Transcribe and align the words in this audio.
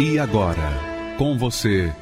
E 0.00 0.18
agora, 0.18 0.72
com 1.18 1.36
você, 1.36 1.92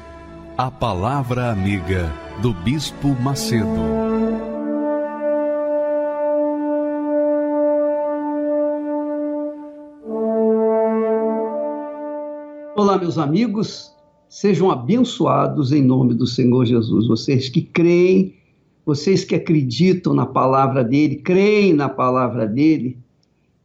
a 0.57 0.71
Palavra 0.71 1.51
Amiga 1.51 2.09
do 2.41 2.53
Bispo 2.53 3.09
Macedo. 3.09 3.67
Olá, 12.73 12.97
meus 12.97 13.17
amigos, 13.17 13.93
sejam 14.29 14.71
abençoados 14.71 15.73
em 15.73 15.83
nome 15.83 16.13
do 16.13 16.25
Senhor 16.25 16.65
Jesus. 16.65 17.05
Vocês 17.05 17.49
que 17.49 17.61
creem, 17.61 18.33
vocês 18.85 19.25
que 19.25 19.35
acreditam 19.35 20.13
na 20.13 20.25
palavra 20.25 20.85
dele, 20.85 21.17
creem 21.17 21.73
na 21.73 21.89
palavra 21.89 22.47
dele 22.47 22.97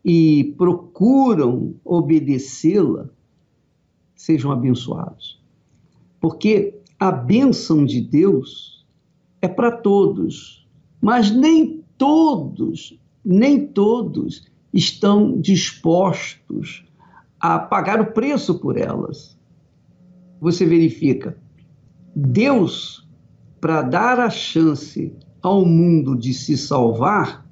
e 0.05 0.53
procuram 0.59 1.77
obedecê-la, 1.85 3.14
sejam 4.25 4.51
abençoados. 4.51 5.43
Porque 6.21 6.81
a 6.99 7.13
bênção 7.13 7.85
de 7.85 8.01
Deus 8.01 8.87
é 9.43 9.49
para 9.49 9.71
todos, 9.71 10.67
mas 11.01 11.31
nem 11.31 11.85
todos, 11.99 12.99
nem 13.23 13.67
todos 13.67 14.47
estão 14.73 15.39
dispostos 15.39 16.85
a 17.39 17.59
pagar 17.59 18.01
o 18.01 18.13
preço 18.13 18.59
por 18.59 18.79
elas. 18.79 19.39
Você 20.41 20.65
verifica, 20.65 21.37
Deus, 22.17 23.07
para 23.61 23.83
dar 23.83 24.19
a 24.19 24.31
chance 24.31 25.15
ao 25.43 25.67
mundo 25.67 26.17
de 26.17 26.33
se 26.33 26.57
salvar, 26.57 27.47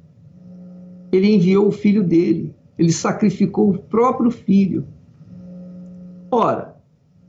ele 1.13 1.35
enviou 1.35 1.69
o 1.69 1.73
filho 1.73 2.03
dele, 2.03 2.55
ele 2.79 2.93
sacrificou 2.93 3.71
o 3.71 3.79
próprio 3.79 4.31
filho. 4.31 4.87
Ora, 6.35 6.75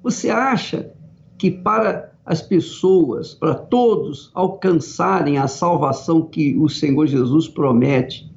você 0.02 0.30
acha 0.30 0.94
que 1.38 1.52
para 1.52 2.14
as 2.26 2.42
pessoas, 2.42 3.34
para 3.34 3.54
todos 3.54 4.32
alcançarem 4.34 5.38
a 5.38 5.46
salvação 5.46 6.22
que 6.22 6.56
o 6.58 6.70
Senhor 6.70 7.06
Jesus 7.06 7.50
promete, 7.50 8.34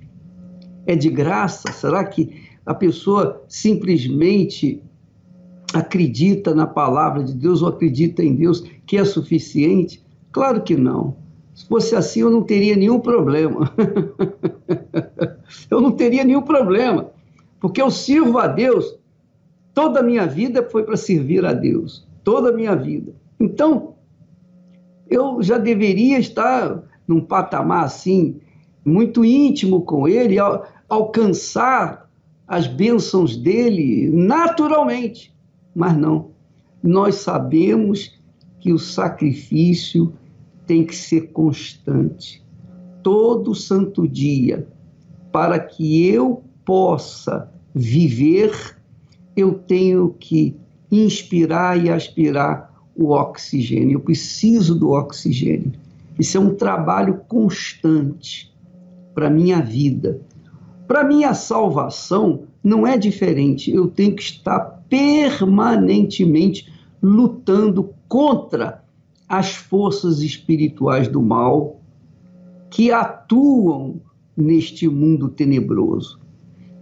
é 0.85 0.97
de 0.97 1.09
graça? 1.09 1.71
Será 1.71 2.03
que 2.05 2.43
a 2.67 2.75
pessoa 2.75 3.45
simplesmente 3.47 4.83
acredita 5.73 6.53
na 6.53 6.67
palavra 6.67 7.23
de 7.23 7.33
Deus 7.33 7.63
ou 7.63 7.69
acredita 7.69 8.25
em 8.25 8.35
Deus 8.35 8.65
que 8.85 8.97
é 8.97 9.05
suficiente? 9.05 10.05
Claro 10.33 10.63
que 10.63 10.77
não. 10.77 11.17
Se 11.55 11.65
fosse 11.69 11.95
assim, 11.95 12.23
eu 12.23 12.31
não 12.31 12.43
teria 12.43 12.75
nenhum 12.75 12.99
problema. 12.99 13.73
eu 15.71 15.81
não 15.81 15.93
teria 15.93 16.25
nenhum 16.25 16.43
problema, 16.43 17.13
porque 17.61 17.81
eu 17.81 17.89
sirvo 17.89 18.39
a 18.39 18.49
Deus 18.49 18.99
Toda 19.77 20.01
a 20.01 20.03
minha 20.03 20.27
vida 20.27 20.67
foi 20.71 20.85
para 20.85 20.97
servir 20.97 21.45
a 21.45 21.53
Deus, 21.53 22.09
toda 22.25 22.49
a 22.49 22.53
minha 22.53 22.75
vida. 22.75 23.13
Então, 23.39 23.97
eu 25.07 25.43
já 25.43 25.59
deveria 25.59 26.19
estar 26.19 26.83
num 27.07 27.21
patamar 27.21 27.85
assim, 27.85 28.41
muito 28.83 29.23
íntimo 29.23 29.83
com 29.83 30.09
Ele, 30.09 30.39
al 30.39 30.67
alcançar 30.89 32.09
as 32.49 32.67
bênçãos 32.67 33.37
dele 33.37 34.09
naturalmente. 34.09 35.37
Mas 35.75 35.95
não. 35.95 36.31
Nós 36.83 37.17
sabemos 37.17 38.19
que 38.59 38.73
o 38.73 38.79
sacrifício 38.79 40.15
tem 40.67 40.87
que 40.87 40.97
ser 40.97 41.33
constante, 41.33 42.43
todo 43.03 43.55
santo 43.55 44.09
dia, 44.09 44.67
para 45.31 45.59
que 45.59 46.09
eu 46.09 46.43
possa 46.65 47.53
viver 47.75 48.76
eu 49.37 49.55
tenho 49.55 50.15
que 50.19 50.57
inspirar 50.91 51.83
e 51.85 51.91
aspirar 51.91 52.73
o 52.95 53.11
oxigênio. 53.11 53.97
Eu 53.97 54.01
preciso 54.01 54.75
do 54.75 54.91
oxigênio. 54.91 55.73
Isso 56.19 56.39
é 56.39 56.41
um 56.41 56.55
trabalho 56.55 57.21
constante 57.29 58.53
para 59.15 59.29
minha 59.29 59.61
vida. 59.61 60.21
Para 60.89 61.05
minha 61.05 61.35
salvação 61.35 62.45
não 62.65 62.87
é 62.87 62.97
diferente. 62.97 63.71
Eu 63.71 63.89
tenho 63.89 64.17
que 64.17 64.23
estar 64.23 64.61
permanentemente 64.89 66.73
lutando 67.03 67.91
contra 68.09 68.83
as 69.29 69.55
forças 69.55 70.21
espirituais 70.21 71.09
do 71.09 71.21
mal 71.21 71.81
que 72.71 72.91
atuam 72.91 74.01
neste 74.37 74.89
mundo 74.89 75.29
tenebroso. 75.29 76.21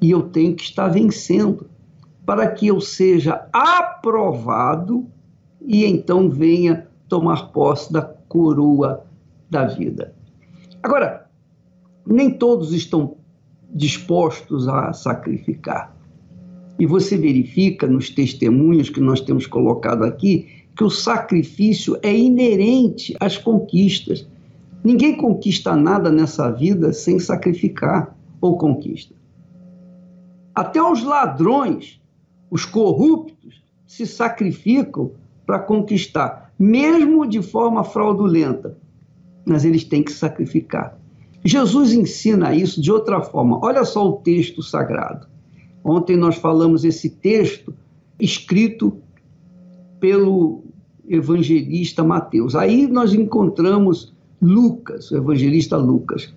E 0.00 0.10
eu 0.10 0.22
tenho 0.22 0.54
que 0.54 0.62
estar 0.62 0.88
vencendo 0.88 1.66
para 2.24 2.50
que 2.50 2.68
eu 2.68 2.80
seja 2.80 3.46
aprovado 3.52 5.06
e 5.60 5.84
então 5.84 6.30
venha 6.30 6.86
tomar 7.08 7.52
posse 7.52 7.92
da 7.92 8.02
coroa 8.02 9.04
da 9.50 9.66
vida. 9.66 10.14
Agora, 10.82 11.26
nem 12.06 12.30
todos 12.30 12.72
estão 12.72 13.16
dispostos 13.72 14.68
a 14.68 14.92
sacrificar. 14.92 15.94
E 16.78 16.86
você 16.86 17.16
verifica 17.16 17.86
nos 17.86 18.10
testemunhos 18.10 18.90
que 18.90 19.00
nós 19.00 19.20
temos 19.20 19.46
colocado 19.46 20.04
aqui 20.04 20.64
que 20.76 20.82
o 20.82 20.90
sacrifício 20.90 21.96
é 22.02 22.14
inerente 22.14 23.14
às 23.20 23.38
conquistas. 23.38 24.26
Ninguém 24.82 25.16
conquista 25.16 25.76
nada 25.76 26.10
nessa 26.10 26.50
vida 26.50 26.92
sem 26.92 27.18
sacrificar 27.18 28.16
ou 28.40 28.58
conquista. 28.58 29.14
Até 30.54 30.82
os 30.82 31.02
ladrões 31.02 32.00
os 32.54 32.64
corruptos 32.64 33.64
se 33.84 34.06
sacrificam 34.06 35.10
para 35.44 35.58
conquistar, 35.58 36.54
mesmo 36.56 37.26
de 37.26 37.42
forma 37.42 37.82
fraudulenta, 37.82 38.78
mas 39.44 39.64
eles 39.64 39.82
têm 39.82 40.04
que 40.04 40.12
sacrificar. 40.12 40.96
Jesus 41.44 41.92
ensina 41.92 42.54
isso 42.54 42.80
de 42.80 42.92
outra 42.92 43.20
forma. 43.20 43.58
Olha 43.60 43.84
só 43.84 44.08
o 44.08 44.18
texto 44.18 44.62
sagrado. 44.62 45.26
Ontem 45.82 46.16
nós 46.16 46.36
falamos 46.36 46.84
esse 46.84 47.10
texto 47.10 47.74
escrito 48.20 48.98
pelo 49.98 50.62
evangelista 51.08 52.04
Mateus. 52.04 52.54
Aí 52.54 52.86
nós 52.86 53.12
encontramos 53.12 54.14
Lucas, 54.40 55.10
o 55.10 55.16
evangelista 55.16 55.76
Lucas. 55.76 56.32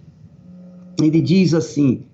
Ele 1.00 1.22
diz 1.22 1.54
assim: 1.54 2.08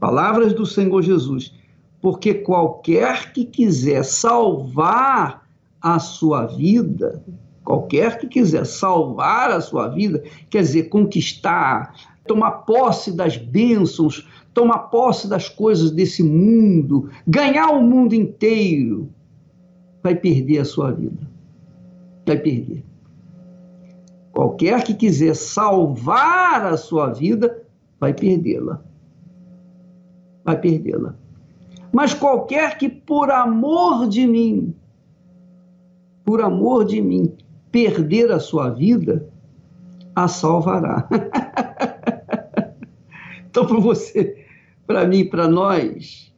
Palavras 0.00 0.52
do 0.52 0.66
Senhor 0.66 1.00
Jesus 1.00 1.59
porque 2.00 2.34
qualquer 2.34 3.32
que 3.32 3.44
quiser 3.44 4.04
salvar 4.04 5.46
a 5.80 5.98
sua 5.98 6.46
vida, 6.46 7.22
qualquer 7.64 8.18
que 8.18 8.26
quiser 8.26 8.64
salvar 8.64 9.50
a 9.50 9.60
sua 9.60 9.88
vida, 9.88 10.22
quer 10.48 10.62
dizer, 10.62 10.84
conquistar, 10.84 11.94
tomar 12.26 12.50
posse 12.62 13.12
das 13.12 13.36
bênçãos, 13.36 14.26
tomar 14.54 14.78
posse 14.90 15.28
das 15.28 15.48
coisas 15.48 15.90
desse 15.90 16.22
mundo, 16.22 17.10
ganhar 17.26 17.70
o 17.70 17.82
mundo 17.82 18.14
inteiro, 18.14 19.10
vai 20.02 20.14
perder 20.14 20.60
a 20.60 20.64
sua 20.64 20.90
vida. 20.92 21.28
Vai 22.26 22.38
perder. 22.38 22.84
Qualquer 24.32 24.84
que 24.84 24.94
quiser 24.94 25.34
salvar 25.34 26.64
a 26.64 26.76
sua 26.76 27.12
vida, 27.12 27.62
vai 27.98 28.14
perdê-la. 28.14 28.82
Vai 30.44 30.58
perdê-la 30.58 31.19
mas 31.92 32.14
qualquer 32.14 32.78
que 32.78 32.88
por 32.88 33.30
amor 33.30 34.08
de 34.08 34.26
mim, 34.26 34.74
por 36.24 36.40
amor 36.40 36.84
de 36.84 37.00
mim, 37.00 37.34
perder 37.70 38.30
a 38.30 38.38
sua 38.38 38.70
vida, 38.70 39.28
a 40.14 40.28
salvará. 40.28 41.08
então, 43.48 43.66
para 43.66 43.80
você, 43.80 44.44
para 44.86 45.06
mim, 45.06 45.24
para 45.24 45.48
nós, 45.48 46.32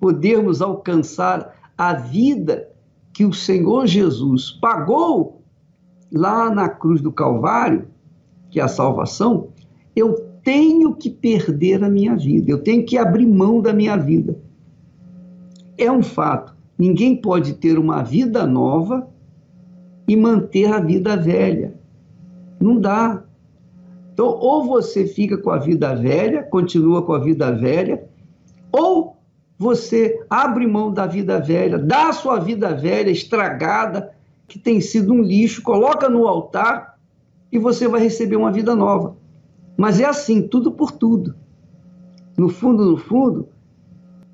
podermos 0.00 0.60
alcançar 0.60 1.54
a 1.78 1.94
vida 1.94 2.68
que 3.12 3.24
o 3.24 3.32
Senhor 3.32 3.86
Jesus 3.86 4.52
pagou 4.52 5.42
lá 6.10 6.50
na 6.50 6.68
cruz 6.68 7.00
do 7.00 7.12
Calvário, 7.12 7.86
que 8.50 8.58
é 8.58 8.62
a 8.62 8.68
salvação, 8.68 9.48
eu 9.94 10.14
tenho 10.42 10.94
que 10.94 11.08
perder 11.08 11.84
a 11.84 11.88
minha 11.88 12.16
vida, 12.16 12.50
eu 12.50 12.58
tenho 12.58 12.84
que 12.84 12.98
abrir 12.98 13.26
mão 13.26 13.60
da 13.60 13.72
minha 13.72 13.96
vida 13.96 14.41
é 15.82 15.92
um 15.92 16.02
fato. 16.02 16.54
Ninguém 16.78 17.16
pode 17.16 17.54
ter 17.54 17.78
uma 17.78 18.02
vida 18.02 18.46
nova 18.46 19.08
e 20.08 20.16
manter 20.16 20.72
a 20.72 20.80
vida 20.80 21.16
velha. 21.16 21.74
Não 22.60 22.78
dá. 22.78 23.22
Então, 24.12 24.26
ou 24.26 24.64
você 24.64 25.06
fica 25.06 25.38
com 25.38 25.50
a 25.50 25.58
vida 25.58 25.94
velha, 25.94 26.42
continua 26.42 27.02
com 27.02 27.12
a 27.12 27.18
vida 27.18 27.50
velha, 27.52 28.04
ou 28.70 29.16
você 29.58 30.24
abre 30.28 30.66
mão 30.66 30.92
da 30.92 31.06
vida 31.06 31.40
velha, 31.40 31.78
dá 31.78 32.08
a 32.08 32.12
sua 32.12 32.38
vida 32.38 32.74
velha 32.74 33.10
estragada, 33.10 34.12
que 34.48 34.58
tem 34.58 34.80
sido 34.80 35.12
um 35.12 35.22
lixo, 35.22 35.62
coloca 35.62 36.08
no 36.08 36.26
altar 36.26 36.98
e 37.50 37.58
você 37.58 37.86
vai 37.86 38.00
receber 38.00 38.36
uma 38.36 38.50
vida 38.50 38.74
nova. 38.74 39.16
Mas 39.76 40.00
é 40.00 40.04
assim, 40.04 40.46
tudo 40.46 40.72
por 40.72 40.90
tudo. 40.90 41.34
No 42.36 42.48
fundo, 42.48 42.84
no 42.84 42.96
fundo, 42.96 43.48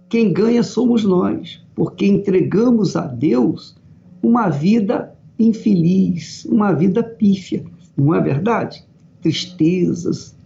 quem 0.08 0.32
ganha 0.32 0.62
somos 0.62 1.04
nós, 1.04 1.62
porque 1.74 2.06
entregamos 2.06 2.96
a 2.96 3.06
Deus 3.06 3.76
uma 4.22 4.48
vida 4.48 5.14
infeliz, 5.38 6.44
uma 6.46 6.72
vida 6.72 7.02
pífia, 7.02 7.64
não 7.96 8.14
é 8.14 8.20
verdade? 8.20 8.84
Tristezas, 9.20 10.36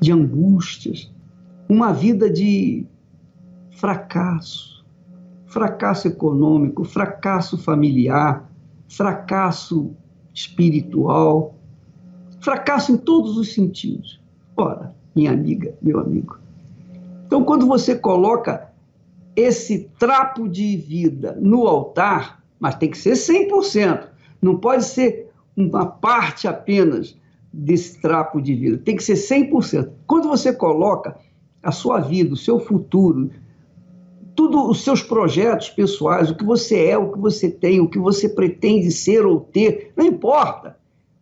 de 0.00 0.12
angústias, 0.12 1.12
uma 1.68 1.92
vida 1.92 2.30
de 2.30 2.86
fracasso, 3.70 4.84
fracasso 5.46 6.08
econômico, 6.08 6.84
fracasso 6.84 7.58
familiar, 7.58 8.50
fracasso 8.88 9.90
espiritual, 10.32 11.54
fracasso 12.40 12.92
em 12.92 12.96
todos 12.96 13.36
os 13.36 13.52
sentidos. 13.52 14.20
Ora, 14.56 14.94
minha 15.14 15.32
amiga, 15.32 15.74
meu 15.82 15.98
amigo. 16.00 16.38
Então, 17.26 17.42
quando 17.42 17.66
você 17.66 17.94
coloca 17.96 18.65
esse 19.36 19.90
trapo 19.98 20.48
de 20.48 20.76
vida 20.76 21.38
no 21.38 21.68
altar, 21.68 22.42
mas 22.58 22.74
tem 22.74 22.90
que 22.90 22.96
ser 22.96 23.12
100%, 23.12 24.08
não 24.40 24.56
pode 24.56 24.84
ser 24.84 25.30
uma 25.54 25.84
parte 25.86 26.48
apenas 26.48 27.16
desse 27.52 28.00
trapo 28.00 28.40
de 28.40 28.54
vida, 28.54 28.78
tem 28.78 28.96
que 28.96 29.04
ser 29.04 29.14
100%. 29.14 29.90
Quando 30.06 30.28
você 30.28 30.52
coloca 30.52 31.18
a 31.62 31.70
sua 31.70 32.00
vida, 32.00 32.32
o 32.32 32.36
seu 32.36 32.58
futuro, 32.58 33.30
tudo 34.34 34.68
os 34.68 34.82
seus 34.82 35.02
projetos 35.02 35.70
pessoais, 35.70 36.30
o 36.30 36.34
que 36.34 36.44
você 36.44 36.88
é, 36.88 36.98
o 36.98 37.12
que 37.12 37.18
você 37.18 37.50
tem, 37.50 37.80
o 37.80 37.88
que 37.88 37.98
você 37.98 38.28
pretende 38.28 38.90
ser 38.90 39.26
ou 39.26 39.40
ter, 39.40 39.92
não 39.96 40.04
importa. 40.04 40.76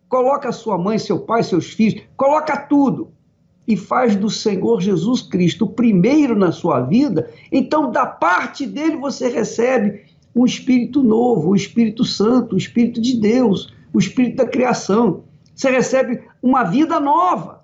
Coloca 0.07 0.49
a 0.49 0.53
sua 0.53 0.77
mãe, 0.77 0.99
seu 0.99 1.19
pai, 1.19 1.43
seus 1.43 1.71
filhos, 1.71 2.03
coloca 2.15 2.57
tudo 2.57 3.11
e 3.67 3.75
faz 3.75 4.15
do 4.15 4.29
Senhor 4.29 4.81
Jesus 4.81 5.21
Cristo 5.21 5.65
primeiro 5.65 6.35
na 6.35 6.51
sua 6.51 6.81
vida, 6.81 7.29
então 7.51 7.91
da 7.91 8.05
parte 8.05 8.65
dele 8.65 8.97
você 8.97 9.27
recebe 9.27 10.03
um 10.35 10.45
espírito 10.45 11.01
novo, 11.01 11.51
o 11.51 11.55
Espírito 11.55 12.03
Santo, 12.03 12.55
o 12.55 12.57
Espírito 12.57 12.99
de 13.01 13.17
Deus, 13.17 13.73
o 13.93 13.99
Espírito 13.99 14.35
da 14.35 14.45
criação. 14.45 15.23
Você 15.55 15.71
recebe 15.71 16.21
uma 16.43 16.63
vida 16.63 16.99
nova. 16.99 17.63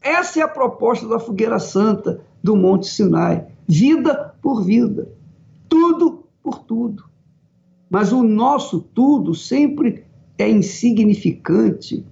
Essa 0.00 0.40
é 0.40 0.42
a 0.42 0.48
proposta 0.48 1.08
da 1.08 1.18
fogueira 1.18 1.58
santa 1.58 2.20
do 2.42 2.54
Monte 2.54 2.86
Sinai 2.86 3.50
vida 3.70 4.34
por 4.42 4.64
vida, 4.64 5.08
tudo 5.68 6.24
por 6.42 6.58
tudo. 6.64 7.04
Mas 7.88 8.12
o 8.12 8.20
nosso 8.20 8.80
tudo 8.80 9.32
sempre 9.32 10.04
é 10.36 10.50
insignificante 10.50 12.04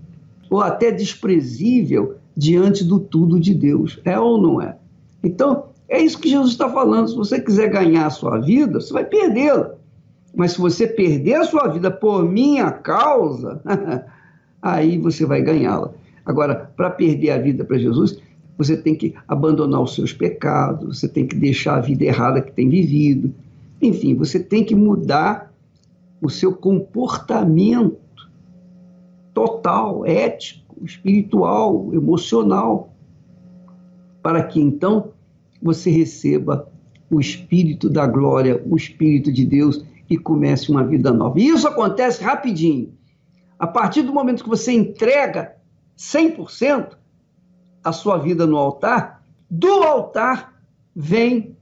ou 0.48 0.60
até 0.60 0.92
desprezível 0.92 2.17
diante 2.38 2.84
do 2.84 3.00
tudo 3.00 3.40
de 3.40 3.52
Deus. 3.52 4.00
É 4.04 4.16
ou 4.16 4.40
não 4.40 4.62
é? 4.62 4.76
Então, 5.24 5.64
é 5.88 6.00
isso 6.00 6.20
que 6.20 6.30
Jesus 6.30 6.52
está 6.52 6.70
falando. 6.70 7.08
Se 7.08 7.16
você 7.16 7.40
quiser 7.40 7.68
ganhar 7.68 8.06
a 8.06 8.10
sua 8.10 8.38
vida, 8.38 8.80
você 8.80 8.92
vai 8.92 9.04
perdê-la. 9.04 9.74
Mas 10.36 10.52
se 10.52 10.60
você 10.60 10.86
perder 10.86 11.34
a 11.34 11.44
sua 11.44 11.66
vida 11.66 11.90
por 11.90 12.22
minha 12.22 12.70
causa, 12.70 13.60
aí 14.62 14.98
você 14.98 15.26
vai 15.26 15.42
ganhá-la. 15.42 15.90
Agora, 16.24 16.70
para 16.76 16.90
perder 16.90 17.30
a 17.30 17.38
vida 17.38 17.64
para 17.64 17.76
Jesus, 17.76 18.20
você 18.56 18.76
tem 18.76 18.94
que 18.94 19.16
abandonar 19.26 19.82
os 19.82 19.96
seus 19.96 20.12
pecados, 20.12 21.00
você 21.00 21.08
tem 21.08 21.26
que 21.26 21.34
deixar 21.34 21.78
a 21.78 21.80
vida 21.80 22.04
errada 22.04 22.40
que 22.40 22.52
tem 22.52 22.68
vivido. 22.68 23.34
Enfim, 23.82 24.14
você 24.14 24.38
tem 24.38 24.62
que 24.62 24.76
mudar 24.76 25.52
o 26.22 26.30
seu 26.30 26.54
comportamento 26.54 27.98
total, 29.34 30.06
ético, 30.06 30.67
espiritual, 30.84 31.90
emocional, 31.92 32.92
para 34.22 34.42
que 34.42 34.60
então 34.60 35.12
você 35.62 35.90
receba 35.90 36.68
o 37.10 37.20
Espírito 37.20 37.88
da 37.88 38.06
glória, 38.06 38.62
o 38.66 38.76
Espírito 38.76 39.32
de 39.32 39.44
Deus 39.44 39.84
e 40.08 40.16
comece 40.16 40.70
uma 40.70 40.84
vida 40.84 41.12
nova. 41.12 41.38
E 41.38 41.48
isso 41.48 41.66
acontece 41.66 42.22
rapidinho. 42.22 42.92
A 43.58 43.66
partir 43.66 44.02
do 44.02 44.12
momento 44.12 44.42
que 44.42 44.48
você 44.48 44.72
entrega 44.72 45.56
100%, 45.96 46.96
a 47.82 47.92
sua 47.92 48.18
vida 48.18 48.46
no 48.46 48.56
altar, 48.56 49.22
do 49.50 49.82
altar 49.82 50.54
vem 50.94 51.56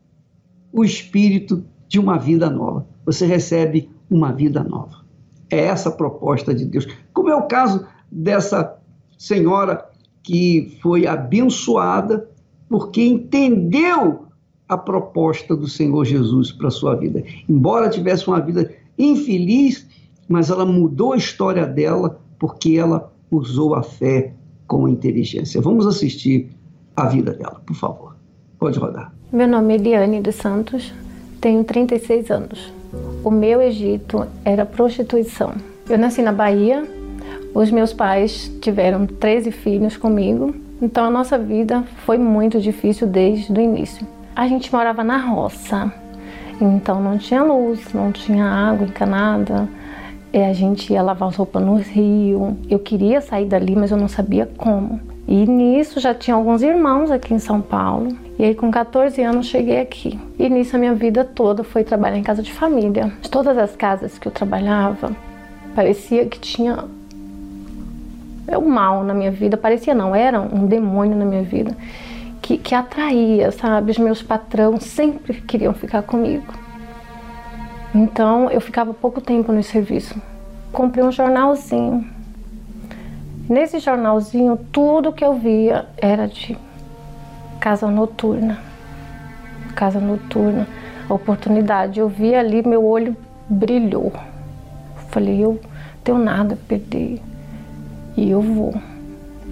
o 0.73 0.85
espírito 0.85 1.65
de 1.89 1.99
uma 1.99 2.19
vida 2.19 2.51
nova. 2.51 2.87
Você 3.05 3.25
recebe 3.27 3.91
uma 4.11 4.33
vida 4.33 4.63
nova. 4.63 5.05
É 5.51 5.59
essa 5.59 5.89
a 5.89 5.93
proposta 5.93 6.55
de 6.55 6.65
Deus. 6.65 6.87
Como 7.13 7.31
é 7.31 7.35
o 7.35 7.47
caso 7.47 7.87
dessa 8.11 8.76
senhora 9.17 9.89
que 10.23 10.77
foi 10.83 11.07
abençoada 11.07 12.29
porque 12.69 13.03
entendeu 13.03 14.27
a 14.69 14.77
proposta 14.77 15.55
do 15.55 15.69
Senhor 15.69 16.05
Jesus 16.05 16.51
para 16.51 16.71
sua 16.71 16.97
vida. 16.97 17.23
Embora 17.49 17.89
tivesse 17.89 18.27
uma 18.27 18.41
vida 18.41 18.73
infeliz, 18.99 19.87
mas 20.29 20.51
ela 20.51 20.67
mudou 20.67 21.13
a 21.13 21.17
história 21.17 21.65
dela 21.67 22.21
porque 22.39 22.77
ela 22.77 23.13
usou 23.31 23.75
a 23.75 23.83
fé 23.83 24.35
com 24.67 24.89
inteligência. 24.89 25.61
Vamos 25.61 25.87
assistir 25.87 26.51
a 26.97 27.07
vida 27.07 27.33
dela, 27.33 27.63
por 27.65 27.77
favor. 27.77 28.17
Pode 28.59 28.79
rodar. 28.79 29.13
Meu 29.33 29.47
nome 29.47 29.75
é 29.75 29.77
Eliane 29.77 30.21
dos 30.21 30.35
Santos, 30.35 30.93
tenho 31.41 31.63
36 31.63 32.31
anos. 32.31 32.73
O 33.23 33.31
meu 33.31 33.61
Egito 33.61 34.27
era 34.45 34.65
prostituição. 34.65 35.55
Eu 35.89 35.99
nasci 35.99 36.23
na 36.23 36.33
Bahia, 36.33 36.85
os 37.57 37.71
meus 37.71 37.91
pais 37.91 38.53
tiveram 38.61 39.07
13 39.07 39.51
filhos 39.51 39.97
comigo, 39.97 40.55
então 40.83 41.07
a 41.07 41.11
nossa 41.11 41.39
vida 41.39 41.85
foi 42.05 42.19
muito 42.19 42.61
difícil 42.61 43.07
desde 43.07 43.51
o 43.51 43.59
início. 43.59 44.07
A 44.35 44.47
gente 44.47 44.71
morava 44.71 45.03
na 45.03 45.17
roça, 45.17 45.91
então 46.61 47.01
não 47.01 47.17
tinha 47.17 47.43
luz, 47.43 47.95
não 47.95 48.13
tinha 48.13 48.45
água 48.45 48.87
encanada, 48.87 49.67
é, 50.35 50.51
a 50.51 50.53
gente 50.53 50.93
ia 50.93 51.01
lavar 51.01 51.33
roupas 51.33 51.63
no 51.63 51.77
rio. 51.77 52.59
Eu 52.69 52.79
queria 52.79 53.23
sair 53.23 53.47
dali, 53.47 53.75
mas 53.75 53.91
eu 53.91 53.97
não 53.97 54.07
sabia 54.07 54.45
como. 54.59 55.01
E 55.27 55.47
nisso 55.47 55.99
já 55.99 56.13
tinha 56.13 56.37
alguns 56.37 56.61
irmãos 56.61 57.11
aqui 57.11 57.33
em 57.33 57.39
São 57.39 57.63
Paulo. 57.63 58.15
E 58.39 58.45
aí 58.45 58.55
com 58.55 58.71
14 58.71 59.23
anos 59.23 59.47
cheguei 59.47 59.81
aqui. 59.81 60.21
E 60.39 60.51
nisso 60.51 60.77
a 60.77 60.79
minha 60.79 60.95
vida 60.95 61.25
toda 61.25 61.65
foi 61.65 61.85
trabalhar 61.85 62.19
em 62.19 62.23
casa 62.23 62.43
de 62.43 62.53
família. 62.53 63.11
De 63.23 63.31
todas 63.31 63.57
as 63.57 63.75
casas 63.75 64.19
que 64.19 64.29
eu 64.29 64.33
trabalhava, 64.33 65.17
parecia 65.75 66.27
que 66.27 66.39
tinha 66.39 66.85
é 68.47 68.57
um 68.57 68.69
mal 68.69 69.03
na 69.03 69.15
minha 69.15 69.31
vida, 69.31 69.57
parecia 69.57 69.95
não, 69.95 70.15
era 70.15 70.41
um 70.41 70.67
demônio 70.67 71.17
na 71.17 71.25
minha 71.25 71.43
vida 71.43 71.77
que, 72.47 72.57
que 72.57 72.77
atraía, 72.77 73.51
sabe? 73.51 73.91
Os 73.91 73.99
meus 73.99 74.23
patrões 74.23 74.85
sempre 74.85 75.41
queriam 75.41 75.75
ficar 75.75 76.03
comigo. 76.03 76.47
Então 77.93 78.49
eu 78.51 78.61
ficava 78.61 78.95
pouco 78.95 79.21
tempo 79.21 79.51
no 79.51 79.63
serviço. 79.65 80.15
Comprei 80.73 81.05
um 81.05 81.11
jornalzinho. 81.11 82.09
Nesse 83.49 83.81
jornalzinho, 83.81 84.57
tudo 84.71 85.13
que 85.13 85.25
eu 85.25 85.35
via 85.35 85.87
era 85.97 86.29
de 86.29 86.57
casa 87.59 87.89
noturna. 87.89 88.59
Casa 89.75 89.99
noturna, 89.99 90.69
oportunidade. 91.09 91.99
Eu 91.99 92.09
vi 92.09 92.33
ali, 92.33 92.65
meu 92.65 92.85
olho 92.85 93.17
brilhou. 93.49 94.13
Falei, 95.09 95.45
eu 95.45 95.61
tenho 96.05 96.19
nada 96.19 96.55
a 96.55 96.69
perder 96.69 97.21
e 98.17 98.31
eu 98.31 98.41
vou. 98.41 98.75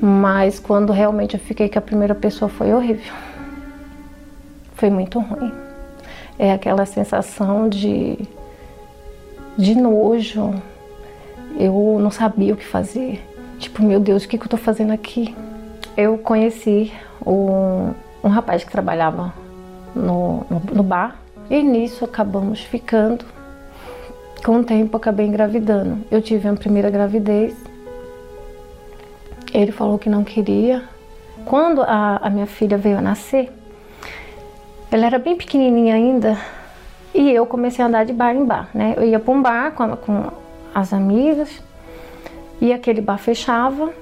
Mas 0.00 0.59
quando 0.59 0.92
realmente 0.92 1.35
eu 1.35 1.40
fiquei 1.40 1.68
com 1.68 1.78
a 1.78 1.83
primeira 1.83 2.14
pessoa 2.14 2.49
foi 2.49 2.73
horrível. 2.73 3.12
Foi 4.75 4.90
muito 4.90 5.18
ruim. 5.21 5.52
É 6.38 6.52
aquela 6.52 6.85
sensação 6.85 7.68
de 7.68 8.18
de 9.56 9.75
nojo. 9.75 10.54
Eu 11.56 11.99
não 12.00 12.11
sabia 12.11 12.54
o 12.54 12.56
que 12.56 12.66
fazer. 12.66 13.23
Tipo, 13.59 13.83
meu 13.83 14.00
Deus, 14.00 14.25
o 14.25 14.28
que, 14.28 14.37
que 14.37 14.44
eu 14.44 14.49
tô 14.49 14.56
fazendo 14.56 14.92
aqui? 14.92 15.35
Eu 15.97 16.18
conheci 16.18 16.92
um, 17.25 17.92
um 18.23 18.28
rapaz 18.28 18.64
que 18.64 18.71
trabalhava 18.71 19.33
no, 19.94 20.44
no, 20.50 20.62
no 20.73 20.83
bar 20.83 21.16
e 21.49 21.62
nisso 21.62 22.04
acabamos 22.04 22.61
ficando. 22.61 23.25
Com 24.44 24.59
o 24.59 24.64
tempo 24.64 24.97
acabei 24.97 25.26
engravidando. 25.26 25.99
Eu 26.11 26.21
tive 26.21 26.49
a 26.49 26.54
primeira 26.54 26.90
gravidez. 26.90 27.54
Ele 29.54 29.70
falou 29.70 29.99
que 29.99 30.11
não 30.11 30.25
queria. 30.25 30.82
Quando 31.46 31.80
a, 31.82 32.18
a 32.20 32.28
minha 32.28 32.46
filha 32.46 32.76
veio 32.76 32.99
a 32.99 33.00
nascer, 33.00 33.50
ela 34.90 35.06
era 35.06 35.18
bem 35.18 35.37
pequenininha 35.37 35.94
ainda 35.94 36.38
E 37.14 37.30
eu 37.30 37.46
comecei 37.46 37.84
a 37.84 37.88
andar 37.88 38.04
de 38.04 38.12
bar 38.12 38.34
em 38.34 38.44
bar, 38.44 38.68
né? 38.75 38.94
Eu 38.96 39.04
ia 39.04 39.20
para 39.20 39.32
um 39.32 39.40
bar 39.40 39.73
com, 39.73 39.96
com 39.96 40.30
as 40.75 40.92
amigas, 40.92 41.62
e 42.61 42.73
aquele 42.73 43.00
bar 43.00 43.18
fechava, 43.18 43.92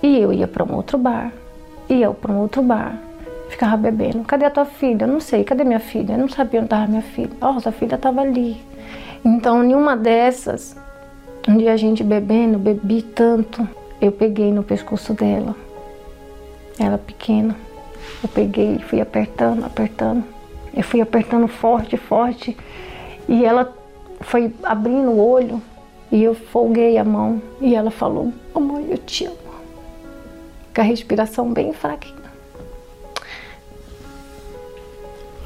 e 0.00 0.20
eu 0.20 0.32
ia 0.32 0.46
para 0.46 0.62
um 0.62 0.76
outro 0.76 0.96
bar, 0.96 1.32
eu 1.88 2.14
para 2.14 2.30
um 2.30 2.38
outro 2.38 2.62
bar. 2.62 2.96
Ficava 3.48 3.76
bebendo. 3.76 4.22
Cadê 4.24 4.44
a 4.44 4.50
tua 4.50 4.64
filha? 4.64 5.04
Eu 5.04 5.08
não 5.08 5.20
sei. 5.20 5.44
Cadê 5.44 5.64
minha 5.64 5.80
filha? 5.80 6.14
Eu 6.14 6.18
não 6.18 6.28
sabia 6.28 6.60
onde 6.60 6.66
estava 6.66 6.86
minha 6.86 7.02
filha. 7.02 7.30
Oh, 7.40 7.60
sua 7.60 7.70
filha 7.70 7.94
estava 7.94 8.20
ali. 8.20 8.60
Então, 9.24 9.62
nenhuma 9.62 9.96
dessas, 9.96 10.76
um 11.48 11.56
dia 11.56 11.72
a 11.72 11.76
gente 11.76 12.02
bebendo, 12.02 12.58
bebi 12.58 13.02
tanto, 13.02 13.68
eu 14.06 14.12
peguei 14.12 14.52
no 14.52 14.62
pescoço 14.62 15.14
dela. 15.14 15.56
Ela 16.78 16.98
pequena. 16.98 17.56
Eu 18.22 18.28
peguei 18.28 18.76
e 18.76 18.82
fui 18.82 19.00
apertando, 19.00 19.64
apertando. 19.64 20.22
Eu 20.76 20.82
fui 20.82 21.00
apertando 21.00 21.48
forte, 21.48 21.96
forte. 21.96 22.54
E 23.26 23.44
ela 23.46 23.74
foi 24.20 24.52
abrindo 24.62 25.10
o 25.10 25.26
olho 25.26 25.62
e 26.12 26.22
eu 26.22 26.34
folguei 26.34 26.98
a 26.98 27.04
mão. 27.04 27.40
E 27.62 27.74
ela 27.74 27.90
falou: 27.90 28.30
Mamãe, 28.54 28.88
eu 28.90 28.98
te 28.98 29.24
amo. 29.24 29.38
Com 30.74 30.80
a 30.82 30.84
respiração 30.84 31.50
bem 31.50 31.72
fraquinha. 31.72 32.14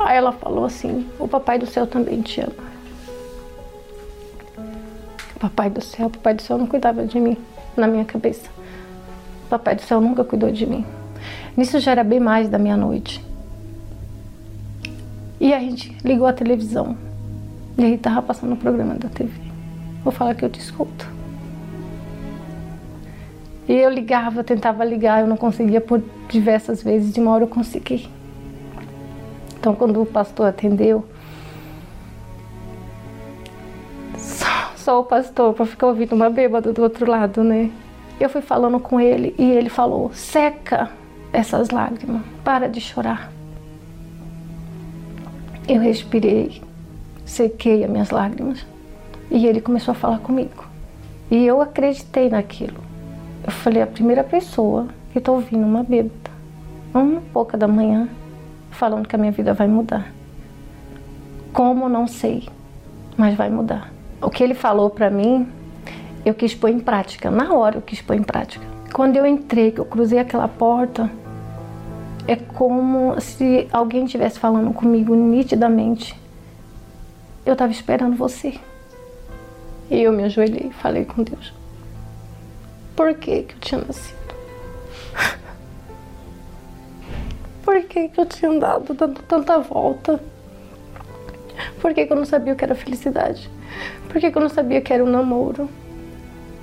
Aí 0.01 0.17
ela 0.17 0.33
falou 0.33 0.65
assim: 0.65 1.09
O 1.17 1.29
Papai 1.29 1.61
do 1.61 1.67
Céu 1.67 1.87
também 1.87 2.23
te 2.23 2.41
ama. 2.41 2.69
Papai 5.39 5.71
do 5.71 5.81
Céu, 5.81 6.11
Papai 6.11 6.35
do 6.35 6.43
Céu 6.43 6.59
não 6.59 6.67
cuidava 6.67 7.07
de 7.07 7.21
mim 7.21 7.37
na 7.77 7.87
minha 7.87 8.05
cabeça. 8.05 8.49
Papai 9.49 9.75
do 9.75 9.83
Céu 9.83 10.01
nunca 10.01 10.25
cuidou 10.25 10.51
de 10.51 10.67
mim. 10.67 10.85
Nisso 11.57 11.81
já 11.81 11.93
era 11.93 12.05
bem 12.05 12.21
mais 12.21 12.49
da 12.49 12.59
meia-noite. 12.59 13.25
E 15.41 15.55
a 15.55 15.59
gente 15.59 15.97
ligou 16.05 16.27
a 16.27 16.33
televisão. 16.33 16.97
E 17.77 17.85
aí 17.85 17.97
tava 17.97 18.23
passando 18.23 18.55
o 18.55 18.57
programa 18.57 18.95
da 18.95 19.09
TV. 19.09 19.33
Vou 20.03 20.13
falar 20.13 20.35
que 20.35 20.45
eu 20.45 20.51
te 20.51 20.61
escuto. 20.61 21.09
E 23.69 23.73
eu 23.73 23.91
ligava, 23.91 24.43
tentava 24.43 24.85
ligar, 24.85 25.21
eu 25.21 25.27
não 25.27 25.37
conseguia 25.37 25.81
por 25.81 26.03
diversas 26.29 26.83
vezes, 26.83 27.13
de 27.13 27.21
uma 27.21 27.33
hora 27.33 27.45
eu 27.45 27.49
consegui. 27.49 28.09
Então 29.59 29.75
quando 29.75 30.01
o 30.01 30.07
pastor 30.07 30.47
atendeu, 30.47 31.05
só, 34.89 35.03
o 35.03 35.05
pastor 35.05 35.53
para 35.53 35.67
ficar 35.67 35.89
ouvindo 35.89 36.15
uma 36.15 36.31
bêbada 36.31 36.73
do 36.73 36.83
outro 36.83 37.05
lado, 37.05 37.45
né? 37.45 37.71
Eu 38.19 38.31
fui 38.31 38.41
falando 38.41 38.81
com 38.81 38.99
ele 38.99 39.35
e 39.39 39.43
ele 39.43 39.69
falou: 39.69 40.11
seca 40.15 40.91
essas 41.31 41.69
lágrimas, 41.69 42.23
para 42.43 42.71
de 42.71 42.81
chorar. 42.81 43.31
Eu 45.69 45.79
respirei, 45.83 46.63
sequei 47.27 47.85
as 47.85 47.91
minhas 47.91 48.09
lágrimas 48.09 48.65
e 49.31 49.47
ele 49.47 49.61
começou 49.61 49.93
a 49.93 49.95
falar 49.95 50.21
comigo. 50.21 50.65
E 51.31 51.45
eu 51.45 51.61
acreditei 51.61 52.31
naquilo. 52.31 52.81
Eu 53.45 53.53
falei, 53.53 53.83
a 53.83 53.87
primeira 53.87 54.25
pessoa 54.25 54.87
que 55.13 55.19
estou 55.19 55.35
ouvindo 55.35 55.67
uma 55.67 55.83
bêbada, 55.83 56.31
uma 56.95 57.21
pouca 57.31 57.59
da 57.59 57.69
manhã, 57.69 58.09
falando 58.71 59.07
que 59.07 59.15
a 59.15 59.19
minha 59.19 59.33
vida 59.33 59.53
vai 59.53 59.69
mudar. 59.69 60.11
Como 61.53 61.91
não 61.91 62.07
sei, 62.07 62.49
mas 63.19 63.37
vai 63.37 63.51
mudar. 63.51 63.98
O 64.21 64.31
que 64.31 64.43
ele 64.43 64.55
falou 64.55 64.91
para 64.91 65.09
mim, 65.09 65.49
eu 66.25 66.35
quis 66.35 66.55
pôr 66.55 66.71
em 66.71 66.81
prática. 66.81 67.31
Na 67.31 67.55
hora 67.55 67.77
eu 67.77 67.83
quis 67.83 68.03
pôr 68.03 68.17
em 68.17 68.23
prática. 68.23 68.67
Quando 68.93 69.17
eu 69.17 69.25
entrei, 69.25 69.71
que 69.71 69.79
eu 69.79 69.85
cruzei 69.85 70.19
aquela 70.19 70.49
porta, 70.49 71.11
é 72.27 72.37
como 72.37 73.19
se 73.21 73.69
alguém 73.73 74.05
estivesse 74.05 74.39
falando 74.39 74.73
comigo 74.73 75.15
nitidamente. 75.15 76.19
Eu 77.47 77.53
estava 77.53 77.73
esperando 77.73 78.17
você. 78.17 78.59
E 79.91 80.03
eu 80.03 80.13
me 80.13 80.25
ajoelhei 80.25 80.69
e 80.69 80.73
falei 80.73 81.05
com 81.05 81.23
Deus. 81.23 81.55
Por 82.95 83.15
que, 83.15 83.45
que 83.45 83.55
eu 83.55 83.61
tinha 83.61 83.81
nascido? 83.81 84.19
Por 87.65 87.83
que, 87.85 88.09
que 88.09 88.21
eu 88.21 88.27
tinha 88.27 88.51
dando 88.59 88.95
tanta 89.23 89.59
volta? 89.61 90.21
Por 91.81 91.95
que, 91.95 92.07
que 92.07 92.13
eu 92.13 92.17
não 92.17 92.25
sabia 92.25 92.53
o 92.53 92.57
que 92.57 92.65
era 92.65 92.75
felicidade? 92.75 93.51
Por 94.09 94.21
que, 94.21 94.31
que 94.31 94.37
eu 94.39 94.43
não 94.43 94.49
sabia 94.49 94.79
o 94.79 94.83
que 94.83 94.93
era 94.93 95.05
um 95.05 95.11
namoro? 95.11 95.69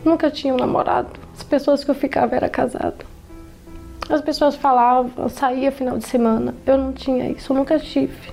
Nunca 0.03 0.29
tinha 0.29 0.53
um 0.53 0.57
namorado. 0.57 1.09
As 1.35 1.43
pessoas 1.43 1.83
que 1.83 1.91
eu 1.91 1.95
ficava 1.95 2.35
era 2.35 2.49
casado. 2.49 3.05
As 4.09 4.21
pessoas 4.21 4.55
falavam, 4.55 5.27
saía 5.29 5.71
final 5.71 5.97
de 5.97 6.05
semana. 6.05 6.53
Eu 6.65 6.77
não 6.77 6.93
tinha 6.93 7.29
isso, 7.29 7.51
eu 7.51 7.57
nunca 7.57 7.79
tive. 7.79 8.31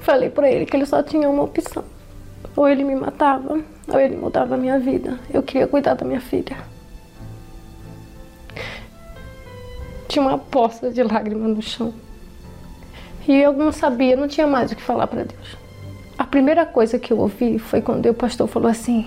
Falei 0.00 0.28
para 0.28 0.50
ele 0.50 0.66
que 0.66 0.76
ele 0.76 0.86
só 0.86 1.02
tinha 1.02 1.28
uma 1.28 1.44
opção. 1.44 1.84
Ou 2.56 2.68
ele 2.68 2.82
me 2.82 2.96
matava, 2.96 3.60
ou 3.86 4.00
ele 4.00 4.16
mudava 4.16 4.56
a 4.56 4.58
minha 4.58 4.78
vida. 4.78 5.20
Eu 5.32 5.42
queria 5.42 5.68
cuidar 5.68 5.94
da 5.94 6.04
minha 6.04 6.20
filha. 6.20 6.56
Tinha 10.08 10.22
uma 10.22 10.38
poça 10.38 10.90
de 10.90 11.02
lágrimas 11.02 11.54
no 11.54 11.62
chão. 11.62 11.94
E 13.28 13.36
eu 13.36 13.52
não 13.52 13.70
sabia, 13.70 14.16
não 14.16 14.26
tinha 14.26 14.46
mais 14.46 14.72
o 14.72 14.76
que 14.76 14.82
falar 14.82 15.06
para 15.06 15.24
Deus. 15.24 15.58
A 16.16 16.24
primeira 16.24 16.64
coisa 16.64 16.98
que 16.98 17.12
eu 17.12 17.18
ouvi 17.18 17.58
foi 17.58 17.82
quando 17.82 18.06
o 18.06 18.14
pastor 18.14 18.48
falou 18.48 18.70
assim: 18.70 19.06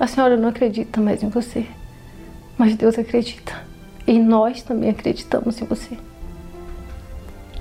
A 0.00 0.06
senhora 0.06 0.34
não 0.34 0.48
acredita 0.48 0.98
mais 0.98 1.22
em 1.22 1.28
você, 1.28 1.66
mas 2.56 2.74
Deus 2.74 2.98
acredita. 2.98 3.52
E 4.06 4.18
nós 4.18 4.62
também 4.62 4.88
acreditamos 4.88 5.60
em 5.60 5.66
você. 5.66 5.98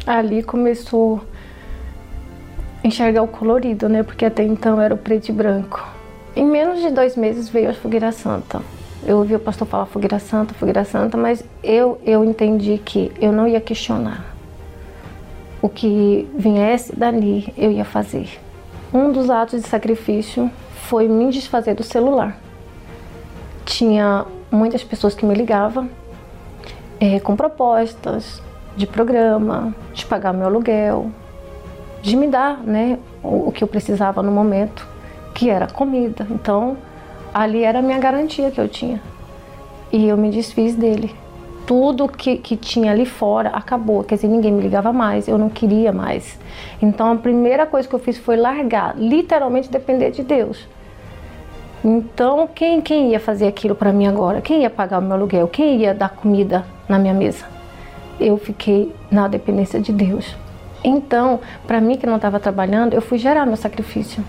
Ali 0.07 0.41
começou 0.41 1.21
a 2.81 2.87
enxergar 2.87 3.21
o 3.21 3.27
colorido, 3.27 3.89
né? 3.89 4.03
Porque 4.03 4.23
até 4.23 4.43
então 4.43 4.79
era 4.79 4.93
o 4.93 4.97
preto 4.97 5.29
e 5.29 5.31
branco. 5.33 5.85
Em 6.33 6.45
menos 6.45 6.81
de 6.81 6.91
dois 6.91 7.17
meses 7.17 7.49
veio 7.49 7.71
a 7.71 7.73
fogueira 7.73 8.11
santa. 8.13 8.61
Eu 9.05 9.17
ouvi 9.17 9.35
o 9.35 9.39
pastor 9.39 9.67
falar 9.67 9.85
fogueira 9.85 10.17
santa, 10.17 10.53
fogueira 10.53 10.85
santa, 10.85 11.17
mas 11.17 11.43
eu, 11.61 11.99
eu 12.05 12.23
entendi 12.23 12.77
que 12.77 13.11
eu 13.19 13.33
não 13.33 13.47
ia 13.47 13.59
questionar. 13.59 14.34
O 15.61 15.69
que 15.69 16.29
viesse 16.37 16.95
dali, 16.95 17.53
eu 17.57 17.71
ia 17.71 17.85
fazer. 17.85 18.39
Um 18.93 19.11
dos 19.11 19.29
atos 19.29 19.61
de 19.61 19.67
sacrifício 19.67 20.49
foi 20.83 21.07
me 21.07 21.31
desfazer 21.31 21.73
do 21.73 21.83
celular. 21.83 22.37
Tinha 23.65 24.25
muitas 24.51 24.83
pessoas 24.83 25.15
que 25.15 25.25
me 25.25 25.33
ligavam 25.33 25.89
é, 26.99 27.19
com 27.19 27.35
propostas 27.35 28.41
de 28.75 28.85
programa, 28.85 29.73
de 29.93 30.05
pagar 30.05 30.33
meu 30.33 30.47
aluguel, 30.47 31.11
de 32.01 32.15
me 32.15 32.27
dar 32.27 32.59
né, 32.59 32.99
o, 33.23 33.49
o 33.49 33.51
que 33.51 33.63
eu 33.63 33.67
precisava 33.67 34.21
no 34.21 34.31
momento, 34.31 34.87
que 35.33 35.49
era 35.49 35.67
comida. 35.67 36.27
Então, 36.29 36.77
ali 37.33 37.63
era 37.63 37.79
a 37.79 37.81
minha 37.81 37.97
garantia 37.97 38.51
que 38.51 38.61
eu 38.61 38.67
tinha. 38.67 39.01
E 39.91 40.07
eu 40.07 40.17
me 40.17 40.29
desfiz 40.29 40.75
dele. 40.75 41.15
Tudo 41.65 42.07
que, 42.07 42.37
que 42.37 42.55
tinha 42.55 42.91
ali 42.91 43.05
fora 43.05 43.49
acabou, 43.49 44.03
quer 44.03 44.15
dizer, 44.15 44.27
ninguém 44.27 44.51
me 44.51 44.61
ligava 44.61 44.93
mais, 44.93 45.27
eu 45.27 45.37
não 45.37 45.49
queria 45.49 45.91
mais. 45.91 46.39
Então 46.81 47.11
a 47.11 47.15
primeira 47.15 47.65
coisa 47.65 47.87
que 47.87 47.95
eu 47.95 47.99
fiz 47.99 48.17
foi 48.17 48.37
largar, 48.37 48.95
literalmente 48.97 49.69
depender 49.69 50.11
de 50.11 50.23
Deus. 50.23 50.67
Então, 51.83 52.47
quem, 52.47 52.81
quem 52.81 53.11
ia 53.11 53.19
fazer 53.19 53.45
aquilo 53.45 53.75
para 53.75 53.93
mim 53.93 54.07
agora? 54.07 54.41
Quem 54.41 54.63
ia 54.63 54.71
pagar 54.71 54.97
o 54.97 55.01
meu 55.03 55.13
aluguel? 55.13 55.47
Quem 55.47 55.77
ia 55.77 55.93
dar 55.93 56.09
comida 56.09 56.65
na 56.89 56.97
minha 56.97 57.13
mesa. 57.13 57.45
Eu 58.19 58.37
fiquei 58.37 58.91
na 59.11 59.27
dependência 59.27 59.79
de 59.79 59.91
Deus. 59.91 60.35
Então, 60.83 61.39
para 61.67 61.81
mim 61.81 61.95
que 61.95 62.07
não 62.07 62.15
estava 62.15 62.39
trabalhando, 62.39 62.93
eu 62.93 63.01
fui 63.01 63.17
gerar 63.17 63.45
meu 63.45 63.55
sacrifício. 63.55 64.23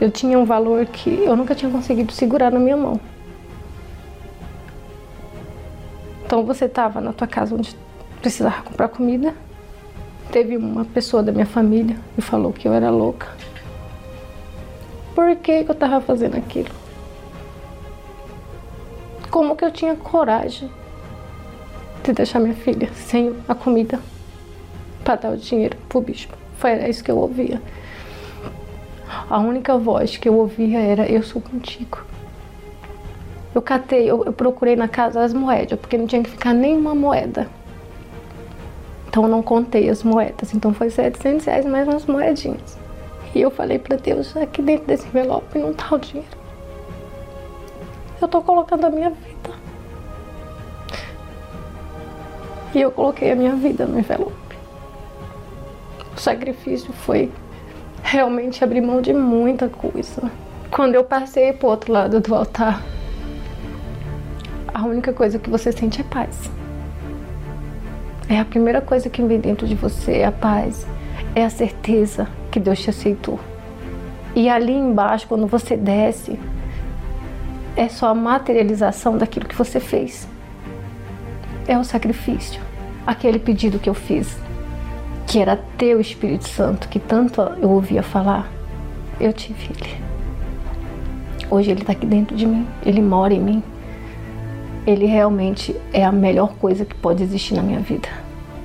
Eu 0.00 0.10
tinha 0.10 0.38
um 0.38 0.44
valor 0.44 0.86
que 0.86 1.10
eu 1.10 1.36
nunca 1.36 1.54
tinha 1.54 1.70
conseguido 1.70 2.12
segurar 2.12 2.50
na 2.50 2.58
minha 2.58 2.76
mão. 2.76 2.98
Então 6.34 6.44
você 6.44 6.64
estava 6.64 7.00
na 7.00 7.12
tua 7.12 7.28
casa 7.28 7.54
onde 7.54 7.76
precisava 8.20 8.60
comprar 8.62 8.88
comida. 8.88 9.32
Teve 10.32 10.56
uma 10.56 10.84
pessoa 10.84 11.22
da 11.22 11.30
minha 11.30 11.46
família 11.46 11.96
que 12.16 12.20
falou 12.20 12.52
que 12.52 12.66
eu 12.66 12.72
era 12.72 12.90
louca. 12.90 13.28
Por 15.14 15.36
que, 15.36 15.62
que 15.62 15.70
eu 15.70 15.74
estava 15.74 16.00
fazendo 16.00 16.36
aquilo? 16.36 16.70
Como 19.30 19.54
que 19.54 19.64
eu 19.64 19.70
tinha 19.70 19.94
coragem 19.94 20.68
de 22.02 22.12
deixar 22.12 22.40
minha 22.40 22.56
filha 22.56 22.92
sem 22.94 23.32
a 23.46 23.54
comida 23.54 24.00
para 25.04 25.14
dar 25.14 25.30
o 25.30 25.36
dinheiro 25.36 25.76
pro 25.88 26.00
bispo? 26.00 26.36
Foi 26.58 26.72
isso 26.88 27.04
que 27.04 27.12
eu 27.12 27.16
ouvia. 27.16 27.62
A 29.30 29.38
única 29.38 29.78
voz 29.78 30.16
que 30.16 30.28
eu 30.28 30.36
ouvia 30.36 30.80
era: 30.80 31.06
Eu 31.06 31.22
sou 31.22 31.40
contigo. 31.40 32.04
Eu 33.54 33.62
catei, 33.62 34.10
eu, 34.10 34.24
eu 34.24 34.32
procurei 34.32 34.74
na 34.74 34.88
casa 34.88 35.22
as 35.22 35.32
moedas, 35.32 35.78
porque 35.78 35.96
não 35.96 36.06
tinha 36.06 36.22
que 36.22 36.30
ficar 36.30 36.52
nenhuma 36.52 36.94
moeda. 36.94 37.48
Então 39.06 39.22
eu 39.22 39.28
não 39.28 39.42
contei 39.42 39.88
as 39.88 40.02
moedas. 40.02 40.52
Então 40.52 40.74
foi 40.74 40.90
700 40.90 41.46
reais 41.46 41.64
mais 41.64 41.86
umas 41.86 42.04
moedinhas. 42.04 42.76
E 43.32 43.40
eu 43.40 43.50
falei 43.52 43.78
para 43.78 43.96
Deus: 43.96 44.36
aqui 44.36 44.60
dentro 44.60 44.86
desse 44.86 45.06
envelope 45.06 45.56
não 45.56 45.72
tá 45.72 45.94
o 45.94 45.98
dinheiro. 45.98 46.36
Eu 48.20 48.26
tô 48.26 48.42
colocando 48.42 48.86
a 48.86 48.90
minha 48.90 49.10
vida. 49.10 49.50
E 52.74 52.80
eu 52.80 52.90
coloquei 52.90 53.30
a 53.30 53.36
minha 53.36 53.54
vida 53.54 53.86
no 53.86 53.98
envelope. 53.98 54.34
O 56.16 56.20
sacrifício 56.20 56.92
foi 56.92 57.30
realmente 58.02 58.64
abrir 58.64 58.80
mão 58.80 59.00
de 59.00 59.12
muita 59.12 59.68
coisa. 59.68 60.30
Quando 60.72 60.96
eu 60.96 61.04
passei 61.04 61.52
para 61.52 61.66
o 61.66 61.70
outro 61.70 61.92
lado 61.92 62.20
do 62.20 62.34
altar, 62.34 62.82
a 64.74 64.82
única 64.84 65.12
coisa 65.12 65.38
que 65.38 65.48
você 65.48 65.70
sente 65.70 66.00
é 66.00 66.04
paz. 66.04 66.50
É 68.28 68.40
a 68.40 68.44
primeira 68.44 68.80
coisa 68.80 69.08
que 69.08 69.22
vem 69.22 69.38
dentro 69.38 69.68
de 69.68 69.76
você, 69.76 70.18
é 70.18 70.24
a 70.24 70.32
paz, 70.32 70.84
é 71.32 71.44
a 71.44 71.50
certeza 71.50 72.26
que 72.50 72.58
Deus 72.58 72.80
te 72.80 72.90
aceitou. 72.90 73.38
E 74.34 74.48
ali 74.48 74.72
embaixo, 74.72 75.28
quando 75.28 75.46
você 75.46 75.76
desce, 75.76 76.40
é 77.76 77.88
só 77.88 78.08
a 78.08 78.14
materialização 78.14 79.16
daquilo 79.16 79.46
que 79.46 79.54
você 79.54 79.78
fez. 79.78 80.26
É 81.68 81.78
o 81.78 81.84
sacrifício, 81.84 82.60
aquele 83.06 83.38
pedido 83.38 83.78
que 83.78 83.88
eu 83.88 83.94
fiz, 83.94 84.36
que 85.28 85.38
era 85.38 85.56
ter 85.78 85.94
o 85.94 86.00
Espírito 86.00 86.48
Santo, 86.48 86.88
que 86.88 86.98
tanto 86.98 87.40
eu 87.40 87.70
ouvia 87.70 88.02
falar, 88.02 88.50
eu 89.20 89.32
tive 89.32 89.66
ele. 89.66 90.04
Hoje 91.48 91.70
ele 91.70 91.82
está 91.82 91.92
aqui 91.92 92.06
dentro 92.06 92.34
de 92.34 92.44
mim, 92.44 92.66
ele 92.84 93.00
mora 93.00 93.32
em 93.32 93.40
mim. 93.40 93.62
Ele 94.86 95.06
realmente 95.06 95.74
é 95.92 96.04
a 96.04 96.12
melhor 96.12 96.54
coisa 96.56 96.84
que 96.84 96.94
pode 96.94 97.22
existir 97.22 97.54
na 97.54 97.62
minha 97.62 97.80
vida. 97.80 98.08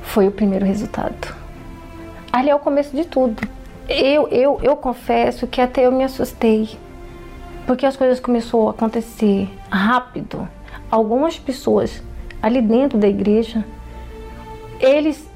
Foi 0.01 0.27
o 0.27 0.31
primeiro 0.31 0.65
resultado. 0.65 1.35
Ali 2.31 2.49
é 2.49 2.55
o 2.55 2.59
começo 2.59 2.95
de 2.95 3.05
tudo. 3.05 3.41
Eu, 3.87 4.27
eu, 4.27 4.59
eu 4.61 4.75
confesso 4.75 5.47
que 5.47 5.61
até 5.61 5.85
eu 5.85 5.91
me 5.91 6.03
assustei, 6.03 6.69
porque 7.65 7.85
as 7.85 7.95
coisas 7.95 8.19
começaram 8.19 8.67
a 8.67 8.71
acontecer 8.71 9.49
rápido. 9.69 10.47
Algumas 10.91 11.39
pessoas 11.39 12.03
ali 12.41 12.61
dentro 12.61 12.97
da 12.97 13.07
igreja, 13.07 13.65
eles 14.79 15.27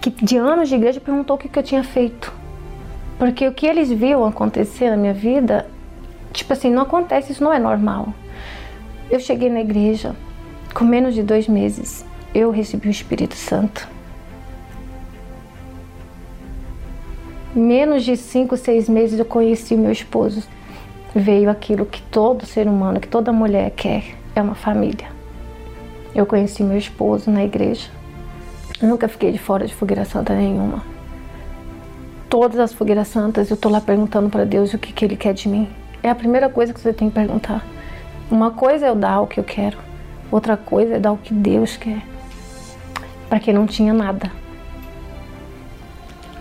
que 0.00 0.10
de 0.10 0.36
anos 0.36 0.68
de 0.68 0.74
igreja 0.74 1.00
perguntou 1.00 1.36
o 1.36 1.38
que, 1.38 1.48
que 1.48 1.58
eu 1.58 1.62
tinha 1.62 1.84
feito. 1.84 2.32
Porque 3.18 3.46
o 3.46 3.52
que 3.52 3.66
eles 3.66 3.90
viam 3.90 4.24
acontecer 4.24 4.88
na 4.90 4.96
minha 4.96 5.12
vida, 5.12 5.68
tipo 6.32 6.52
assim, 6.52 6.70
não 6.70 6.82
acontece, 6.82 7.32
isso 7.32 7.44
não 7.44 7.52
é 7.52 7.58
normal. 7.58 8.14
Eu 9.10 9.20
cheguei 9.20 9.50
na 9.50 9.60
igreja, 9.60 10.16
com 10.74 10.84
menos 10.84 11.14
de 11.14 11.22
dois 11.22 11.48
meses, 11.48 12.04
eu 12.34 12.50
recebi 12.50 12.88
o 12.88 12.90
Espírito 12.90 13.34
Santo. 13.34 13.88
menos 17.54 18.04
de 18.04 18.16
cinco, 18.16 18.56
seis 18.56 18.88
meses 18.88 19.18
eu 19.18 19.24
conheci 19.24 19.74
meu 19.74 19.92
esposo. 19.92 20.42
Veio 21.14 21.50
aquilo 21.50 21.84
que 21.84 22.00
todo 22.02 22.46
ser 22.46 22.68
humano, 22.68 23.00
que 23.00 23.08
toda 23.08 23.32
mulher 23.32 23.70
quer, 23.70 24.04
é 24.34 24.40
uma 24.40 24.54
família. 24.54 25.08
Eu 26.14 26.24
conheci 26.26 26.62
meu 26.62 26.78
esposo 26.78 27.30
na 27.30 27.44
igreja. 27.44 27.88
nunca 28.80 29.08
fiquei 29.08 29.32
de 29.32 29.38
fora 29.38 29.66
de 29.66 29.74
fogueira 29.74 30.04
santa 30.04 30.34
nenhuma. 30.34 30.82
Todas 32.28 32.58
as 32.60 32.72
fogueiras 32.72 33.08
santas 33.08 33.50
eu 33.50 33.56
tô 33.56 33.68
lá 33.68 33.80
perguntando 33.80 34.30
para 34.30 34.44
Deus 34.44 34.72
o 34.72 34.78
que, 34.78 34.92
que 34.92 35.04
Ele 35.04 35.16
quer 35.16 35.34
de 35.34 35.48
mim. 35.48 35.68
É 36.02 36.08
a 36.08 36.14
primeira 36.14 36.48
coisa 36.48 36.72
que 36.72 36.80
você 36.80 36.92
tem 36.92 37.08
que 37.08 37.14
perguntar. 37.14 37.64
Uma 38.30 38.52
coisa 38.52 38.86
é 38.86 38.88
eu 38.88 38.94
dar 38.94 39.20
o 39.20 39.26
que 39.26 39.40
eu 39.40 39.44
quero, 39.44 39.76
outra 40.30 40.56
coisa 40.56 40.94
é 40.94 40.98
dar 40.98 41.12
o 41.12 41.16
que 41.16 41.34
Deus 41.34 41.76
quer. 41.76 42.02
Para 43.28 43.40
quem 43.40 43.54
não 43.54 43.66
tinha 43.66 43.92
nada 43.92 44.30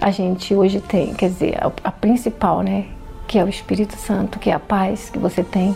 a 0.01 0.11
gente 0.11 0.55
hoje 0.55 0.79
tem, 0.79 1.13
quer 1.13 1.27
dizer, 1.27 1.57
a, 1.61 1.71
a, 1.83 1.91
principal, 1.91 2.61
né, 2.61 2.85
que 3.27 3.37
é 3.37 3.43
o 3.43 3.49
Espírito 3.49 3.97
Santo, 3.97 4.39
que 4.39 4.49
é 4.49 4.53
a 4.53 4.59
paz 4.59 5.09
que 5.09 5.19
você 5.19 5.43
tem. 5.43 5.75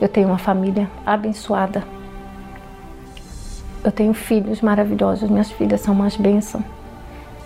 Eu 0.00 0.08
tenho 0.08 0.26
uma 0.26 0.38
família 0.38 0.90
abençoada. 1.06 1.84
Eu 3.84 3.92
tenho 3.92 4.12
filhos 4.12 4.60
maravilhosos, 4.60 5.30
minhas 5.30 5.50
filhas 5.50 5.80
são 5.80 5.94
umas 5.94 6.16
bênçãos. 6.16 6.64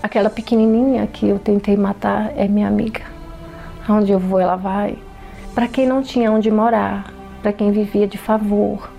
Aquela 0.03 0.31
pequenininha 0.31 1.07
que 1.07 1.29
eu 1.29 1.38
tentei 1.38 1.77
matar 1.77 2.33
é 2.37 2.49
minha 2.49 2.69
amiga. 2.69 3.03
Aonde 3.87 4.12
eu 4.12 4.19
vou, 4.19 4.40
ela 4.40 4.57
vai. 4.57 4.97
Para 5.55 5.69
quem 5.69 5.87
não 5.87 6.03
tinha 6.03 6.33
onde 6.33 6.51
morar, 6.51 7.12
para 7.42 7.53
quem 7.53 7.71
vivia 7.71 8.07
de 8.07 8.19
favor, 8.19 8.90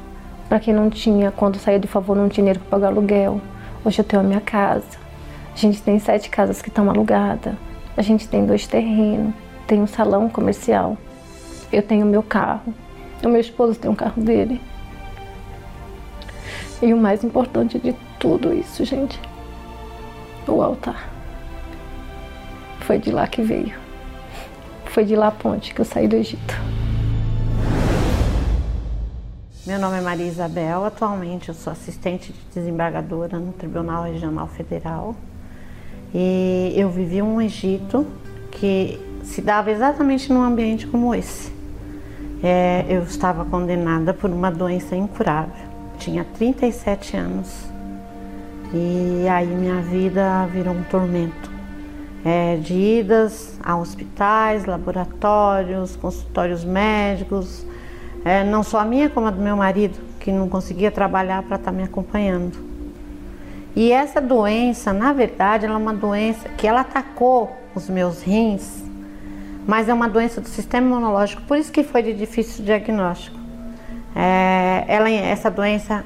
para 0.47 0.59
quem 0.59 0.73
não 0.73 0.89
tinha, 0.89 1.31
quando 1.31 1.57
saía 1.57 1.79
de 1.79 1.87
favor, 1.87 2.15
não 2.15 2.29
tinha 2.29 2.43
dinheiro 2.43 2.59
para 2.59 2.69
pagar 2.69 2.87
aluguel. 2.87 3.41
Hoje 3.83 3.99
eu 3.99 4.05
tenho 4.05 4.21
a 4.21 4.25
minha 4.25 4.41
casa 4.41 5.07
a 5.57 5.59
gente 5.59 5.81
tem 5.81 5.97
sete 5.97 6.29
casas 6.29 6.61
que 6.61 6.69
estão 6.69 6.87
alugadas. 6.87 7.55
A 7.97 8.03
gente 8.03 8.27
tem 8.27 8.45
dois 8.45 8.67
terrenos. 8.67 9.33
Tem 9.65 9.81
um 9.81 9.87
salão 9.87 10.29
comercial. 10.29 10.95
Eu 11.71 11.81
tenho 11.81 12.05
meu 12.05 12.21
carro. 12.21 12.75
O 13.23 13.27
meu 13.27 13.41
esposo 13.41 13.79
tem 13.79 13.89
um 13.89 13.95
carro 13.95 14.21
dele. 14.21 14.61
E 16.79 16.93
o 16.93 16.97
mais 16.97 17.23
importante 17.23 17.79
de 17.79 17.95
tudo 18.19 18.53
isso, 18.53 18.85
gente, 18.85 19.19
o 20.47 20.61
altar. 20.61 21.09
Foi 22.81 22.99
de 22.99 23.09
lá 23.09 23.25
que 23.25 23.41
veio. 23.41 23.73
Foi 24.85 25.03
de 25.03 25.15
lá 25.15 25.29
a 25.29 25.31
ponte 25.31 25.73
que 25.73 25.81
eu 25.81 25.85
saí 25.85 26.07
do 26.07 26.17
Egito. 26.17 26.53
Meu 29.67 29.77
nome 29.77 29.97
é 29.97 30.01
Maria 30.01 30.25
Isabel, 30.25 30.85
atualmente 30.85 31.49
eu 31.49 31.53
sou 31.53 31.73
assistente 31.73 32.31
de 32.31 32.39
desembargadora 32.55 33.37
no 33.37 33.51
Tribunal 33.51 34.05
Regional 34.05 34.47
Federal 34.47 35.13
e 36.15 36.71
eu 36.73 36.89
vivi 36.89 37.21
um 37.21 37.41
Egito 37.41 38.07
que 38.49 38.97
se 39.23 39.41
dava 39.41 39.69
exatamente 39.69 40.31
num 40.31 40.41
ambiente 40.41 40.87
como 40.87 41.13
esse. 41.13 41.51
É, 42.41 42.85
eu 42.87 43.03
estava 43.03 43.43
condenada 43.43 44.13
por 44.13 44.29
uma 44.29 44.49
doença 44.49 44.95
incurável. 44.95 45.67
Tinha 45.99 46.23
37 46.23 47.17
anos 47.17 47.65
e 48.73 49.27
aí 49.27 49.47
minha 49.47 49.81
vida 49.81 50.45
virou 50.45 50.75
um 50.75 50.83
tormento. 50.83 51.51
É, 52.23 52.55
de 52.55 52.73
idas 52.73 53.59
a 53.61 53.75
hospitais, 53.75 54.63
laboratórios, 54.63 55.97
consultórios 55.97 56.63
médicos, 56.63 57.65
é, 58.27 58.43
não 58.43 58.61
só 58.61 58.79
a 58.79 58.85
minha 58.85 59.09
como 59.09 59.27
a 59.27 59.31
do 59.31 59.41
meu 59.41 59.55
marido, 59.55 59.97
que 60.19 60.31
não 60.31 60.49
conseguia 60.49 60.91
trabalhar 60.91 61.41
para 61.43 61.55
estar 61.55 61.71
tá 61.71 61.77
me 61.77 61.83
acompanhando. 61.83 62.57
E 63.75 63.91
essa 63.91 64.19
doença, 64.19 64.91
na 64.91 65.13
verdade, 65.13 65.65
ela 65.65 65.75
é 65.75 65.77
uma 65.77 65.93
doença 65.93 66.49
que 66.49 66.67
ela 66.67 66.81
atacou 66.81 67.55
os 67.73 67.89
meus 67.89 68.21
rins, 68.21 68.83
mas 69.65 69.87
é 69.87 69.93
uma 69.93 70.09
doença 70.09 70.41
do 70.41 70.47
sistema 70.47 70.87
imunológico, 70.87 71.41
por 71.43 71.57
isso 71.57 71.71
que 71.71 71.83
foi 71.83 72.03
de 72.03 72.13
difícil 72.13 72.65
diagnóstico. 72.65 73.37
É, 74.15 74.83
ela, 74.87 75.09
essa 75.09 75.49
doença, 75.49 76.03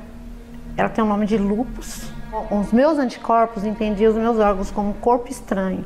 ela 0.77 0.89
tem 0.89 1.03
o 1.03 1.07
nome 1.07 1.25
de 1.25 1.37
lupus. 1.37 2.11
Os 2.51 2.71
meus 2.71 2.99
anticorpos 2.99 3.63
entendiam 3.65 4.11
os 4.11 4.17
meus 4.17 4.37
órgãos 4.37 4.69
como 4.69 4.93
corpo 4.95 5.29
estranho 5.29 5.85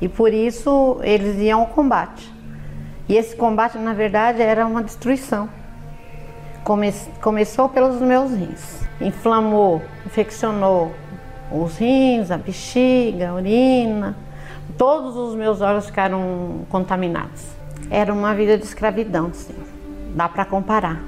e 0.00 0.08
por 0.08 0.32
isso 0.32 0.98
eles 1.02 1.38
iam 1.38 1.60
ao 1.60 1.66
combate. 1.68 2.33
E 3.08 3.16
esse 3.16 3.36
combate, 3.36 3.78
na 3.78 3.92
verdade, 3.92 4.40
era 4.40 4.66
uma 4.66 4.82
destruição. 4.82 5.48
Come, 6.64 6.92
começou 7.20 7.68
pelos 7.68 8.00
meus 8.00 8.32
rins 8.32 8.84
inflamou, 9.00 9.82
infeccionou 10.06 10.92
os 11.50 11.76
rins, 11.76 12.30
a 12.30 12.38
bexiga, 12.38 13.30
a 13.30 13.34
urina, 13.34 14.16
todos 14.76 15.16
os 15.16 15.34
meus 15.34 15.60
órgãos 15.60 15.86
ficaram 15.86 16.64
contaminados. 16.68 17.46
Era 17.90 18.12
uma 18.12 18.34
vida 18.34 18.56
de 18.56 18.64
escravidão, 18.64 19.32
sim. 19.32 19.54
Dá 20.14 20.28
para 20.28 20.44
comparar. 20.44 21.00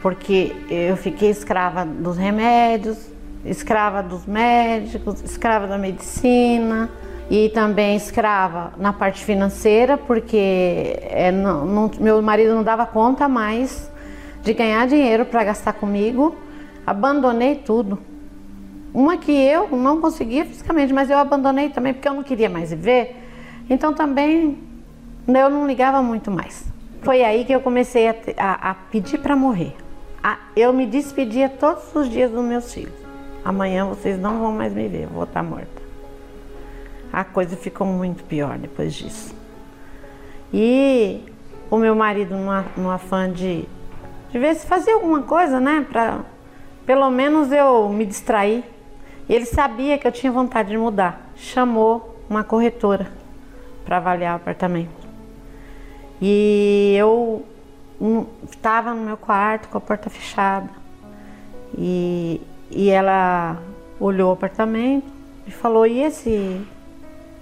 Porque 0.00 0.54
eu 0.70 0.96
fiquei 0.96 1.30
escrava 1.30 1.84
dos 1.84 2.16
remédios, 2.16 2.98
escrava 3.44 4.02
dos 4.02 4.26
médicos, 4.26 5.22
escrava 5.22 5.66
da 5.66 5.76
medicina 5.76 6.88
e 7.30 7.50
também 7.50 7.96
escrava 7.96 8.72
na 8.76 8.92
parte 8.92 9.24
financeira, 9.24 9.98
porque 9.98 10.98
é, 11.02 11.30
não, 11.30 11.66
não, 11.66 11.90
meu 12.00 12.22
marido 12.22 12.54
não 12.54 12.62
dava 12.62 12.86
conta 12.86 13.28
mais 13.28 13.90
de 14.42 14.54
ganhar 14.54 14.86
dinheiro 14.86 15.24
para 15.26 15.44
gastar 15.44 15.74
comigo 15.74 16.34
abandonei 16.88 17.56
tudo. 17.56 17.98
Uma 18.94 19.18
que 19.18 19.30
eu 19.30 19.68
não 19.76 20.00
conseguia 20.00 20.44
fisicamente, 20.46 20.92
mas 20.92 21.10
eu 21.10 21.18
abandonei 21.18 21.68
também 21.68 21.92
porque 21.92 22.08
eu 22.08 22.14
não 22.14 22.22
queria 22.22 22.48
mais 22.48 22.70
viver. 22.70 23.16
Então 23.68 23.92
também 23.92 24.58
eu 25.26 25.50
não 25.50 25.66
ligava 25.66 26.02
muito 26.02 26.30
mais. 26.30 26.64
Foi 27.02 27.22
aí 27.22 27.44
que 27.44 27.52
eu 27.52 27.60
comecei 27.60 28.08
a, 28.08 28.14
a, 28.38 28.70
a 28.70 28.74
pedir 28.74 29.18
para 29.18 29.36
morrer. 29.36 29.76
A, 30.22 30.38
eu 30.56 30.72
me 30.72 30.86
despedia 30.86 31.48
todos 31.48 31.94
os 31.94 32.08
dias 32.08 32.30
dos 32.30 32.42
meus 32.42 32.72
filhos. 32.72 32.94
Amanhã 33.44 33.84
vocês 33.84 34.18
não 34.18 34.40
vão 34.40 34.52
mais 34.52 34.72
me 34.72 34.88
ver, 34.88 35.04
eu 35.04 35.10
vou 35.10 35.24
estar 35.24 35.42
morta. 35.42 35.77
A 37.12 37.24
coisa 37.24 37.56
ficou 37.56 37.86
muito 37.86 38.24
pior 38.24 38.58
depois 38.58 38.94
disso. 38.94 39.34
E 40.52 41.22
o 41.70 41.76
meu 41.76 41.94
marido, 41.94 42.34
no, 42.76 42.90
afã 42.90 43.30
de, 43.30 43.64
de 44.30 44.38
ver 44.38 44.54
se 44.54 44.66
fazia 44.66 44.94
alguma 44.94 45.22
coisa, 45.22 45.60
né, 45.60 45.86
para 45.90 46.20
pelo 46.86 47.10
menos 47.10 47.52
eu 47.52 47.88
me 47.90 48.06
distraí. 48.06 48.64
Ele 49.28 49.44
sabia 49.44 49.98
que 49.98 50.06
eu 50.06 50.12
tinha 50.12 50.32
vontade 50.32 50.70
de 50.70 50.78
mudar. 50.78 51.30
Chamou 51.36 52.16
uma 52.30 52.42
corretora 52.42 53.10
para 53.84 53.98
avaliar 53.98 54.32
o 54.32 54.36
apartamento. 54.36 55.06
E 56.20 56.94
eu 56.98 57.44
estava 58.50 58.94
no 58.94 59.02
meu 59.02 59.18
quarto 59.18 59.68
com 59.68 59.76
a 59.76 59.80
porta 59.82 60.08
fechada. 60.08 60.70
E, 61.76 62.40
e 62.70 62.88
ela 62.88 63.58
olhou 64.00 64.30
o 64.30 64.32
apartamento 64.32 65.06
e 65.46 65.50
falou: 65.50 65.86
E 65.86 66.00
esse, 66.00 66.66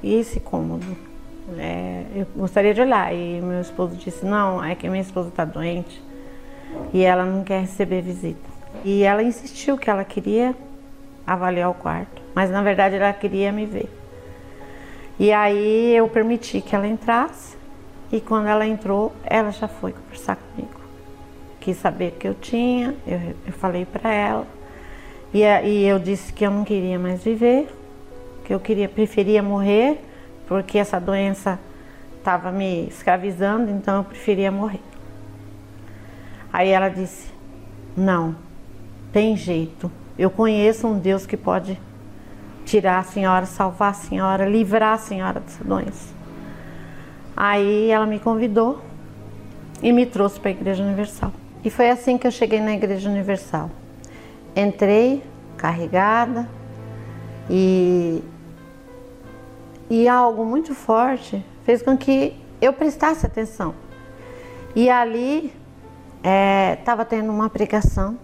esse 0.02 0.40
cômodo? 0.40 0.84
É, 1.58 2.04
eu 2.14 2.26
gostaria 2.36 2.74
de 2.74 2.80
olhar. 2.80 3.14
E 3.14 3.40
meu 3.40 3.60
esposo 3.60 3.96
disse: 3.96 4.24
Não, 4.24 4.62
é 4.64 4.74
que 4.74 4.88
minha 4.88 5.02
esposa 5.02 5.28
está 5.28 5.44
doente 5.44 6.02
e 6.92 7.02
ela 7.02 7.24
não 7.24 7.44
quer 7.44 7.60
receber 7.60 8.02
visita. 8.02 8.48
E 8.84 9.02
ela 9.02 9.22
insistiu 9.22 9.76
que 9.76 9.88
ela 9.88 10.04
queria 10.04 10.54
avaliar 11.26 11.70
o 11.70 11.74
quarto, 11.74 12.22
mas 12.34 12.50
na 12.50 12.62
verdade 12.62 12.96
ela 12.96 13.12
queria 13.12 13.50
me 13.50 13.66
ver. 13.66 13.90
E 15.18 15.32
aí 15.32 15.96
eu 15.96 16.08
permiti 16.08 16.60
que 16.60 16.74
ela 16.76 16.86
entrasse 16.86 17.56
e 18.12 18.20
quando 18.20 18.46
ela 18.46 18.66
entrou, 18.66 19.12
ela 19.24 19.50
já 19.50 19.66
foi 19.66 19.92
conversar 19.92 20.36
comigo. 20.36 20.80
Quis 21.58 21.76
saber 21.78 22.12
o 22.12 22.12
que 22.12 22.28
eu 22.28 22.34
tinha, 22.34 22.94
eu, 23.06 23.34
eu 23.46 23.52
falei 23.52 23.84
para 23.84 24.12
ela. 24.12 24.46
E, 25.32 25.40
e 25.40 25.84
eu 25.84 25.98
disse 25.98 26.32
que 26.32 26.46
eu 26.46 26.50
não 26.50 26.64
queria 26.64 26.98
mais 26.98 27.24
viver, 27.24 27.66
que 28.46 28.54
eu 28.54 28.60
queria, 28.60 28.88
preferia 28.88 29.42
morrer, 29.42 30.00
porque 30.46 30.78
essa 30.78 31.00
doença 31.00 31.58
estava 32.16 32.52
me 32.52 32.86
escravizando, 32.86 33.68
então 33.72 33.96
eu 33.96 34.04
preferia 34.04 34.52
morrer. 34.52 34.80
Aí 36.52 36.68
ela 36.68 36.88
disse: 36.88 37.28
Não, 37.96 38.36
tem 39.12 39.36
jeito. 39.36 39.90
Eu 40.16 40.30
conheço 40.30 40.86
um 40.86 40.96
Deus 40.96 41.26
que 41.26 41.36
pode 41.36 41.78
tirar 42.64 43.00
a 43.00 43.02
senhora, 43.02 43.46
salvar 43.46 43.90
a 43.90 43.94
senhora, 43.94 44.48
livrar 44.48 44.94
a 44.94 44.98
senhora 44.98 45.40
dessa 45.40 45.64
doença. 45.64 46.14
Aí 47.36 47.90
ela 47.90 48.06
me 48.06 48.20
convidou 48.20 48.80
e 49.82 49.92
me 49.92 50.06
trouxe 50.06 50.38
para 50.38 50.50
a 50.50 50.52
Igreja 50.52 50.84
Universal. 50.84 51.32
E 51.64 51.68
foi 51.68 51.90
assim 51.90 52.16
que 52.16 52.26
eu 52.26 52.30
cheguei 52.30 52.60
na 52.60 52.72
Igreja 52.72 53.10
Universal. 53.10 53.70
Entrei 54.54 55.22
carregada 55.56 56.48
e, 57.50 58.22
e 59.88 60.08
algo 60.08 60.44
muito 60.44 60.74
forte 60.74 61.44
fez 61.64 61.82
com 61.82 61.96
que 61.96 62.36
eu 62.60 62.72
prestasse 62.72 63.24
atenção. 63.24 63.74
E 64.74 64.90
ali 64.90 65.52
estava 66.78 67.02
é, 67.02 67.04
tendo 67.04 67.30
uma 67.30 67.48
pregação 67.48 68.18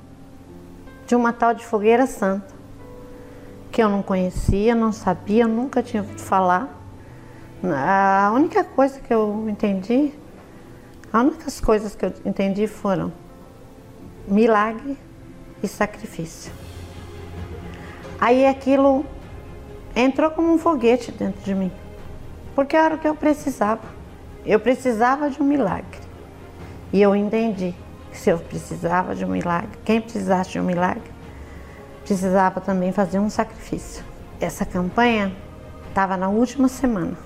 de 1.07 1.15
uma 1.15 1.33
tal 1.33 1.55
de 1.55 1.65
fogueira 1.65 2.07
santa, 2.07 2.53
que 3.71 3.83
eu 3.83 3.89
não 3.89 4.03
conhecia, 4.03 4.75
não 4.75 4.93
sabia, 4.93 5.47
nunca 5.47 5.83
tinha 5.83 6.03
ouvido 6.03 6.21
falar. 6.21 6.69
A 7.65 8.33
única 8.35 8.65
coisa 8.65 8.99
que 9.01 9.13
eu 9.13 9.47
entendi, 9.49 10.13
as 11.13 11.23
únicas 11.23 11.61
coisas 11.61 11.95
que 11.95 12.05
eu 12.05 12.13
entendi 12.25 12.67
foram 12.67 13.13
milagre 14.27 14.99
e 15.63 15.69
sacrifício. 15.69 16.53
Aí 18.21 18.47
aquilo 18.47 19.05
entrou 19.95 20.31
como 20.31 20.53
um 20.53 20.59
foguete 20.59 21.13
dentro 21.13 21.43
de 21.43 21.55
mim, 21.55 21.73
porque 22.55 22.77
era 22.77 22.95
o 22.95 22.99
que 22.99 23.09
eu 23.09 23.15
precisava. 23.15 23.83
Eu 24.45 24.59
precisava 24.59 25.31
de 25.31 25.41
um 25.41 25.45
milagre. 25.45 26.01
E 26.93 27.01
eu 27.01 27.15
entendi 27.15 27.75
que 28.11 28.19
se 28.19 28.31
eu 28.31 28.39
precisava 28.39 29.15
de 29.15 29.25
um 29.25 29.29
milagre, 29.29 29.71
quem 29.85 30.01
precisasse 30.01 30.51
de 30.51 30.61
um 30.61 30.65
milagre, 30.65 31.11
precisava 32.05 32.61
também 32.61 32.93
fazer 32.93 33.19
um 33.19 33.31
sacrifício. 33.31 34.05
Essa 34.41 34.67
campanha 34.67 35.33
estava 35.89 36.17
na 36.17 36.29
última 36.29 36.69
semana. 36.69 37.17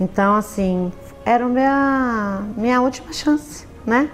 Então, 0.00 0.36
assim, 0.36 0.92
era 1.24 1.46
minha, 1.46 2.42
minha 2.56 2.80
última 2.80 3.12
chance, 3.12 3.66
né? 3.86 4.10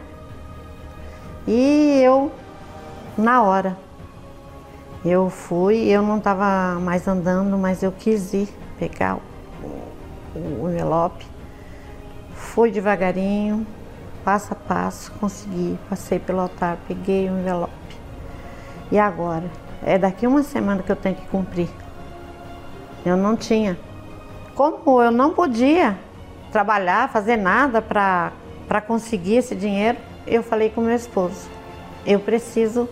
E 1.46 2.00
eu, 2.02 2.30
na 3.16 3.42
hora, 3.42 3.76
eu 5.04 5.30
fui, 5.30 5.88
eu 5.88 6.02
não 6.02 6.18
estava 6.18 6.78
mais 6.78 7.08
andando, 7.08 7.56
mas 7.56 7.82
eu 7.82 7.90
quis 7.90 8.34
ir 8.34 8.48
pegar 8.78 9.18
o, 9.62 10.64
o 10.64 10.68
envelope. 10.70 11.26
Fui 12.34 12.70
devagarinho, 12.70 13.66
passo 14.24 14.52
a 14.52 14.56
passo, 14.56 15.10
consegui, 15.12 15.78
passei 15.88 16.18
pelo 16.18 16.40
altar, 16.40 16.78
peguei 16.86 17.28
o 17.30 17.38
envelope. 17.38 17.72
E 18.92 18.98
agora? 18.98 19.44
É 19.82 19.96
daqui 19.96 20.26
uma 20.26 20.42
semana 20.42 20.82
que 20.82 20.92
eu 20.92 20.96
tenho 20.96 21.14
que 21.14 21.26
cumprir. 21.28 21.68
Eu 23.04 23.16
não 23.16 23.34
tinha. 23.36 23.78
Como 24.54 25.00
eu 25.00 25.10
não 25.10 25.32
podia 25.32 25.98
trabalhar, 26.52 27.08
fazer 27.08 27.36
nada 27.38 27.80
para 27.80 28.80
conseguir 28.86 29.36
esse 29.36 29.54
dinheiro, 29.54 29.96
eu 30.26 30.42
falei 30.42 30.68
com 30.68 30.82
meu 30.82 30.94
esposo: 30.94 31.48
eu 32.04 32.20
preciso 32.20 32.86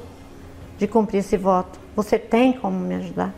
de 0.79 0.87
cumprir 0.87 1.19
esse 1.19 1.37
voto. 1.37 1.79
Você 1.95 2.19
tem 2.19 2.53
como 2.53 2.79
me 2.79 2.95
ajudar? 2.95 3.35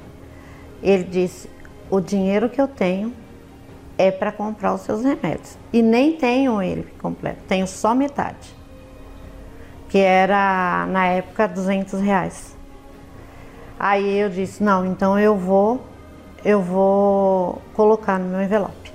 Ele 0.82 1.04
disse: 1.04 1.48
o 1.90 2.00
dinheiro 2.00 2.48
que 2.48 2.60
eu 2.60 2.68
tenho 2.68 3.12
é 3.98 4.10
para 4.10 4.30
comprar 4.30 4.72
os 4.74 4.82
seus 4.82 5.02
remédios. 5.02 5.58
E 5.72 5.82
nem 5.82 6.16
tenho 6.16 6.62
ele 6.62 6.86
completo, 6.98 7.42
tenho 7.48 7.66
só 7.66 7.94
metade. 7.94 8.54
Que 9.88 9.98
era, 9.98 10.86
na 10.86 11.06
época, 11.06 11.48
200 11.48 12.00
reais. 12.00 12.56
Aí 13.78 14.18
eu 14.18 14.30
disse, 14.30 14.62
não, 14.62 14.86
então 14.86 15.18
eu 15.18 15.36
vou, 15.36 15.80
eu 16.44 16.62
vou 16.62 17.60
colocar 17.74 18.18
no 18.18 18.28
meu 18.28 18.42
envelope. 18.42 18.92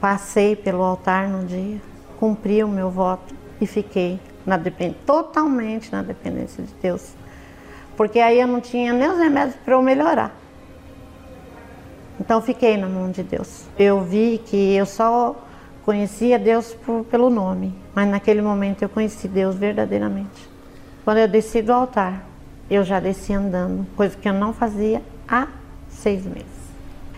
Passei 0.00 0.54
pelo 0.54 0.82
altar 0.82 1.28
no 1.28 1.44
dia, 1.46 1.80
cumpri 2.18 2.62
o 2.62 2.68
meu 2.68 2.90
voto 2.90 3.34
e 3.60 3.66
fiquei 3.66 4.20
na 4.44 4.58
totalmente 5.06 5.90
na 5.90 6.02
dependência 6.02 6.62
de 6.62 6.74
Deus. 6.74 7.17
Porque 7.98 8.20
aí 8.20 8.40
eu 8.40 8.46
não 8.46 8.60
tinha 8.60 8.92
nem 8.92 9.10
os 9.10 9.18
remédios 9.18 9.56
para 9.56 9.74
eu 9.74 9.82
melhorar. 9.82 10.32
Então 12.20 12.40
fiquei 12.40 12.76
na 12.76 12.86
mão 12.86 13.10
de 13.10 13.24
Deus. 13.24 13.64
Eu 13.76 14.02
vi 14.02 14.40
que 14.46 14.76
eu 14.76 14.86
só 14.86 15.34
conhecia 15.84 16.38
Deus 16.38 16.72
por, 16.72 17.04
pelo 17.06 17.28
nome, 17.28 17.74
mas 17.92 18.08
naquele 18.08 18.40
momento 18.40 18.82
eu 18.82 18.88
conheci 18.88 19.26
Deus 19.26 19.56
verdadeiramente. 19.56 20.48
Quando 21.04 21.18
eu 21.18 21.26
desci 21.26 21.60
do 21.60 21.72
altar, 21.72 22.24
eu 22.70 22.84
já 22.84 23.00
desci 23.00 23.32
andando, 23.32 23.84
coisa 23.96 24.16
que 24.16 24.28
eu 24.28 24.32
não 24.32 24.52
fazia 24.52 25.02
há 25.26 25.48
seis 25.88 26.24
meses. 26.24 26.46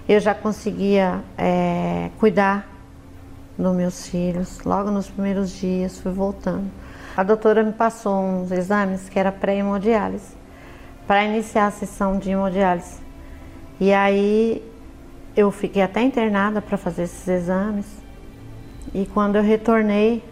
Eu 0.08 0.18
já 0.18 0.34
conseguia 0.34 1.20
é, 1.36 2.08
cuidar 2.18 2.66
dos 3.58 3.76
meus 3.76 4.06
filhos. 4.08 4.58
Logo 4.64 4.90
nos 4.90 5.10
primeiros 5.10 5.50
dias 5.50 5.98
fui 5.98 6.10
voltando. 6.10 6.70
A 7.14 7.22
doutora 7.22 7.62
me 7.62 7.72
passou 7.72 8.18
uns 8.18 8.50
exames 8.50 9.10
que 9.10 9.18
era 9.18 9.30
pré-hemodiálise 9.30 10.39
para 11.06 11.24
iniciar 11.24 11.66
a 11.66 11.70
sessão 11.70 12.18
de 12.18 12.30
hemodiálise. 12.30 13.00
E 13.78 13.92
aí 13.92 14.62
eu 15.36 15.50
fiquei 15.50 15.82
até 15.82 16.02
internada 16.02 16.60
para 16.60 16.76
fazer 16.76 17.04
esses 17.04 17.26
exames. 17.26 17.86
E 18.92 19.06
quando 19.06 19.36
eu 19.36 19.42
retornei, 19.42 20.22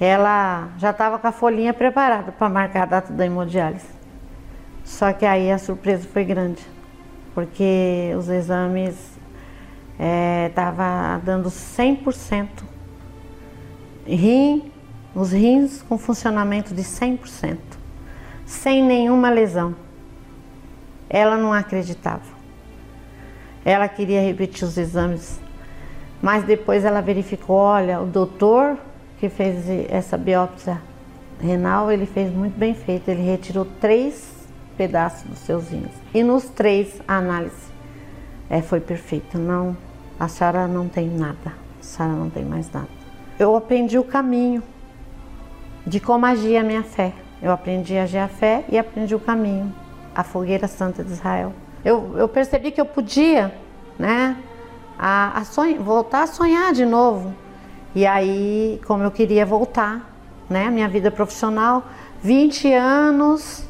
ela 0.00 0.68
já 0.78 0.90
estava 0.90 1.18
com 1.18 1.26
a 1.26 1.32
folhinha 1.32 1.74
preparada 1.74 2.30
para 2.32 2.48
marcar 2.48 2.82
a 2.82 2.86
data 2.86 3.12
da 3.12 3.26
hemodiálise. 3.26 3.98
Só 4.84 5.12
que 5.12 5.26
aí 5.26 5.50
a 5.50 5.58
surpresa 5.58 6.08
foi 6.10 6.24
grande, 6.24 6.64
porque 7.34 8.12
os 8.16 8.28
exames 8.28 9.18
estavam 10.48 11.16
é, 11.16 11.20
dando 11.22 11.50
100%. 11.50 12.48
Rim, 14.06 14.72
os 15.14 15.32
rins 15.32 15.82
com 15.82 15.98
funcionamento 15.98 16.72
de 16.74 16.82
100%, 16.82 17.58
sem 18.48 18.82
nenhuma 18.82 19.28
lesão. 19.28 19.76
Ela 21.08 21.36
não 21.36 21.52
acreditava. 21.52 22.38
Ela 23.62 23.86
queria 23.86 24.22
repetir 24.22 24.66
os 24.66 24.78
exames, 24.78 25.38
mas 26.22 26.44
depois 26.44 26.82
ela 26.82 27.02
verificou, 27.02 27.56
olha, 27.56 28.00
o 28.00 28.06
doutor 28.06 28.78
que 29.20 29.28
fez 29.28 29.68
essa 29.90 30.16
biópsia 30.16 30.80
renal, 31.38 31.92
ele 31.92 32.06
fez 32.06 32.32
muito 32.32 32.58
bem 32.58 32.74
feito, 32.74 33.10
ele 33.10 33.22
retirou 33.22 33.66
três 33.80 34.48
pedaços 34.78 35.28
dos 35.28 35.38
seus 35.40 35.68
rins. 35.68 35.92
E 36.14 36.22
nos 36.22 36.44
três 36.44 37.02
a 37.06 37.16
análise 37.16 37.68
é, 38.48 38.62
foi 38.62 38.80
perfeita, 38.80 39.36
não, 39.36 39.76
a 40.18 40.26
senhora 40.26 40.66
não 40.66 40.88
tem 40.88 41.06
nada, 41.06 41.52
a 41.78 41.82
senhora 41.82 42.14
não 42.14 42.30
tem 42.30 42.46
mais 42.46 42.70
nada. 42.72 42.88
Eu 43.38 43.54
aprendi 43.54 43.98
o 43.98 44.04
caminho 44.04 44.62
de 45.86 46.00
como 46.00 46.24
agir 46.24 46.56
a 46.56 46.62
minha 46.62 46.82
fé. 46.82 47.12
Eu 47.40 47.52
aprendi 47.52 47.96
a 47.96 48.24
a 48.24 48.28
fé 48.28 48.64
e 48.68 48.78
aprendi 48.78 49.14
o 49.14 49.20
caminho, 49.20 49.74
a 50.14 50.24
fogueira 50.24 50.66
santa 50.66 51.04
de 51.04 51.12
Israel 51.12 51.52
eu, 51.84 52.18
eu 52.18 52.28
percebi 52.28 52.70
que 52.70 52.80
eu 52.80 52.86
podia, 52.86 53.54
né, 53.98 54.36
a, 54.98 55.38
a 55.38 55.44
sonhar, 55.44 55.78
voltar 55.78 56.24
a 56.24 56.26
sonhar 56.26 56.72
de 56.72 56.84
novo. 56.84 57.34
E 57.94 58.06
aí, 58.06 58.80
como 58.86 59.02
eu 59.02 59.10
queria 59.10 59.46
voltar, 59.46 60.12
né, 60.48 60.68
minha 60.70 60.88
vida 60.88 61.10
profissional, 61.10 61.84
20 62.22 62.72
anos, 62.72 63.64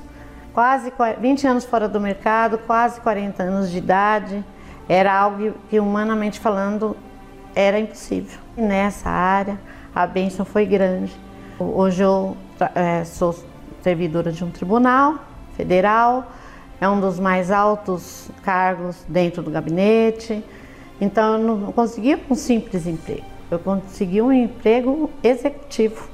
quase 0.52 0.92
20 1.20 1.46
anos 1.46 1.64
fora 1.64 1.88
do 1.88 2.00
mercado, 2.00 2.59
quase 2.59 3.00
40 3.00 3.42
anos 3.42 3.70
de 3.70 3.78
idade, 3.78 4.44
era 4.88 5.14
algo 5.14 5.54
que 5.68 5.78
humanamente 5.78 6.40
falando 6.40 6.96
era 7.54 7.78
impossível. 7.78 8.38
E 8.57 8.62
nessa 8.62 9.11
área, 9.11 9.61
a 9.94 10.07
bênção 10.07 10.44
foi 10.44 10.64
grande. 10.64 11.14
Hoje 11.59 12.02
eu 12.02 12.37
é, 12.74 13.04
sou 13.04 13.35
servidora 13.82 14.32
de 14.32 14.44
um 14.44 14.50
tribunal 14.50 15.16
federal, 15.56 16.30
é 16.80 16.88
um 16.88 17.00
dos 17.00 17.18
mais 17.18 17.50
altos 17.50 18.30
cargos 18.42 19.04
dentro 19.08 19.42
do 19.42 19.50
gabinete. 19.50 20.44
Então 21.00 21.34
eu 21.34 21.56
não 21.56 21.72
conseguia 21.72 22.18
um 22.30 22.34
simples 22.34 22.86
emprego, 22.86 23.24
eu 23.50 23.58
consegui 23.58 24.20
um 24.22 24.32
emprego 24.32 25.10
executivo. 25.22 26.08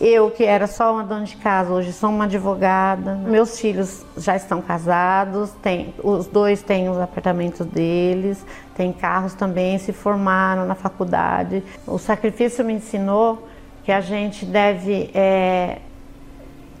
Eu, 0.00 0.28
que 0.28 0.42
era 0.42 0.66
só 0.66 0.92
uma 0.92 1.04
dona 1.04 1.24
de 1.24 1.36
casa, 1.36 1.72
hoje 1.72 1.92
sou 1.92 2.10
uma 2.10 2.24
advogada. 2.24 3.14
Meus 3.14 3.60
filhos 3.60 4.04
já 4.16 4.34
estão 4.34 4.60
casados, 4.60 5.52
tem, 5.62 5.94
os 6.02 6.26
dois 6.26 6.62
têm 6.62 6.88
os 6.88 6.98
apartamentos 6.98 7.64
deles, 7.64 8.44
têm 8.76 8.92
carros 8.92 9.34
também, 9.34 9.78
se 9.78 9.92
formaram 9.92 10.66
na 10.66 10.74
faculdade. 10.74 11.62
O 11.86 11.96
sacrifício 11.96 12.64
me 12.64 12.72
ensinou 12.72 13.46
que 13.84 13.92
a 13.92 14.00
gente 14.00 14.44
deve 14.44 15.10
é, 15.14 15.78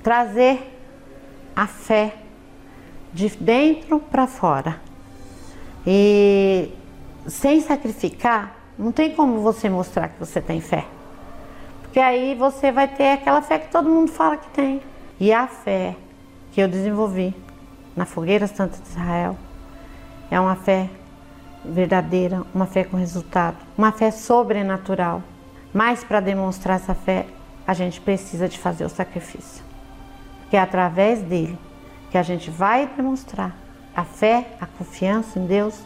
trazer 0.04 0.70
a 1.56 1.66
fé 1.66 2.14
de 3.12 3.30
dentro 3.30 3.98
para 3.98 4.26
fora. 4.26 4.80
E 5.86 6.70
sem 7.26 7.60
sacrificar, 7.62 8.54
não 8.78 8.92
tem 8.92 9.14
como 9.14 9.40
você 9.40 9.68
mostrar 9.68 10.08
que 10.08 10.20
você 10.20 10.42
tem 10.42 10.60
fé. 10.60 10.84
Porque 11.82 11.98
aí 11.98 12.34
você 12.34 12.70
vai 12.70 12.86
ter 12.86 13.12
aquela 13.12 13.40
fé 13.40 13.58
que 13.58 13.70
todo 13.70 13.88
mundo 13.88 14.12
fala 14.12 14.36
que 14.36 14.48
tem. 14.50 14.82
E 15.18 15.32
a 15.32 15.46
fé 15.46 15.96
que 16.52 16.60
eu 16.60 16.68
desenvolvi 16.68 17.34
na 17.96 18.04
Fogueira 18.04 18.46
Santa 18.46 18.76
de 18.76 18.88
Israel 18.88 19.36
é 20.30 20.38
uma 20.38 20.56
fé 20.56 20.90
verdadeira, 21.64 22.42
uma 22.54 22.66
fé 22.66 22.84
com 22.84 22.98
resultado, 22.98 23.56
uma 23.78 23.90
fé 23.90 24.10
sobrenatural. 24.10 25.22
Mas 25.72 26.04
para 26.04 26.20
demonstrar 26.20 26.76
essa 26.76 26.94
fé, 26.94 27.26
a 27.66 27.72
gente 27.72 28.00
precisa 28.02 28.48
de 28.48 28.58
fazer 28.58 28.84
o 28.84 28.88
sacrifício. 28.90 29.63
Porque 30.54 30.60
é 30.60 30.62
através 30.62 31.20
dele 31.20 31.58
que 32.12 32.16
a 32.16 32.22
gente 32.22 32.48
vai 32.48 32.86
demonstrar 32.86 33.56
a 33.92 34.04
fé, 34.04 34.56
a 34.60 34.66
confiança 34.66 35.36
em 35.36 35.46
Deus 35.46 35.82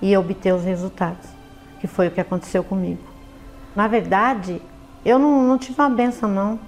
e 0.00 0.16
obter 0.16 0.54
os 0.54 0.64
resultados, 0.64 1.28
que 1.80 1.86
foi 1.86 2.08
o 2.08 2.10
que 2.10 2.18
aconteceu 2.18 2.64
comigo. 2.64 3.02
Na 3.74 3.86
verdade, 3.86 4.62
eu 5.04 5.18
não, 5.18 5.42
não 5.42 5.58
tive 5.58 5.78
uma 5.78 5.90
benção, 5.90 6.30
não. 6.30 6.58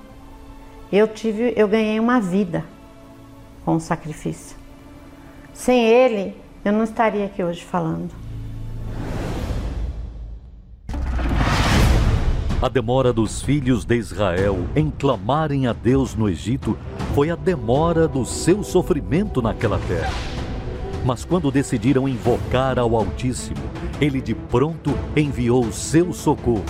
Eu, 0.92 1.08
tive, 1.08 1.54
eu 1.56 1.66
ganhei 1.66 1.98
uma 1.98 2.20
vida 2.20 2.66
com 3.64 3.76
o 3.76 3.80
sacrifício. 3.80 4.54
Sem 5.54 5.86
ele, 5.86 6.36
eu 6.62 6.72
não 6.74 6.84
estaria 6.84 7.24
aqui 7.24 7.42
hoje 7.42 7.64
falando. 7.64 8.10
A 12.60 12.68
demora 12.68 13.10
dos 13.10 13.40
filhos 13.40 13.86
de 13.86 13.96
Israel 13.96 14.66
em 14.76 14.90
clamarem 14.90 15.66
a 15.66 15.72
Deus 15.72 16.14
no 16.14 16.28
Egito 16.28 16.76
foi 17.18 17.30
a 17.30 17.34
demora 17.34 18.06
do 18.06 18.24
seu 18.24 18.62
sofrimento 18.62 19.42
naquela 19.42 19.80
terra. 19.88 20.12
Mas 21.04 21.24
quando 21.24 21.50
decidiram 21.50 22.08
invocar 22.08 22.78
ao 22.78 22.94
Altíssimo, 22.94 23.58
ele 24.00 24.20
de 24.20 24.36
pronto 24.36 24.94
enviou 25.16 25.64
o 25.64 25.72
seu 25.72 26.12
socorro. 26.12 26.62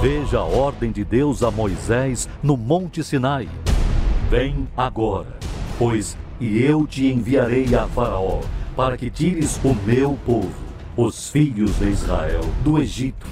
Veja 0.00 0.38
a 0.38 0.44
ordem 0.44 0.92
de 0.92 1.04
Deus 1.04 1.42
a 1.42 1.50
Moisés 1.50 2.28
no 2.40 2.56
Monte 2.56 3.02
Sinai. 3.02 3.48
Vem 4.30 4.68
agora, 4.76 5.40
pois 5.76 6.16
e 6.40 6.62
eu 6.62 6.86
te 6.86 7.08
enviarei 7.08 7.74
a 7.74 7.88
Faraó, 7.88 8.42
para 8.76 8.96
que 8.96 9.10
tires 9.10 9.58
o 9.64 9.74
meu 9.84 10.16
povo, 10.24 10.54
os 10.96 11.30
filhos 11.30 11.80
de 11.80 11.88
Israel, 11.88 12.42
do 12.62 12.78
Egito. 12.78 13.26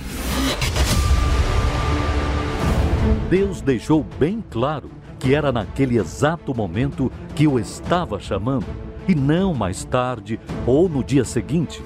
Deus 3.31 3.61
deixou 3.61 4.05
bem 4.19 4.43
claro 4.51 4.91
que 5.23 5.37
era 5.37 5.53
naquele 5.53 5.99
exato 5.99 6.53
momento 6.53 7.11
que 7.37 7.47
o 7.47 7.57
estava 7.57 8.19
chamando, 8.19 8.67
e 9.07 9.15
não 9.15 9.55
mais 9.55 9.85
tarde 9.85 10.39
ou 10.67 10.89
no 10.89 11.03
dia 11.03 11.25
seguinte. 11.25 11.81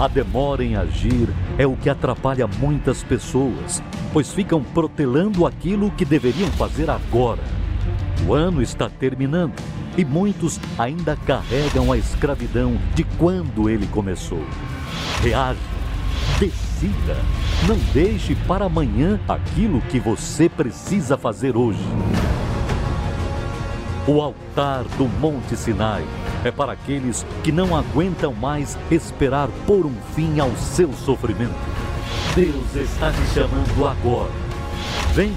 A 0.00 0.08
demora 0.08 0.64
em 0.64 0.74
agir 0.74 1.28
é 1.58 1.66
o 1.66 1.76
que 1.76 1.90
atrapalha 1.90 2.46
muitas 2.46 3.02
pessoas, 3.04 3.82
pois 4.14 4.32
ficam 4.32 4.64
protelando 4.64 5.46
aquilo 5.46 5.90
que 5.90 6.06
deveriam 6.06 6.50
fazer 6.52 6.88
agora. 6.88 7.42
O 8.26 8.32
ano 8.32 8.62
está 8.62 8.88
terminando 8.88 9.54
e 9.96 10.04
muitos 10.04 10.58
ainda 10.78 11.16
carregam 11.16 11.92
a 11.92 11.98
escravidão 11.98 12.78
de 12.94 13.04
quando 13.18 13.68
ele 13.68 13.86
começou. 13.88 14.42
Reaja, 15.22 15.60
decida, 16.40 17.16
não 17.68 17.76
deixe 17.92 18.34
para 18.34 18.64
amanhã 18.64 19.20
aquilo 19.28 19.82
que 19.82 20.00
você 20.00 20.48
precisa 20.48 21.18
fazer 21.18 21.56
hoje. 21.58 21.84
O 24.06 24.20
altar 24.20 24.84
do 24.98 25.06
Monte 25.18 25.56
Sinai 25.56 26.04
é 26.44 26.50
para 26.50 26.72
aqueles 26.72 27.24
que 27.42 27.50
não 27.50 27.74
aguentam 27.74 28.34
mais 28.34 28.76
esperar 28.90 29.48
por 29.66 29.86
um 29.86 29.94
fim 30.14 30.38
ao 30.40 30.54
seu 30.56 30.92
sofrimento. 30.92 31.54
Deus 32.34 32.76
está 32.76 33.10
te 33.10 33.26
chamando 33.32 33.88
agora. 33.88 34.30
Vem 35.14 35.32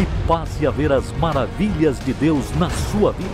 e 0.00 0.26
passe 0.26 0.66
a 0.66 0.72
ver 0.72 0.90
as 0.90 1.12
maravilhas 1.18 2.00
de 2.00 2.12
Deus 2.12 2.50
na 2.58 2.68
sua 2.68 3.12
vida. 3.12 3.30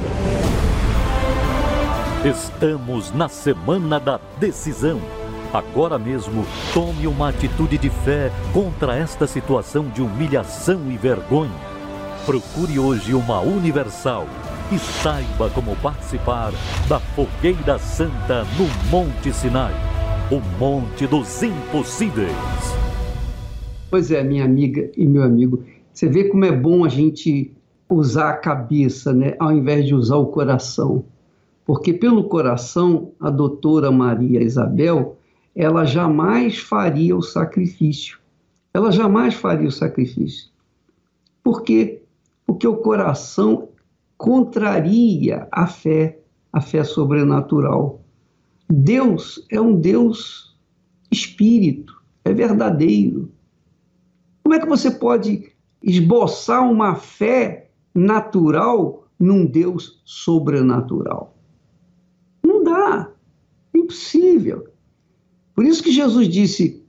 Estamos 2.23 3.11
na 3.13 3.31
semana 3.31 3.99
da 3.99 4.21
decisão. 4.39 5.01
Agora 5.55 5.99
mesmo, 5.99 6.45
tome 6.75 7.07
uma 7.07 7.31
atitude 7.31 7.79
de 7.79 7.89
fé 7.89 8.31
contra 8.53 8.95
esta 8.95 9.27
situação 9.27 9.89
de 9.89 10.03
humilhação 10.03 10.83
e 10.91 10.99
vergonha. 10.99 11.51
Procure 12.27 12.79
hoje 12.79 13.15
uma 13.15 13.41
universal 13.41 14.27
e 14.73 14.79
saiba 14.79 15.49
como 15.51 15.77
participar 15.77 16.53
da 16.89 16.99
Fogueira 16.99 17.79
Santa 17.79 18.45
no 18.59 18.91
Monte 18.91 19.33
Sinai, 19.33 19.73
o 20.29 20.41
Monte 20.59 21.07
dos 21.07 21.41
Impossíveis. 21.41 22.33
Pois 23.89 24.11
é, 24.11 24.25
minha 24.25 24.45
amiga 24.45 24.91
e 24.97 25.07
meu 25.07 25.23
amigo, 25.23 25.63
você 25.93 26.09
vê 26.09 26.25
como 26.25 26.45
é 26.45 26.51
bom 26.51 26.85
a 26.85 26.89
gente 26.89 27.53
usar 27.89 28.31
a 28.31 28.37
cabeça, 28.37 29.13
né, 29.13 29.37
ao 29.39 29.53
invés 29.53 29.87
de 29.87 29.95
usar 29.95 30.17
o 30.17 30.27
coração. 30.27 31.05
Porque 31.65 31.93
pelo 31.93 32.25
coração, 32.25 33.13
a 33.21 33.31
doutora 33.31 33.93
Maria 33.93 34.43
Isabel, 34.43 35.17
ela 35.55 35.85
jamais 35.85 36.59
faria 36.59 37.17
o 37.17 37.23
sacrifício. 37.23 38.19
Ela 38.75 38.91
jamais 38.91 39.35
faria 39.35 39.69
o 39.69 39.73
sacrifício. 39.73 40.51
Por 41.43 41.63
quê? 41.63 42.03
Porque 42.45 42.67
o 42.67 42.77
coração 42.77 43.69
contraria 44.17 45.47
a 45.53 45.67
fé, 45.67 46.19
a 46.53 46.61
fé 46.61 46.85
sobrenatural. 46.85 48.03
Deus 48.69 49.47
é 49.51 49.61
um 49.61 49.79
Deus 49.79 50.57
espírito, 51.11 52.03
é 52.25 52.33
verdadeiro. 52.33 53.31
Como 54.43 54.55
é 54.55 54.61
que 54.61 54.67
você 54.67 54.91
pode 54.91 55.53
esboçar 55.83 56.69
uma 56.69 56.95
fé 56.95 57.71
natural 57.95 59.07
num 59.19 59.47
Deus 59.47 60.01
sobrenatural? 60.05 61.37
Não 62.45 62.65
dá, 62.65 63.11
é 63.75 63.79
impossível. 63.79 64.69
Por 65.55 65.65
isso 65.65 65.83
que 65.83 65.93
Jesus 65.93 66.29
disse: 66.29 66.85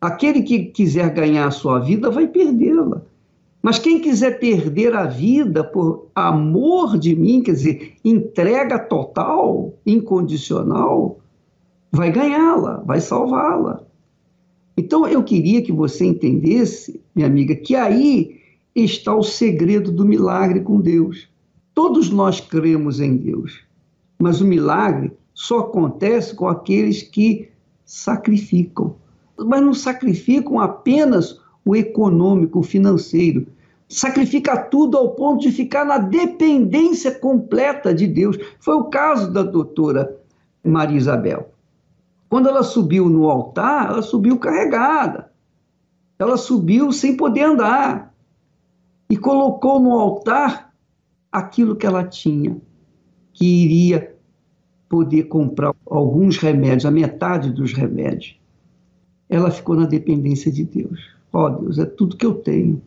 aquele 0.00 0.42
que 0.42 0.66
quiser 0.66 1.12
ganhar 1.12 1.46
a 1.46 1.50
sua 1.50 1.78
vida 1.78 2.10
vai 2.10 2.28
perdê-la. 2.28 3.02
Mas 3.64 3.78
quem 3.78 3.98
quiser 3.98 4.38
perder 4.38 4.94
a 4.94 5.06
vida 5.06 5.64
por 5.64 6.08
amor 6.14 6.98
de 6.98 7.16
mim, 7.16 7.42
quer 7.42 7.52
dizer, 7.52 7.94
entrega 8.04 8.78
total, 8.78 9.72
incondicional, 9.86 11.18
vai 11.90 12.12
ganhá-la, 12.12 12.82
vai 12.84 13.00
salvá-la. 13.00 13.82
Então 14.76 15.08
eu 15.08 15.24
queria 15.24 15.62
que 15.62 15.72
você 15.72 16.04
entendesse, 16.04 17.00
minha 17.14 17.26
amiga, 17.26 17.56
que 17.56 17.74
aí 17.74 18.38
está 18.76 19.16
o 19.16 19.22
segredo 19.22 19.90
do 19.90 20.04
milagre 20.04 20.60
com 20.60 20.78
Deus. 20.78 21.26
Todos 21.72 22.10
nós 22.10 22.40
cremos 22.40 23.00
em 23.00 23.16
Deus, 23.16 23.62
mas 24.18 24.42
o 24.42 24.44
milagre 24.44 25.10
só 25.32 25.60
acontece 25.60 26.34
com 26.34 26.48
aqueles 26.48 27.00
que 27.00 27.48
sacrificam. 27.82 28.96
Mas 29.38 29.62
não 29.62 29.72
sacrificam 29.72 30.60
apenas 30.60 31.40
o 31.64 31.74
econômico, 31.74 32.58
o 32.58 32.62
financeiro, 32.62 33.46
sacrifica 33.94 34.56
tudo 34.56 34.98
ao 34.98 35.10
ponto 35.10 35.42
de 35.42 35.52
ficar 35.52 35.84
na 35.84 35.98
dependência 35.98 37.12
completa 37.12 37.94
de 37.94 38.06
Deus. 38.08 38.36
Foi 38.58 38.74
o 38.74 38.84
caso 38.84 39.32
da 39.32 39.42
doutora 39.42 40.18
Maria 40.64 40.96
Isabel. 40.96 41.50
Quando 42.28 42.48
ela 42.48 42.64
subiu 42.64 43.08
no 43.08 43.30
altar, 43.30 43.90
ela 43.90 44.02
subiu 44.02 44.38
carregada. 44.38 45.30
Ela 46.18 46.36
subiu 46.36 46.90
sem 46.90 47.16
poder 47.16 47.42
andar. 47.42 48.12
E 49.08 49.16
colocou 49.16 49.78
no 49.78 49.92
altar 49.92 50.72
aquilo 51.30 51.76
que 51.76 51.86
ela 51.86 52.02
tinha, 52.02 52.56
que 53.32 53.44
iria 53.46 54.16
poder 54.88 55.24
comprar 55.24 55.72
alguns 55.86 56.38
remédios, 56.38 56.86
a 56.86 56.90
metade 56.90 57.50
dos 57.50 57.72
remédios. 57.72 58.40
Ela 59.28 59.50
ficou 59.52 59.76
na 59.76 59.86
dependência 59.86 60.50
de 60.50 60.64
Deus. 60.64 61.00
Ó 61.32 61.46
oh, 61.46 61.50
Deus, 61.50 61.78
é 61.78 61.84
tudo 61.84 62.16
que 62.16 62.26
eu 62.26 62.34
tenho 62.34 62.82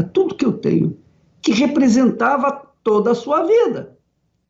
é 0.00 0.02
tudo 0.02 0.34
que 0.34 0.44
eu 0.44 0.52
tenho, 0.52 0.96
que 1.40 1.52
representava 1.52 2.66
toda 2.82 3.12
a 3.12 3.14
sua 3.14 3.44
vida. 3.44 3.96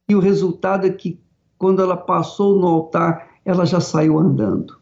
E 0.08 0.14
o 0.14 0.20
resultado 0.20 0.86
é 0.86 0.90
que, 0.90 1.20
quando 1.58 1.82
ela 1.82 1.96
passou 1.96 2.58
no 2.58 2.66
altar, 2.66 3.30
ela 3.44 3.64
já 3.64 3.80
saiu 3.80 4.18
andando. 4.18 4.78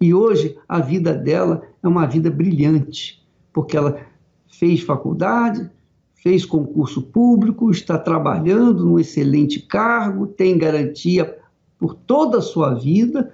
E 0.00 0.12
hoje 0.12 0.58
a 0.68 0.80
vida 0.80 1.14
dela 1.14 1.62
é 1.82 1.88
uma 1.88 2.06
vida 2.06 2.30
brilhante, 2.30 3.26
porque 3.52 3.76
ela 3.76 3.98
fez 4.46 4.80
faculdade, 4.80 5.70
fez 6.14 6.44
concurso 6.44 7.02
público, 7.02 7.70
está 7.70 7.98
trabalhando 7.98 8.84
num 8.84 8.98
excelente 8.98 9.60
cargo, 9.60 10.26
tem 10.26 10.58
garantia 10.58 11.38
por 11.78 11.94
toda 11.94 12.38
a 12.38 12.42
sua 12.42 12.74
vida 12.74 13.32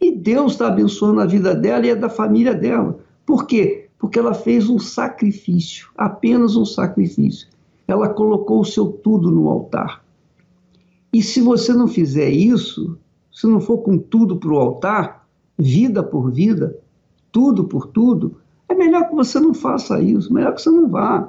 e 0.00 0.10
Deus 0.10 0.52
está 0.52 0.68
abençoando 0.68 1.20
a 1.20 1.26
vida 1.26 1.54
dela 1.54 1.86
e 1.86 1.90
a 1.90 1.94
da 1.94 2.08
família 2.08 2.54
dela. 2.54 2.98
Por 3.26 3.46
quê? 3.46 3.89
Porque 4.00 4.18
ela 4.18 4.32
fez 4.32 4.68
um 4.70 4.78
sacrifício, 4.78 5.90
apenas 5.96 6.56
um 6.56 6.64
sacrifício. 6.64 7.46
Ela 7.86 8.08
colocou 8.08 8.60
o 8.60 8.64
seu 8.64 8.86
tudo 8.86 9.30
no 9.30 9.48
altar. 9.48 10.02
E 11.12 11.22
se 11.22 11.40
você 11.42 11.74
não 11.74 11.86
fizer 11.86 12.30
isso, 12.30 12.98
se 13.30 13.46
não 13.46 13.60
for 13.60 13.78
com 13.78 13.98
tudo 13.98 14.36
para 14.36 14.50
o 14.50 14.58
altar, 14.58 15.28
vida 15.58 16.02
por 16.02 16.32
vida, 16.32 16.78
tudo 17.30 17.64
por 17.64 17.88
tudo, 17.88 18.36
é 18.68 18.74
melhor 18.74 19.08
que 19.08 19.14
você 19.14 19.38
não 19.38 19.52
faça 19.52 20.00
isso, 20.00 20.32
melhor 20.32 20.54
que 20.54 20.62
você 20.62 20.70
não 20.70 20.88
vá. 20.88 21.28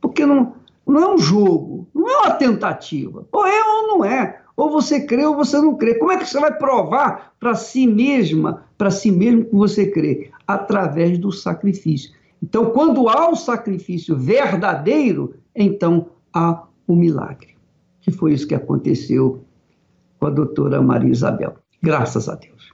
Porque 0.00 0.26
não, 0.26 0.52
não 0.86 1.00
é 1.00 1.14
um 1.14 1.18
jogo, 1.18 1.86
não 1.94 2.06
é 2.06 2.16
uma 2.18 2.30
tentativa. 2.32 3.26
Ou 3.32 3.46
é 3.46 3.62
ou 3.62 3.86
não 3.88 4.04
é. 4.04 4.42
Ou 4.56 4.70
você 4.70 5.06
crê 5.06 5.24
ou 5.24 5.34
você 5.34 5.56
não 5.56 5.74
crê. 5.76 5.94
Como 5.94 6.12
é 6.12 6.18
que 6.18 6.26
você 6.26 6.38
vai 6.38 6.52
provar 6.52 7.32
para 7.40 7.54
si 7.54 7.86
mesma, 7.86 8.64
para 8.76 8.90
si 8.90 9.10
mesmo 9.10 9.46
que 9.46 9.54
você 9.54 9.86
crê? 9.90 10.30
Através 10.46 11.18
do 11.18 11.32
sacrifício. 11.32 12.12
Então, 12.42 12.70
quando 12.70 13.08
há 13.08 13.30
o 13.30 13.36
sacrifício 13.36 14.16
verdadeiro, 14.16 15.34
então 15.54 16.08
há 16.32 16.64
o 16.86 16.94
milagre. 16.94 17.56
Que 18.00 18.10
foi 18.10 18.34
isso 18.34 18.46
que 18.46 18.54
aconteceu 18.54 19.44
com 20.18 20.26
a 20.26 20.30
doutora 20.30 20.82
Maria 20.82 21.10
Isabel. 21.10 21.54
Graças 21.82 22.28
a 22.28 22.34
Deus. 22.34 22.72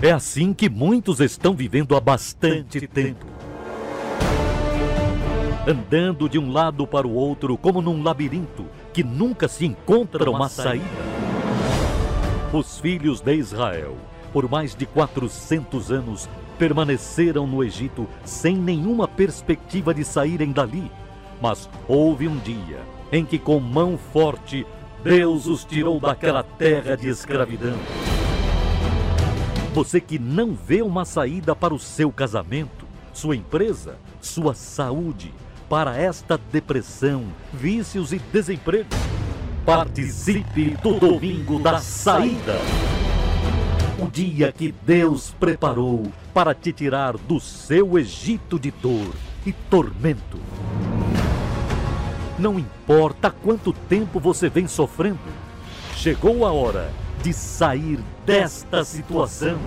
É 0.00 0.12
assim 0.12 0.52
que 0.52 0.68
muitos 0.68 1.20
estão 1.20 1.54
vivendo 1.54 1.96
há 1.96 2.00
bastante 2.00 2.86
tempo. 2.86 3.26
Andando 5.66 6.28
de 6.28 6.38
um 6.38 6.52
lado 6.52 6.86
para 6.86 7.06
o 7.06 7.12
outro 7.12 7.58
como 7.58 7.82
num 7.82 8.02
labirinto 8.02 8.64
que 8.92 9.02
nunca 9.02 9.48
se 9.48 9.66
encontra 9.66 10.30
uma 10.30 10.48
saída. 10.48 10.84
Os 12.52 12.78
filhos 12.78 13.20
de 13.20 13.34
Israel, 13.34 13.96
por 14.32 14.48
mais 14.48 14.74
de 14.74 14.86
400 14.86 15.90
anos, 15.90 16.28
permaneceram 16.58 17.46
no 17.46 17.62
Egito 17.62 18.06
sem 18.24 18.56
nenhuma 18.56 19.06
perspectiva 19.06 19.94
de 19.94 20.04
saírem 20.04 20.52
dali. 20.52 20.90
Mas 21.40 21.68
houve 21.86 22.26
um 22.26 22.36
dia 22.38 22.80
em 23.12 23.24
que, 23.24 23.38
com 23.38 23.60
mão 23.60 23.98
forte, 24.12 24.66
Deus 25.02 25.46
os 25.46 25.64
tirou 25.64 26.00
daquela 26.00 26.42
terra 26.42 26.96
de 26.96 27.08
escravidão. 27.08 27.76
Você 29.74 30.00
que 30.00 30.18
não 30.18 30.54
vê 30.54 30.82
uma 30.82 31.04
saída 31.04 31.54
para 31.54 31.72
o 31.72 31.78
seu 31.78 32.10
casamento, 32.10 32.86
sua 33.12 33.36
empresa, 33.36 33.96
sua 34.20 34.54
saúde, 34.54 35.32
para 35.68 35.96
esta 35.96 36.38
depressão, 36.50 37.24
vícios 37.52 38.12
e 38.12 38.18
desemprego. 38.18 38.88
Participe 39.64 40.76
do 40.82 40.98
domingo 40.98 41.58
da 41.58 41.78
saída. 41.78 42.56
O 44.00 44.08
dia 44.08 44.52
que 44.52 44.72
Deus 44.86 45.34
preparou 45.40 46.04
para 46.32 46.54
te 46.54 46.72
tirar 46.72 47.16
do 47.16 47.40
seu 47.40 47.98
Egito 47.98 48.56
de 48.56 48.70
dor 48.70 49.12
e 49.44 49.52
tormento. 49.52 50.38
Não 52.38 52.60
importa 52.60 53.28
quanto 53.28 53.72
tempo 53.72 54.20
você 54.20 54.48
vem 54.48 54.68
sofrendo, 54.68 55.18
chegou 55.96 56.46
a 56.46 56.52
hora 56.52 56.92
de 57.24 57.32
sair 57.32 57.98
desta 58.24 58.84
situação. 58.84 59.58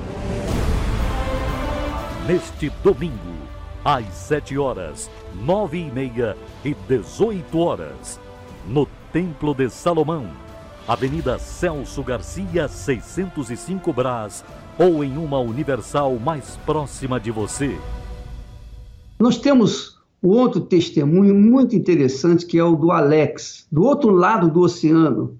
Neste 2.25 2.69
domingo, 2.81 3.35
às 3.83 4.05
7 4.13 4.57
horas, 4.57 5.11
9 5.35 5.77
e 5.77 5.91
meia 5.91 6.37
e 6.63 6.73
18 6.73 7.59
horas, 7.59 8.17
no 8.65 8.87
Templo 9.11 9.53
de 9.53 9.69
Salomão, 9.69 10.29
Avenida 10.87 11.37
Celso 11.37 12.03
Garcia, 12.03 12.67
605 12.67 13.93
Brás, 13.93 14.43
ou 14.79 15.03
em 15.03 15.15
uma 15.15 15.39
universal 15.39 16.17
mais 16.17 16.57
próxima 16.65 17.19
de 17.19 17.29
você. 17.29 17.77
Nós 19.19 19.37
temos 19.37 19.99
outro 20.21 20.61
testemunho 20.61 21.35
muito 21.35 21.75
interessante 21.75 22.45
que 22.45 22.57
é 22.57 22.63
o 22.63 22.75
do 22.75 22.91
Alex, 22.91 23.67
do 23.71 23.83
outro 23.83 24.09
lado 24.09 24.49
do 24.49 24.61
oceano. 24.61 25.39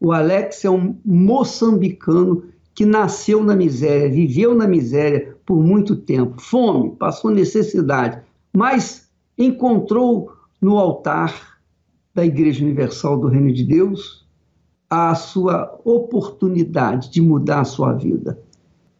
O 0.00 0.10
Alex 0.10 0.64
é 0.64 0.70
um 0.70 0.96
moçambicano 1.04 2.44
que 2.74 2.86
nasceu 2.86 3.44
na 3.44 3.54
miséria, 3.54 4.08
viveu 4.08 4.54
na 4.54 4.66
miséria 4.66 5.36
por 5.44 5.62
muito 5.62 5.96
tempo, 5.96 6.40
fome, 6.40 6.92
passou 6.96 7.30
necessidade, 7.30 8.22
mas 8.52 9.08
encontrou 9.36 10.32
no 10.60 10.78
altar 10.78 11.58
da 12.14 12.24
Igreja 12.24 12.64
Universal 12.64 13.18
do 13.18 13.28
Reino 13.28 13.52
de 13.52 13.64
Deus 13.64 14.17
a 14.90 15.14
sua 15.14 15.78
oportunidade 15.84 17.10
de 17.10 17.20
mudar 17.20 17.60
a 17.60 17.64
sua 17.64 17.92
vida. 17.92 18.38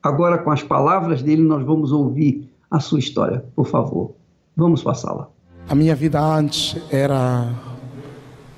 Agora, 0.02 0.38
com 0.38 0.50
as 0.50 0.62
palavras 0.62 1.22
dele, 1.22 1.42
nós 1.42 1.64
vamos 1.64 1.92
ouvir 1.92 2.48
a 2.70 2.78
sua 2.80 2.98
história, 2.98 3.44
por 3.56 3.66
favor. 3.66 4.12
Vamos 4.56 4.82
passá-la. 4.82 5.28
A 5.68 5.74
minha 5.74 5.94
vida 5.94 6.20
antes 6.20 6.76
era 6.90 7.54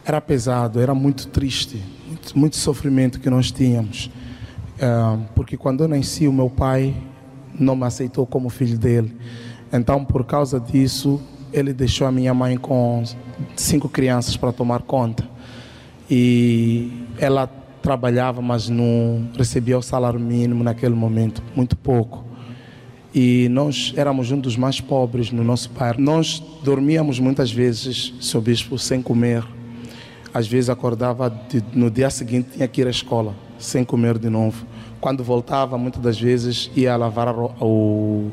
era 0.05 0.21
pesado, 0.21 0.81
era 0.81 0.95
muito 0.95 1.29
triste, 1.29 1.83
muito, 2.07 2.39
muito 2.39 2.57
sofrimento 2.57 3.21
que 3.21 3.31
nós 3.31 3.51
tínhamos. 3.53 4.11
Ah, 4.81 5.19
porque 5.35 5.57
quando 5.57 5.85
eu 5.85 5.89
nasci, 5.89 6.27
o 6.27 6.33
meu 6.33 6.51
pai 6.51 6.97
não 7.59 7.77
me 7.77 7.85
aceitou 7.85 8.27
como 8.27 8.49
filho 8.49 8.79
dele. 8.79 9.17
Então, 9.73 10.05
por 10.05 10.25
causa 10.25 10.59
disso, 10.59 11.21
ele 11.53 11.73
deixou 11.73 12.07
a 12.07 12.13
minha 12.13 12.33
mãe 12.35 12.57
com 12.57 13.05
cinco 13.55 13.89
crianças 13.89 14.37
para 14.37 14.53
tomar 14.53 14.83
conta. 14.83 15.29
E 16.11 16.91
ela 17.19 17.47
trabalhava, 17.81 18.43
mas 18.43 18.69
não 18.69 19.29
recebia 19.37 19.79
o 19.79 19.83
salário 19.83 20.19
mínimo 20.19 20.65
naquele 20.65 20.95
momento, 20.95 21.43
muito 21.55 21.77
pouco. 21.77 22.25
E 23.15 23.49
nós 23.51 23.93
éramos 23.97 24.31
um 24.31 24.39
dos 24.39 24.57
mais 24.57 24.81
pobres 24.81 25.33
no 25.33 25.43
nosso 25.43 25.71
bairro. 25.71 26.01
Nós 26.01 26.43
dormíamos 26.63 27.19
muitas 27.19 27.51
vezes, 27.51 28.15
seu 28.21 28.41
bispo, 28.41 28.79
sem 28.79 29.03
comer. 29.03 29.45
Às 30.33 30.47
vezes 30.47 30.71
acordava, 30.71 31.29
de, 31.29 31.63
no 31.73 31.91
dia 31.91 32.09
seguinte 32.09 32.51
tinha 32.55 32.69
que 32.69 32.81
ir 32.81 32.87
à 32.87 32.91
escola, 32.91 33.35
sem 33.59 33.85
comer 33.85 34.19
de 34.19 34.29
novo. 34.29 34.65
Quando 35.01 35.25
voltava, 35.25 35.77
muitas 35.77 36.01
das 36.01 36.21
vezes 36.21 36.71
ia 36.77 36.97
lavar 36.97 37.35
o, 37.37 38.31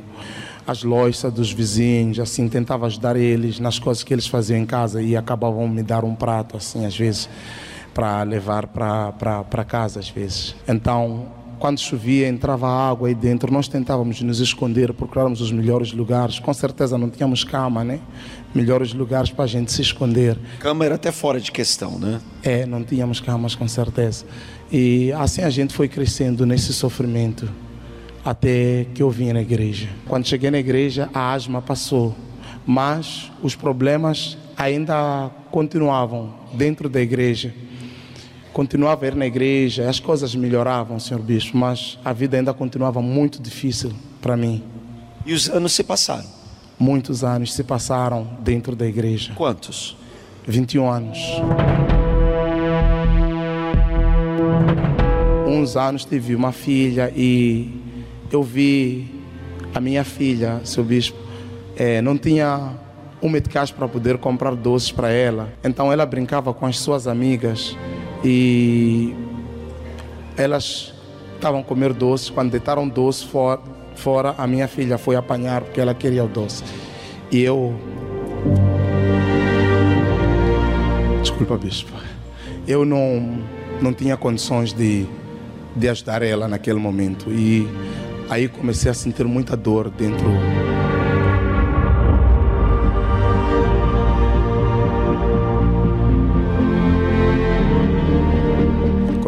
as 0.68 0.84
lojas 0.84 1.32
dos 1.32 1.52
vizinhos, 1.52 2.20
assim, 2.20 2.50
tentava 2.50 2.86
ajudar 2.86 3.16
eles 3.16 3.58
nas 3.58 3.80
coisas 3.80 4.04
que 4.04 4.14
eles 4.14 4.28
faziam 4.28 4.60
em 4.60 4.66
casa 4.66 5.02
e 5.02 5.16
acabavam 5.16 5.68
me 5.68 5.82
dar 5.82 6.04
um 6.04 6.14
prato, 6.14 6.58
assim, 6.58 6.86
às 6.86 6.96
vezes, 6.96 7.30
para 7.98 8.22
levar 8.22 8.68
para 8.68 9.66
casa, 9.68 10.00
às 10.00 10.08
vezes. 10.08 10.56
Então, 10.68 11.26
quando 11.58 11.80
chovia, 11.80 12.28
entrava 12.28 12.68
água 12.68 13.08
aí 13.08 13.16
dentro, 13.16 13.52
nós 13.52 13.68
tentávamos 13.68 14.22
nos 14.22 14.40
esconder, 14.40 14.94
procurarmos 14.94 15.42
os 15.42 15.52
melhores 15.52 15.92
lugares. 15.94 16.38
Com 16.38 16.54
certeza 16.54 16.96
não 16.96 17.10
tínhamos 17.10 17.44
cama, 17.44 17.84
né? 17.84 18.00
Melhores 18.54 18.94
lugares 18.94 19.32
para 19.32 19.46
a 19.46 19.48
gente 19.48 19.72
se 19.72 19.82
esconder. 19.82 20.38
Cama 20.60 20.86
era 20.86 20.94
até 20.94 21.12
fora 21.12 21.40
de 21.40 21.52
questão, 21.52 21.98
né? 21.98 22.22
É, 22.44 22.68
não 22.68 22.84
tínhamos 22.84 23.20
camas, 23.20 23.56
com 23.56 23.68
certeza. 23.68 24.26
E 24.72 25.12
assim 25.14 25.42
a 25.42 25.50
gente 25.50 25.74
foi 25.74 25.88
crescendo 25.88 26.46
nesse 26.46 26.74
sofrimento 26.74 27.50
até 28.24 28.86
que 28.94 29.02
eu 29.02 29.10
vim 29.10 29.34
na 29.34 29.42
igreja. 29.42 29.90
Quando 30.06 30.28
cheguei 30.28 30.52
na 30.52 30.60
igreja, 30.60 31.10
a 31.12 31.34
asma 31.34 31.64
passou, 31.64 32.16
mas 32.64 33.32
os 33.42 33.56
problemas 33.56 34.38
ainda 34.56 35.32
continuavam 35.50 36.36
dentro 36.54 36.88
da 36.88 37.02
igreja. 37.02 37.52
Continuava 38.58 39.06
a 39.06 39.08
ir 39.10 39.14
na 39.14 39.28
igreja, 39.28 39.88
as 39.88 40.00
coisas 40.00 40.34
melhoravam, 40.34 41.00
senhor 41.00 41.22
bispo, 41.22 41.56
mas 41.56 42.00
a 42.04 42.12
vida 42.12 42.38
ainda 42.38 42.52
continuava 42.56 43.04
muito 43.04 43.40
difícil 43.40 43.94
para 44.20 44.36
mim. 44.36 44.64
E 45.28 45.34
os 45.36 45.48
anos 45.48 45.74
se 45.74 45.84
passaram? 45.84 46.26
Muitos 46.80 47.24
anos 47.24 47.54
se 47.54 47.64
passaram 47.64 48.28
dentro 48.40 48.76
da 48.76 48.88
igreja. 48.88 49.32
Quantos? 49.36 49.96
21 50.48 50.90
anos. 50.90 51.20
Uns 55.48 55.78
anos 55.78 56.04
tive 56.04 56.34
uma 56.34 56.52
filha 56.52 57.14
e 57.16 57.80
eu 58.32 58.42
vi 58.42 59.22
a 59.72 59.80
minha 59.80 60.04
filha, 60.04 60.62
seu 60.64 60.84
bispo, 60.84 61.20
é, 61.76 62.02
não 62.02 62.18
tinha 62.18 62.74
um 63.22 63.30
meticais 63.30 63.70
para 63.70 63.88
poder 63.88 64.18
comprar 64.18 64.56
doces 64.56 64.92
para 64.92 65.12
ela. 65.12 65.54
Então 65.64 65.94
ela 65.94 66.08
brincava 66.08 66.52
com 66.56 66.66
as 66.66 66.80
suas 66.80 67.06
amigas 67.06 67.78
e 68.30 69.16
elas 70.36 70.94
estavam 71.36 71.62
a 71.62 71.64
comer 71.64 71.94
doces. 71.94 72.30
Quando 72.30 72.52
deitaram 72.52 72.86
doce 72.88 73.26
fora, 73.26 73.62
fora, 73.96 74.36
a 74.38 74.46
minha 74.46 74.68
filha 74.68 74.98
foi 74.98 75.16
apanhar 75.16 75.62
porque 75.62 75.80
ela 75.80 75.94
queria 75.94 76.26
o 76.26 76.28
doce. 76.28 76.62
E 77.32 77.42
eu. 77.42 77.74
Desculpa, 81.22 81.58
bispo. 81.58 81.92
eu 82.68 82.84
não, 82.84 83.40
não 83.82 83.94
tinha 83.94 84.18
condições 84.18 84.74
de, 84.74 85.06
de 85.74 85.88
ajudar 85.88 86.22
ela 86.22 86.50
naquele 86.50 86.80
momento. 86.80 87.32
E 87.32 87.66
aí 88.30 88.50
comecei 88.50 88.92
a 88.92 88.94
sentir 88.94 89.24
muita 89.26 89.56
dor 89.56 89.90
dentro 89.90 90.28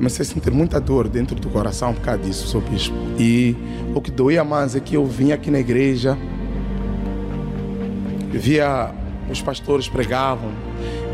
comecei 0.09 0.23
a 0.23 0.25
sentir 0.25 0.51
muita 0.51 0.79
dor 0.79 1.07
dentro 1.07 1.35
do 1.35 1.49
coração 1.49 1.93
por 1.93 2.01
causa 2.01 2.19
disso, 2.23 2.47
sou 2.47 2.61
bispo. 2.61 2.95
E 3.19 3.55
o 3.93 4.01
que 4.01 4.09
doía 4.09 4.43
mais 4.43 4.75
é 4.75 4.79
que 4.79 4.95
eu 4.95 5.05
vinha 5.05 5.35
aqui 5.35 5.51
na 5.51 5.59
igreja, 5.59 6.17
via 8.31 8.91
os 9.29 9.39
pastores 9.39 9.87
pregavam 9.87 10.51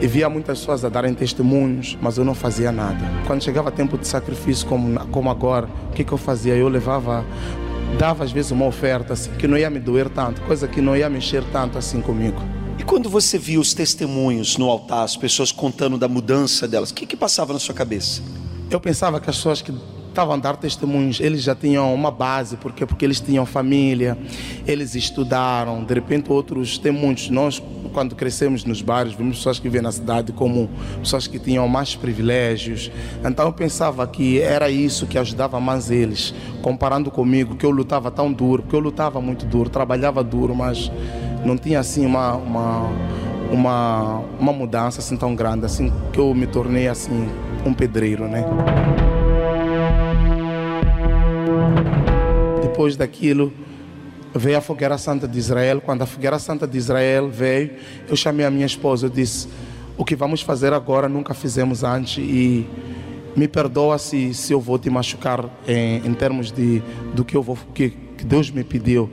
e 0.01 0.07
via 0.07 0.29
muitas 0.29 0.59
pessoas 0.59 0.85
a 0.85 0.89
darem 0.89 1.13
testemunhos, 1.13 1.97
mas 2.01 2.17
eu 2.17 2.23
não 2.23 2.33
fazia 2.33 2.71
nada. 2.71 2.99
Quando 3.27 3.43
chegava 3.43 3.69
tempo 3.69 3.97
de 3.97 4.07
sacrifício, 4.07 4.65
como, 4.65 4.97
como 5.07 5.29
agora, 5.29 5.67
o 5.89 5.93
que, 5.93 6.05
que 6.05 6.13
eu 6.13 6.17
fazia? 6.17 6.55
Eu 6.55 6.69
levava, 6.69 7.25
dava 7.99 8.23
às 8.23 8.31
vezes 8.31 8.51
uma 8.51 8.65
oferta 8.65 9.11
assim, 9.11 9.31
que 9.31 9.45
não 9.45 9.57
ia 9.57 9.69
me 9.69 9.79
doer 9.79 10.07
tanto, 10.07 10.39
coisa 10.43 10.69
que 10.69 10.79
não 10.79 10.95
ia 10.95 11.09
mexer 11.09 11.43
tanto 11.51 11.77
assim 11.77 11.99
comigo. 11.99 12.41
E 12.79 12.83
quando 12.83 13.09
você 13.09 13.37
viu 13.37 13.59
os 13.59 13.73
testemunhos 13.73 14.55
no 14.55 14.69
altar, 14.69 15.03
as 15.03 15.17
pessoas 15.17 15.51
contando 15.51 15.97
da 15.97 16.07
mudança 16.07 16.65
delas, 16.65 16.91
o 16.91 16.93
que, 16.93 17.05
que 17.05 17.17
passava 17.17 17.51
na 17.51 17.59
sua 17.59 17.75
cabeça? 17.75 18.21
Eu 18.69 18.79
pensava 18.79 19.19
que 19.19 19.29
as 19.29 19.35
pessoas 19.35 19.61
que 19.61 19.71
estavam 20.09 20.35
a 20.35 20.37
dar 20.37 20.55
testemunhos, 20.55 21.19
eles 21.19 21.43
já 21.43 21.53
tinham 21.53 21.93
uma 21.93 22.09
base, 22.09 22.55
porque 22.55 22.85
porque 22.85 23.03
eles 23.03 23.19
tinham 23.19 23.45
família, 23.45 24.17
eles 24.65 24.95
estudaram, 24.95 25.83
de 25.83 25.93
repente 25.93 26.31
outros 26.31 26.77
têm 26.77 26.91
muitos. 26.91 27.29
Nós, 27.29 27.61
quando 27.93 28.15
crescemos 28.15 28.63
nos 28.63 28.81
bairros, 28.81 29.13
vimos 29.13 29.37
pessoas 29.37 29.59
que 29.59 29.67
vêm 29.67 29.81
na 29.81 29.91
cidade 29.91 30.31
como 30.31 30.69
pessoas 30.99 31.27
que 31.27 31.37
tinham 31.37 31.67
mais 31.67 31.95
privilégios. 31.95 32.89
Então 33.23 33.45
eu 33.45 33.53
pensava 33.53 34.07
que 34.07 34.39
era 34.39 34.69
isso 34.69 35.05
que 35.05 35.17
ajudava 35.17 35.59
mais 35.59 35.91
eles, 35.91 36.33
comparando 36.61 37.11
comigo, 37.11 37.55
que 37.55 37.65
eu 37.65 37.71
lutava 37.71 38.09
tão 38.09 38.31
duro, 38.31 38.63
porque 38.63 38.75
eu 38.75 38.79
lutava 38.79 39.19
muito 39.19 39.45
duro, 39.45 39.69
trabalhava 39.69 40.23
duro, 40.23 40.55
mas 40.55 40.89
não 41.43 41.57
tinha 41.57 41.79
assim 41.81 42.05
uma, 42.05 42.35
uma 42.35 42.89
uma, 43.51 44.23
uma 44.39 44.51
mudança 44.51 44.99
assim 44.99 45.15
tão 45.15 45.35
grande, 45.35 45.65
assim 45.65 45.93
que 46.11 46.19
eu 46.19 46.33
me 46.33 46.47
tornei 46.47 46.87
assim 46.87 47.29
um 47.65 47.73
pedreiro, 47.73 48.27
né? 48.27 48.45
Depois 52.61 52.95
daquilo, 52.95 53.51
veio 54.33 54.57
a 54.57 54.61
Fogueira 54.61 54.97
Santa 54.97 55.27
de 55.27 55.39
Israel. 55.39 55.81
Quando 55.81 56.01
a 56.01 56.05
Fogueira 56.05 56.37
Santa 56.37 56.67
de 56.67 56.77
Israel 56.77 57.29
veio, 57.29 57.71
eu 58.07 58.15
chamei 58.15 58.45
a 58.45 58.51
minha 58.51 58.65
esposa, 58.65 59.07
eu 59.07 59.09
disse, 59.09 59.47
o 59.97 60.03
que 60.03 60.15
vamos 60.15 60.41
fazer 60.41 60.73
agora 60.73 61.07
nunca 61.07 61.33
fizemos 61.33 61.83
antes 61.83 62.17
e 62.17 62.67
me 63.35 63.47
perdoa 63.47 63.97
se, 63.97 64.33
se 64.33 64.53
eu 64.53 64.59
vou 64.59 64.77
te 64.77 64.89
machucar 64.89 65.45
em, 65.67 66.05
em 66.05 66.13
termos 66.13 66.51
de 66.51 66.81
do 67.13 67.23
que 67.25 67.35
eu 67.35 67.41
vou 67.43 67.57
que, 67.73 67.89
que 67.89 68.25
Deus 68.25 68.49
me 68.49 68.63
pediu. 68.63 69.09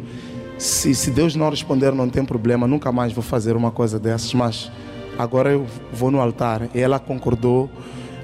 Se, 0.58 0.94
se 0.94 1.10
Deus 1.10 1.34
não 1.34 1.50
responder, 1.50 1.92
não 1.92 2.08
tem 2.08 2.24
problema, 2.24 2.66
nunca 2.66 2.92
mais 2.92 3.12
vou 3.12 3.22
fazer 3.22 3.56
uma 3.56 3.70
coisa 3.70 3.98
dessas, 3.98 4.32
mas 4.32 4.70
agora 5.18 5.50
eu 5.50 5.66
vou 5.92 6.10
no 6.10 6.20
altar. 6.20 6.68
E 6.74 6.80
ela 6.80 6.98
concordou 6.98 7.68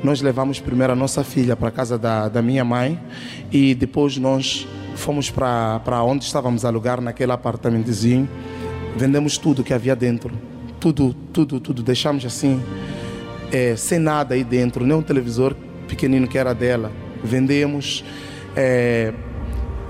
nós 0.03 0.21
levamos 0.21 0.61
primeiro 0.61 0.93
a 0.93 0.97
nossa 0.97 1.25
filha 1.25 1.57
para 1.57 1.69
a 1.69 1.73
casa 1.73 1.99
da, 1.99 2.29
da 2.29 2.41
minha 2.41 2.65
mãe 2.65 3.01
e 3.51 3.75
depois 3.75 4.17
nós 4.17 4.67
fomos 4.95 5.31
para 5.31 6.03
onde 6.05 6.25
estávamos 6.25 6.65
a 6.65 6.69
alugar, 6.69 7.01
naquele 7.01 7.33
apartamentozinho. 7.33 8.29
Vendemos 8.97 9.39
tudo 9.39 9.65
que 9.65 9.73
havia 9.73 9.97
dentro. 9.97 10.33
Tudo, 10.81 11.15
tudo, 11.33 11.61
tudo. 11.61 11.83
Deixamos 11.83 12.25
assim, 12.25 12.63
é, 13.53 13.75
sem 13.77 13.99
nada 13.99 14.35
aí 14.35 14.45
dentro, 14.45 14.85
nem 14.87 14.97
um 14.97 15.03
televisor 15.03 15.55
pequenino 15.87 16.29
que 16.29 16.39
era 16.39 16.55
dela. 16.55 16.93
Vendemos, 17.23 18.05
é, 18.55 19.13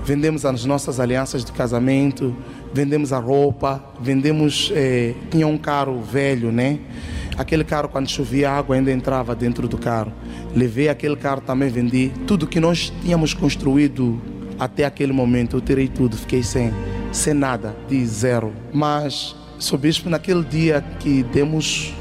vendemos 0.03 0.45
as 0.45 0.65
nossas 0.65 0.99
alianças 0.99 1.45
de 1.45 1.51
casamento, 1.51 2.35
vendemos 2.73 3.13
a 3.13 3.19
roupa, 3.19 3.83
vendemos. 3.99 4.71
É, 4.73 5.13
tinha 5.29 5.45
um 5.47 5.57
carro 5.57 6.01
velho, 6.01 6.51
né? 6.51 6.79
Aquele 7.39 7.63
carro, 7.63 7.87
quando 7.87 8.09
chovia, 8.09 8.51
a 8.51 8.57
água 8.57 8.75
ainda 8.75 8.91
entrava 8.91 9.33
dentro 9.33 9.65
do 9.65 9.77
carro. 9.77 10.11
Levei 10.53 10.89
aquele 10.89 11.15
carro 11.15 11.39
também, 11.39 11.69
vendi. 11.69 12.11
Tudo 12.27 12.45
que 12.45 12.59
nós 12.59 12.91
tínhamos 13.01 13.33
construído 13.33 14.21
até 14.59 14.83
aquele 14.83 15.13
momento, 15.13 15.55
eu 15.55 15.61
tirei 15.61 15.87
tudo, 15.87 16.17
fiquei 16.17 16.43
sem, 16.43 16.73
sem 17.13 17.33
nada, 17.33 17.73
de 17.87 18.05
zero. 18.05 18.51
Mas, 18.73 19.37
sou 19.57 19.79
bispo, 19.79 20.09
naquele 20.09 20.43
dia 20.43 20.83
que 20.99 21.23
demos, 21.23 21.93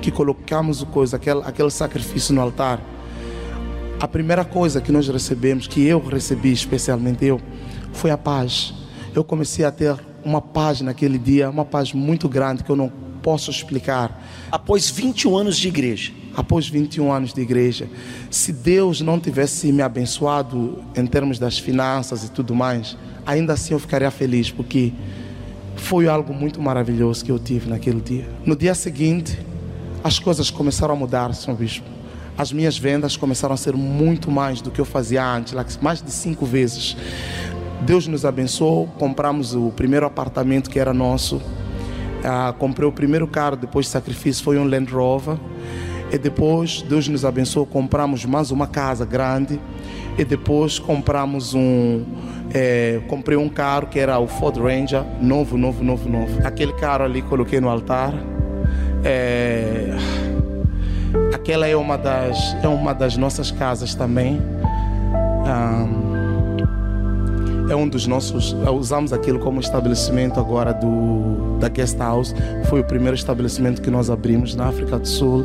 que 0.00 0.12
colocamos 0.12 0.82
o 0.82 0.86
coisa, 0.86 1.16
aquele, 1.16 1.40
aquele 1.44 1.70
sacrifício 1.70 2.32
no 2.32 2.40
altar, 2.40 2.80
a 3.98 4.06
primeira 4.06 4.44
coisa 4.44 4.80
que 4.80 4.92
nós 4.92 5.08
recebemos, 5.08 5.66
que 5.66 5.84
eu 5.84 5.98
recebi 5.98 6.52
especialmente 6.52 7.24
eu, 7.24 7.40
foi 7.92 8.12
a 8.12 8.16
paz. 8.16 8.72
Eu 9.12 9.24
comecei 9.24 9.64
a 9.64 9.72
ter 9.72 9.96
uma 10.24 10.40
paz 10.40 10.80
naquele 10.80 11.18
dia, 11.18 11.50
uma 11.50 11.64
paz 11.64 11.92
muito 11.92 12.28
grande 12.28 12.62
que 12.62 12.70
eu 12.70 12.76
não 12.76 13.05
posso 13.26 13.50
explicar. 13.50 14.24
Após 14.52 14.88
21 14.88 15.36
anos 15.36 15.56
de 15.56 15.66
igreja. 15.66 16.12
Após 16.36 16.68
21 16.68 17.10
anos 17.10 17.32
de 17.32 17.40
igreja, 17.40 17.88
se 18.30 18.52
Deus 18.52 19.00
não 19.00 19.18
tivesse 19.18 19.72
me 19.72 19.82
abençoado 19.82 20.84
em 20.94 21.04
termos 21.04 21.36
das 21.36 21.58
finanças 21.58 22.22
e 22.22 22.30
tudo 22.30 22.54
mais, 22.54 22.96
ainda 23.26 23.54
assim 23.54 23.74
eu 23.74 23.80
ficaria 23.80 24.12
feliz, 24.12 24.48
porque 24.48 24.92
foi 25.74 26.06
algo 26.06 26.32
muito 26.32 26.62
maravilhoso 26.62 27.24
que 27.24 27.32
eu 27.32 27.38
tive 27.38 27.68
naquele 27.68 28.00
dia. 28.00 28.28
No 28.44 28.54
dia 28.54 28.76
seguinte, 28.76 29.36
as 30.04 30.20
coisas 30.20 30.48
começaram 30.48 30.94
a 30.94 30.96
mudar, 30.96 31.34
São 31.34 31.52
Bispo. 31.52 31.88
As 32.38 32.52
minhas 32.52 32.78
vendas 32.78 33.16
começaram 33.16 33.54
a 33.54 33.56
ser 33.56 33.74
muito 33.74 34.30
mais 34.30 34.60
do 34.60 34.70
que 34.70 34.80
eu 34.80 34.84
fazia 34.84 35.26
antes, 35.26 35.52
mais 35.82 36.00
de 36.00 36.12
cinco 36.12 36.46
vezes. 36.46 36.96
Deus 37.80 38.06
nos 38.06 38.24
abençoou, 38.24 38.86
compramos 38.86 39.52
o 39.52 39.72
primeiro 39.72 40.06
apartamento 40.06 40.70
que 40.70 40.78
era 40.78 40.94
nosso 40.94 41.42
ah, 42.24 42.54
comprei 42.58 42.88
o 42.88 42.92
primeiro 42.92 43.26
carro 43.26 43.56
depois 43.56 43.86
de 43.86 43.92
sacrifício, 43.92 44.42
foi 44.42 44.58
um 44.58 44.64
Land 44.64 44.92
Rover. 44.92 45.36
E 46.10 46.18
depois 46.18 46.82
Deus 46.82 47.08
nos 47.08 47.24
abençoou, 47.24 47.66
compramos 47.66 48.24
mais 48.24 48.50
uma 48.50 48.66
casa 48.66 49.04
grande. 49.04 49.60
E 50.18 50.24
depois 50.24 50.78
compramos 50.78 51.52
um. 51.52 52.04
É, 52.54 53.00
comprei 53.08 53.36
um 53.36 53.48
carro 53.48 53.88
que 53.88 53.98
era 53.98 54.18
o 54.18 54.26
Ford 54.26 54.56
Ranger, 54.56 55.04
novo, 55.20 55.58
novo, 55.58 55.84
novo, 55.84 56.08
novo. 56.08 56.46
Aquele 56.46 56.72
carro 56.72 57.04
ali 57.04 57.20
coloquei 57.22 57.60
no 57.60 57.68
altar. 57.68 58.14
É, 59.04 59.94
aquela 61.34 61.66
é 61.66 61.76
uma 61.76 61.98
das, 61.98 62.56
é 62.62 62.68
uma 62.68 62.94
das 62.94 63.16
nossas 63.16 63.50
casas 63.50 63.94
também. 63.94 64.40
Um, 65.44 65.95
é 67.68 67.76
um 67.76 67.88
dos 67.88 68.06
nossos. 68.06 68.52
Usamos 68.52 69.12
aquilo 69.12 69.38
como 69.38 69.60
estabelecimento 69.60 70.38
agora 70.38 70.72
do, 70.72 71.58
da 71.58 71.68
Guest 71.68 71.98
House. 71.98 72.34
Foi 72.68 72.80
o 72.80 72.84
primeiro 72.84 73.14
estabelecimento 73.14 73.82
que 73.82 73.90
nós 73.90 74.10
abrimos 74.10 74.54
na 74.54 74.66
África 74.68 74.98
do 74.98 75.08
Sul. 75.08 75.44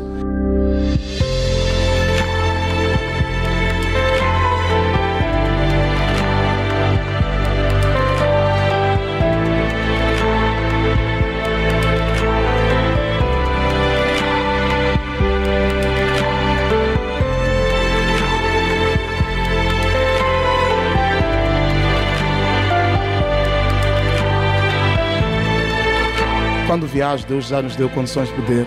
Viajo, 26.92 27.26
Deus 27.26 27.46
já 27.46 27.62
nos 27.62 27.74
deu 27.74 27.88
condições 27.88 28.28
de 28.28 28.34
poder 28.34 28.66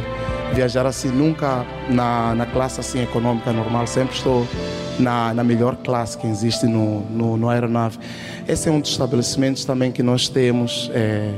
viajar 0.53 0.85
assim, 0.85 1.09
nunca 1.09 1.65
na, 1.89 2.35
na 2.35 2.45
classe 2.45 2.79
assim 2.79 3.01
econômica 3.01 3.51
normal, 3.51 3.87
sempre 3.87 4.15
estou 4.15 4.47
na, 4.99 5.33
na 5.33 5.43
melhor 5.43 5.75
classe 5.77 6.17
que 6.17 6.27
existe 6.27 6.65
no, 6.65 7.01
no, 7.09 7.37
no 7.37 7.49
aeronave. 7.49 7.97
Esse 8.47 8.69
é 8.69 8.71
um 8.71 8.79
dos 8.79 8.91
estabelecimentos 8.91 9.65
também 9.65 9.91
que 9.91 10.03
nós 10.03 10.29
temos 10.29 10.89
é, 10.93 11.33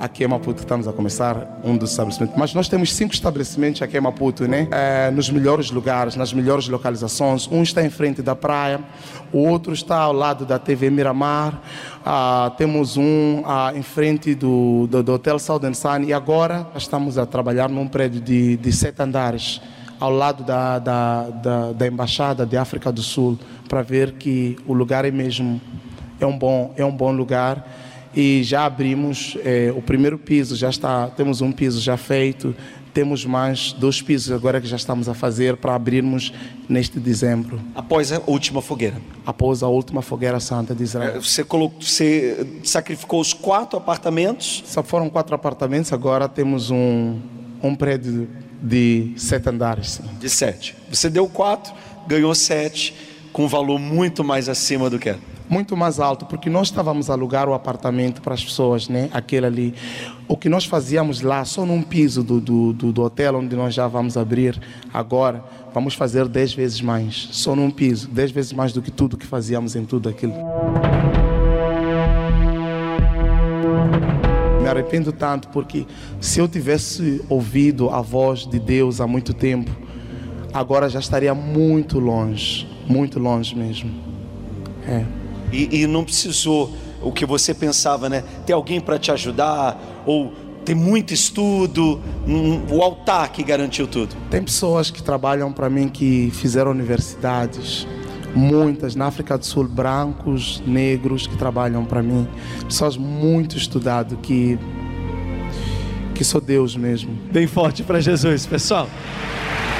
aqui 0.00 0.24
em 0.24 0.26
Maputo, 0.26 0.60
estamos 0.60 0.88
a 0.88 0.92
começar, 0.92 1.60
um 1.62 1.76
dos 1.76 1.90
estabelecimentos. 1.90 2.36
Mas 2.36 2.54
nós 2.54 2.68
temos 2.68 2.92
cinco 2.94 3.12
estabelecimentos 3.12 3.82
aqui 3.82 3.96
em 3.96 4.00
Maputo, 4.00 4.48
né? 4.48 4.66
É, 4.70 5.10
nos 5.10 5.30
melhores 5.30 5.70
lugares, 5.70 6.16
nas 6.16 6.32
melhores 6.32 6.66
localizações. 6.66 7.46
Um 7.50 7.62
está 7.62 7.82
em 7.82 7.90
frente 7.90 8.22
da 8.22 8.34
praia, 8.34 8.80
o 9.32 9.38
outro 9.46 9.72
está 9.72 9.98
ao 9.98 10.12
lado 10.12 10.46
da 10.46 10.58
TV 10.58 10.90
Miramar, 10.90 11.60
ah, 12.04 12.52
temos 12.56 12.96
um 12.96 13.42
ah, 13.44 13.72
em 13.74 13.82
frente 13.82 14.34
do, 14.34 14.86
do, 14.86 15.02
do 15.02 15.12
Hotel 15.12 15.38
Southern 15.38 15.74
Sun 15.74 16.04
e 16.06 16.12
agora 16.12 16.66
estamos 16.74 17.18
a 17.18 17.26
trabalhar 17.26 17.68
num 17.68 17.86
prédio 17.86 18.20
de, 18.20 18.56
de 18.56 18.72
sete 18.72 19.02
andares 19.02 19.53
ao 20.04 20.12
lado 20.12 20.44
da, 20.44 20.78
da, 20.78 21.22
da, 21.30 21.72
da 21.72 21.86
Embaixada 21.86 22.44
de 22.44 22.56
África 22.56 22.92
do 22.92 23.02
Sul 23.02 23.38
para 23.68 23.82
ver 23.82 24.12
que 24.12 24.56
o 24.66 24.74
lugar 24.74 25.04
é 25.04 25.10
mesmo 25.10 25.60
é 26.20 26.26
um 26.26 26.38
bom, 26.38 26.72
é 26.76 26.84
um 26.84 26.94
bom 26.94 27.10
lugar 27.10 27.66
e 28.14 28.42
já 28.44 28.64
abrimos 28.64 29.36
é, 29.44 29.72
o 29.74 29.82
primeiro 29.82 30.18
piso, 30.18 30.54
já 30.54 30.70
está, 30.70 31.08
temos 31.08 31.40
um 31.40 31.50
piso 31.50 31.80
já 31.80 31.96
feito, 31.96 32.54
temos 32.92 33.24
mais 33.24 33.72
dois 33.72 34.00
pisos 34.00 34.30
agora 34.30 34.60
que 34.60 34.68
já 34.68 34.76
estamos 34.76 35.08
a 35.08 35.14
fazer 35.14 35.56
para 35.56 35.74
abrirmos 35.74 36.32
neste 36.68 37.00
dezembro. 37.00 37.58
Após 37.74 38.12
a 38.12 38.20
última 38.26 38.62
fogueira. 38.62 38.96
Após 39.26 39.64
a 39.64 39.68
última 39.68 40.00
fogueira 40.00 40.38
santa 40.38 40.74
de 40.74 40.84
Israel. 40.84 41.20
Você, 41.20 41.42
colocou, 41.42 41.80
você 41.80 42.46
sacrificou 42.62 43.20
os 43.20 43.32
quatro 43.32 43.78
apartamentos? 43.78 44.62
Só 44.66 44.82
foram 44.82 45.10
quatro 45.10 45.34
apartamentos, 45.34 45.92
agora 45.92 46.28
temos 46.28 46.70
um, 46.70 47.18
um 47.60 47.74
prédio 47.74 48.28
de 48.64 49.12
sete 49.16 49.48
andares. 49.50 49.92
Sim. 49.92 50.04
De 50.18 50.28
sete. 50.28 50.74
Você 50.90 51.10
deu 51.10 51.28
quatro, 51.28 51.72
ganhou 52.06 52.34
sete, 52.34 52.94
com 53.32 53.44
um 53.44 53.48
valor 53.48 53.78
muito 53.78 54.24
mais 54.24 54.48
acima 54.48 54.88
do 54.88 54.98
que 54.98 55.10
era 55.10 55.34
muito 55.48 55.76
mais 55.76 56.00
alto, 56.00 56.24
porque 56.26 56.48
nós 56.48 56.68
estávamos 56.68 57.10
a 57.10 57.12
alugar 57.12 57.48
o 57.48 57.54
apartamento 57.54 58.22
para 58.22 58.34
as 58.34 58.42
pessoas, 58.42 58.88
né? 58.88 59.08
Aquele 59.12 59.46
ali. 59.46 59.74
O 60.26 60.36
que 60.36 60.48
nós 60.48 60.64
fazíamos 60.64 61.20
lá, 61.20 61.44
só 61.44 61.66
num 61.66 61.82
piso 61.82 62.22
do, 62.22 62.40
do, 62.40 62.72
do, 62.72 62.92
do 62.92 63.02
hotel 63.02 63.36
onde 63.36 63.54
nós 63.54 63.74
já 63.74 63.86
vamos 63.86 64.16
abrir 64.16 64.60
agora, 64.92 65.44
vamos 65.72 65.94
fazer 65.94 66.26
dez 66.28 66.54
vezes 66.54 66.80
mais. 66.80 67.28
Só 67.32 67.54
num 67.54 67.70
piso, 67.70 68.08
dez 68.08 68.30
vezes 68.30 68.52
mais 68.52 68.72
do 68.72 68.80
que 68.80 68.90
tudo 68.90 69.16
que 69.16 69.26
fazíamos 69.26 69.76
em 69.76 69.84
tudo 69.84 70.08
aquilo. 70.08 70.34
Arrependo 74.74 75.12
tanto 75.12 75.48
porque 75.48 75.86
se 76.20 76.40
eu 76.40 76.48
tivesse 76.48 77.22
ouvido 77.28 77.90
a 77.90 78.00
voz 78.00 78.46
de 78.46 78.58
Deus 78.58 79.00
há 79.00 79.06
muito 79.06 79.32
tempo, 79.32 79.70
agora 80.52 80.88
já 80.88 81.00
estaria 81.00 81.34
muito 81.34 81.98
longe, 81.98 82.68
muito 82.86 83.18
longe 83.18 83.56
mesmo. 83.56 83.90
É. 84.86 85.04
E, 85.52 85.82
e 85.82 85.86
não 85.86 86.04
precisou 86.04 86.72
o 87.02 87.12
que 87.12 87.26
você 87.26 87.52
pensava, 87.52 88.08
né? 88.08 88.24
Ter 88.46 88.52
alguém 88.52 88.80
para 88.80 88.98
te 88.98 89.10
ajudar 89.10 90.02
ou 90.06 90.32
ter 90.64 90.74
muito 90.74 91.12
estudo, 91.12 92.00
um, 92.26 92.74
o 92.74 92.82
altar 92.82 93.30
que 93.30 93.42
garantiu 93.42 93.86
tudo. 93.86 94.16
Tem 94.30 94.42
pessoas 94.42 94.90
que 94.90 95.02
trabalham 95.02 95.52
para 95.52 95.68
mim 95.68 95.88
que 95.88 96.30
fizeram 96.32 96.70
universidades, 96.70 97.86
muitas 98.34 98.94
na 98.94 99.06
África 99.06 99.38
do 99.38 99.46
Sul, 99.46 99.68
brancos, 99.68 100.62
negros 100.66 101.26
que 101.26 101.36
trabalham 101.36 101.84
para 101.84 102.02
mim, 102.02 102.28
pessoas 102.66 102.96
muito 102.96 103.56
estudadas 103.56 104.18
que 104.22 104.58
que 106.14 106.22
sou 106.22 106.40
Deus 106.40 106.76
mesmo. 106.76 107.12
Bem 107.32 107.46
forte 107.46 107.82
para 107.82 108.00
Jesus, 108.00 108.46
pessoal. 108.46 108.88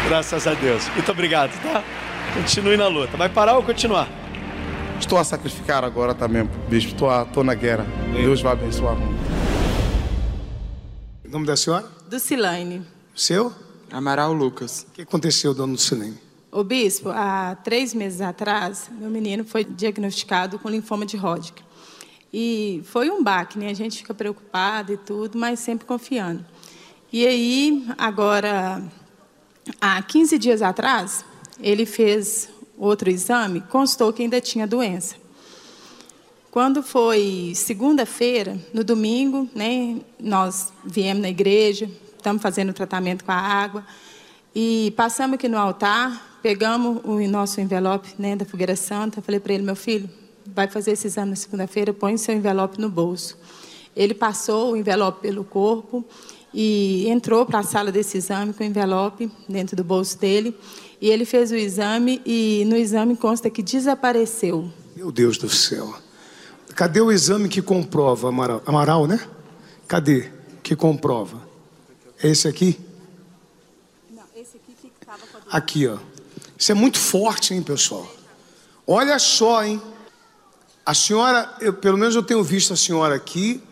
Graças 0.09 0.47
a 0.47 0.55
Deus. 0.55 0.89
Muito 0.89 1.11
obrigado, 1.11 1.53
tá? 1.63 1.83
Continue 2.35 2.77
na 2.77 2.89
luta. 2.89 3.17
Vai 3.17 3.29
parar 3.29 3.57
ou 3.57 3.63
continuar? 3.63 4.09
Estou 4.99 5.17
a 5.17 5.25
sacrificar 5.25 5.85
agora 5.85 6.13
também, 6.13 6.49
bispo. 6.69 6.93
Estou, 6.93 7.09
a, 7.09 7.23
estou 7.23 7.45
na 7.45 7.55
guerra. 7.55 7.87
Deus 8.13 8.43
vai 8.43 8.53
abençoar. 8.53 8.97
O 11.25 11.29
nome 11.29 11.47
da 11.47 11.57
senhora? 11.57 11.87
Ducilane. 12.11 12.83
Seu? 13.15 13.53
Amaral 13.91 14.33
Lucas. 14.33 14.87
O 14.91 14.93
que 14.93 15.03
aconteceu, 15.03 15.55
dona 15.55 15.75
Ducilane? 15.75 16.24
O 16.55 16.63
bispo, 16.63 17.09
há 17.09 17.57
três 17.65 17.93
meses 17.93 18.21
atrás, 18.21 18.89
meu 18.89 19.11
menino 19.11 19.45
foi 19.45 19.65
diagnosticado 19.65 20.57
com 20.57 20.69
linfoma 20.69 21.05
de 21.05 21.17
Hodgkin. 21.17 21.65
E 22.33 22.81
foi 22.85 23.11
um 23.11 23.25
baque, 23.25 23.59
né? 23.59 23.71
A 23.71 23.75
gente 23.75 23.99
fica 23.99 24.15
preocupado 24.15 24.93
e 24.93 24.97
tudo, 24.97 25.37
mas 25.37 25.59
sempre 25.59 25.85
confiando. 25.85 26.47
E 27.13 27.27
aí, 27.27 27.85
agora, 27.99 28.81
há 29.81 30.01
15 30.01 30.39
dias 30.39 30.63
atrás, 30.63 31.25
ele 31.59 31.85
fez 31.85 32.49
outro 32.79 33.11
exame, 33.11 33.61
constou 33.63 34.13
que 34.13 34.23
ainda 34.23 34.41
tinha 34.41 34.65
doença. 34.65 35.17
Quando 36.53 36.85
foi 36.85 37.51
segunda-feira, 37.57 38.57
no 38.73 38.85
domingo, 38.85 39.51
né, 39.57 39.99
nós 40.21 40.73
viemos 40.85 41.21
na 41.21 41.31
igreja, 41.31 41.91
estamos 42.17 42.41
fazendo 42.41 42.71
o 42.71 42.73
tratamento 42.73 43.25
com 43.25 43.33
a 43.33 43.41
água, 43.41 43.85
e 44.55 44.95
passamos 44.97 45.35
aqui 45.35 45.49
no 45.49 45.59
altar, 45.59 46.31
pegamos 46.45 47.01
o 47.05 47.19
nosso 47.27 47.59
envelope 47.59 48.11
né, 48.19 48.37
da 48.37 48.45
Fogueira 48.45 48.77
Santa, 48.77 49.23
falei 49.23 49.41
para 49.41 49.55
ele, 49.55 49.63
meu 49.63 49.75
filho, 49.75 50.11
vai 50.55 50.69
fazer 50.69 50.91
esse 50.91 51.07
exame 51.07 51.31
na 51.31 51.37
segunda-feira, 51.37 51.91
põe 51.91 52.19
seu 52.19 52.35
envelope 52.35 52.79
no 52.79 52.91
bolso. 52.91 53.39
Ele 53.97 54.13
passou 54.13 54.73
o 54.73 54.77
envelope 54.77 55.23
pelo 55.23 55.43
corpo 55.43 56.05
e 56.53 57.09
entrou 57.09 57.47
para 57.47 57.61
a 57.61 57.63
sala 57.63 57.91
desse 57.91 58.19
exame 58.19 58.53
com 58.53 58.63
o 58.63 58.67
envelope 58.67 59.33
dentro 59.49 59.75
do 59.75 59.83
bolso 59.83 60.19
dele. 60.19 60.55
E 61.01 61.09
ele 61.09 61.25
fez 61.25 61.51
o 61.51 61.57
exame 61.57 62.21
e 62.27 62.65
no 62.67 62.77
exame 62.77 63.17
consta 63.17 63.49
que 63.49 63.63
desapareceu. 63.63 64.71
Meu 64.95 65.11
Deus 65.11 65.39
do 65.39 65.49
céu. 65.49 65.95
Cadê 66.77 67.01
o 67.01 67.11
exame 67.11 67.49
que 67.49 67.63
comprova, 67.63 68.29
Amaral, 68.29 68.63
Amaral 68.67 69.07
né? 69.07 69.19
Cadê? 69.89 70.31
Que 70.63 70.77
comprova? 70.77 71.41
É 72.23 72.29
esse 72.29 72.47
aqui? 72.47 72.79
Não, 74.11 74.25
esse 74.37 74.59
aqui 74.59 74.75
que 74.79 74.93
estava 75.01 75.23
Aqui, 75.51 75.87
ó. 75.87 75.97
Isso 76.65 76.73
é 76.73 76.75
muito 76.75 76.99
forte, 76.99 77.53
hein, 77.53 77.63
pessoal? 77.63 78.11
Olha 78.87 79.19
só, 79.19 79.63
hein? 79.63 79.83
A 80.87 80.95
senhora, 80.95 81.55
eu, 81.61 81.75
pelo 81.75 81.99
menos 81.99 82.15
eu 82.15 82.23
tenho 82.23 82.43
visto 82.43 82.73
a 82.73 82.77
senhora 82.77 83.15
aqui 83.15 83.63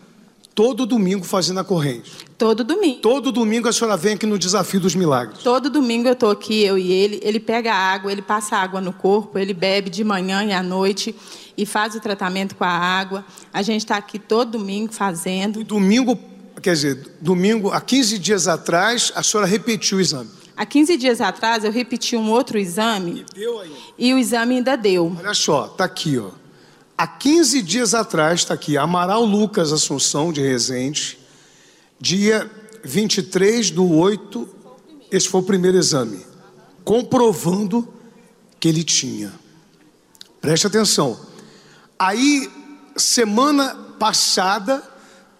todo 0.53 0.85
domingo 0.85 1.25
fazendo 1.25 1.59
a 1.59 1.63
corrente. 1.63 2.11
Todo 2.37 2.63
domingo. 2.63 2.99
Todo 2.99 3.31
domingo 3.31 3.67
a 3.67 3.73
senhora 3.73 3.97
vem 3.97 4.13
aqui 4.13 4.27
no 4.27 4.37
Desafio 4.37 4.79
dos 4.79 4.93
Milagres. 4.93 5.39
Todo 5.39 5.71
domingo 5.71 6.07
eu 6.07 6.13
estou 6.13 6.29
aqui, 6.29 6.61
eu 6.61 6.77
e 6.77 6.91
ele. 6.91 7.19
Ele 7.23 7.39
pega 7.39 7.73
água, 7.73 8.11
ele 8.11 8.21
passa 8.21 8.57
água 8.57 8.79
no 8.79 8.93
corpo, 8.93 9.39
ele 9.39 9.55
bebe 9.55 9.89
de 9.89 10.03
manhã 10.03 10.43
e 10.43 10.53
à 10.53 10.61
noite 10.61 11.15
e 11.57 11.65
faz 11.65 11.95
o 11.95 11.99
tratamento 11.99 12.55
com 12.55 12.63
a 12.63 12.69
água. 12.69 13.25
A 13.51 13.63
gente 13.63 13.81
está 13.81 13.97
aqui 13.97 14.19
todo 14.19 14.51
domingo 14.51 14.93
fazendo. 14.93 15.59
E 15.59 15.63
domingo, 15.63 16.15
quer 16.61 16.73
dizer, 16.73 17.15
domingo, 17.19 17.71
há 17.71 17.81
15 17.81 18.19
dias 18.19 18.47
atrás, 18.47 19.11
a 19.15 19.23
senhora 19.23 19.47
repetiu 19.47 19.97
o 19.97 20.01
exame. 20.01 20.42
Há 20.55 20.65
15 20.65 20.97
dias 20.97 21.19
atrás 21.19 21.63
eu 21.63 21.71
repeti 21.71 22.15
um 22.15 22.29
outro 22.29 22.57
exame. 22.57 23.25
E 23.29 23.39
deu 23.39 23.59
ainda. 23.59 23.75
E 23.97 24.13
o 24.13 24.17
exame 24.17 24.57
ainda 24.57 24.75
deu. 24.75 25.15
Olha 25.17 25.33
só, 25.33 25.67
tá 25.67 25.85
aqui, 25.85 26.17
ó. 26.17 26.29
Há 26.97 27.07
15 27.07 27.61
dias 27.63 27.93
atrás, 27.93 28.41
está 28.41 28.53
aqui, 28.53 28.77
Amaral 28.77 29.25
Lucas 29.25 29.73
Assunção 29.73 30.31
de 30.31 30.41
Resende, 30.41 31.17
dia 31.99 32.49
23 32.83 33.71
do 33.71 33.91
8, 33.91 34.47
esse 35.11 35.27
foi 35.27 35.41
o 35.41 35.43
primeiro 35.43 35.77
exame, 35.77 36.23
comprovando 36.83 37.91
que 38.59 38.67
ele 38.67 38.83
tinha. 38.83 39.33
Preste 40.39 40.67
atenção. 40.67 41.19
Aí, 41.97 42.51
semana 42.95 43.75
passada, 43.97 44.83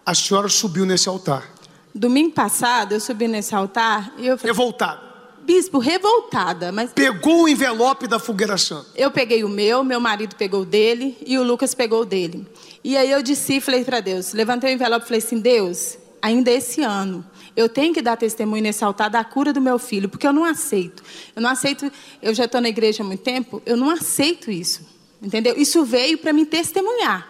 a 0.05 0.15
senhora 0.15 0.49
subiu 0.49 0.85
nesse 0.85 1.07
altar. 1.07 1.53
Domingo 1.93 2.31
passado 2.31 2.93
eu 2.93 2.99
subi 2.99 3.27
nesse 3.27 3.53
altar 3.53 4.13
e 4.17 4.25
eu 4.25 4.37
falei, 4.37 4.51
Revoltada. 4.51 5.02
Bispo, 5.43 5.77
revoltada, 5.77 6.71
mas 6.71 6.91
Pegou 6.93 7.43
o 7.43 7.49
envelope 7.49 8.07
da 8.07 8.19
fogueira 8.19 8.57
santa. 8.57 8.87
eu 8.95 9.11
peguei 9.11 9.43
o 9.43 9.49
meu, 9.49 9.83
meu 9.83 9.99
marido 9.99 10.35
pegou 10.35 10.61
o 10.61 10.65
dele 10.65 11.17
e 11.25 11.37
o 11.37 11.43
Lucas 11.43 11.73
pegou 11.73 12.01
o 12.01 12.05
dele. 12.05 12.47
E 12.83 12.97
aí 12.97 13.11
eu 13.11 13.21
disse, 13.21 13.61
falei 13.61 13.83
para 13.83 13.99
Deus, 13.99 14.33
levantei 14.33 14.71
o 14.71 14.73
envelope 14.73 15.05
e 15.05 15.07
falei 15.07 15.19
assim, 15.19 15.39
Deus, 15.39 15.97
ainda 16.21 16.51
esse 16.51 16.81
ano, 16.81 17.25
eu 17.55 17.69
tenho 17.69 17.93
que 17.93 18.01
dar 18.01 18.17
testemunho 18.17 18.63
nesse 18.63 18.83
altar 18.83 19.09
da 19.09 19.23
cura 19.23 19.53
do 19.53 19.61
meu 19.61 19.77
filho, 19.77 20.09
porque 20.09 20.25
eu 20.25 20.33
não 20.33 20.43
aceito. 20.43 21.03
Eu 21.35 21.41
não 21.41 21.49
aceito, 21.49 21.91
eu 22.21 22.33
já 22.33 22.45
estou 22.45 22.59
na 22.59 22.69
igreja 22.69 23.03
há 23.03 23.05
muito 23.05 23.21
tempo, 23.21 23.61
eu 23.65 23.77
não 23.77 23.89
aceito 23.89 24.49
isso. 24.49 24.81
Entendeu? 25.21 25.53
Isso 25.57 25.85
veio 25.85 26.17
para 26.17 26.33
me 26.33 26.45
testemunhar. 26.45 27.29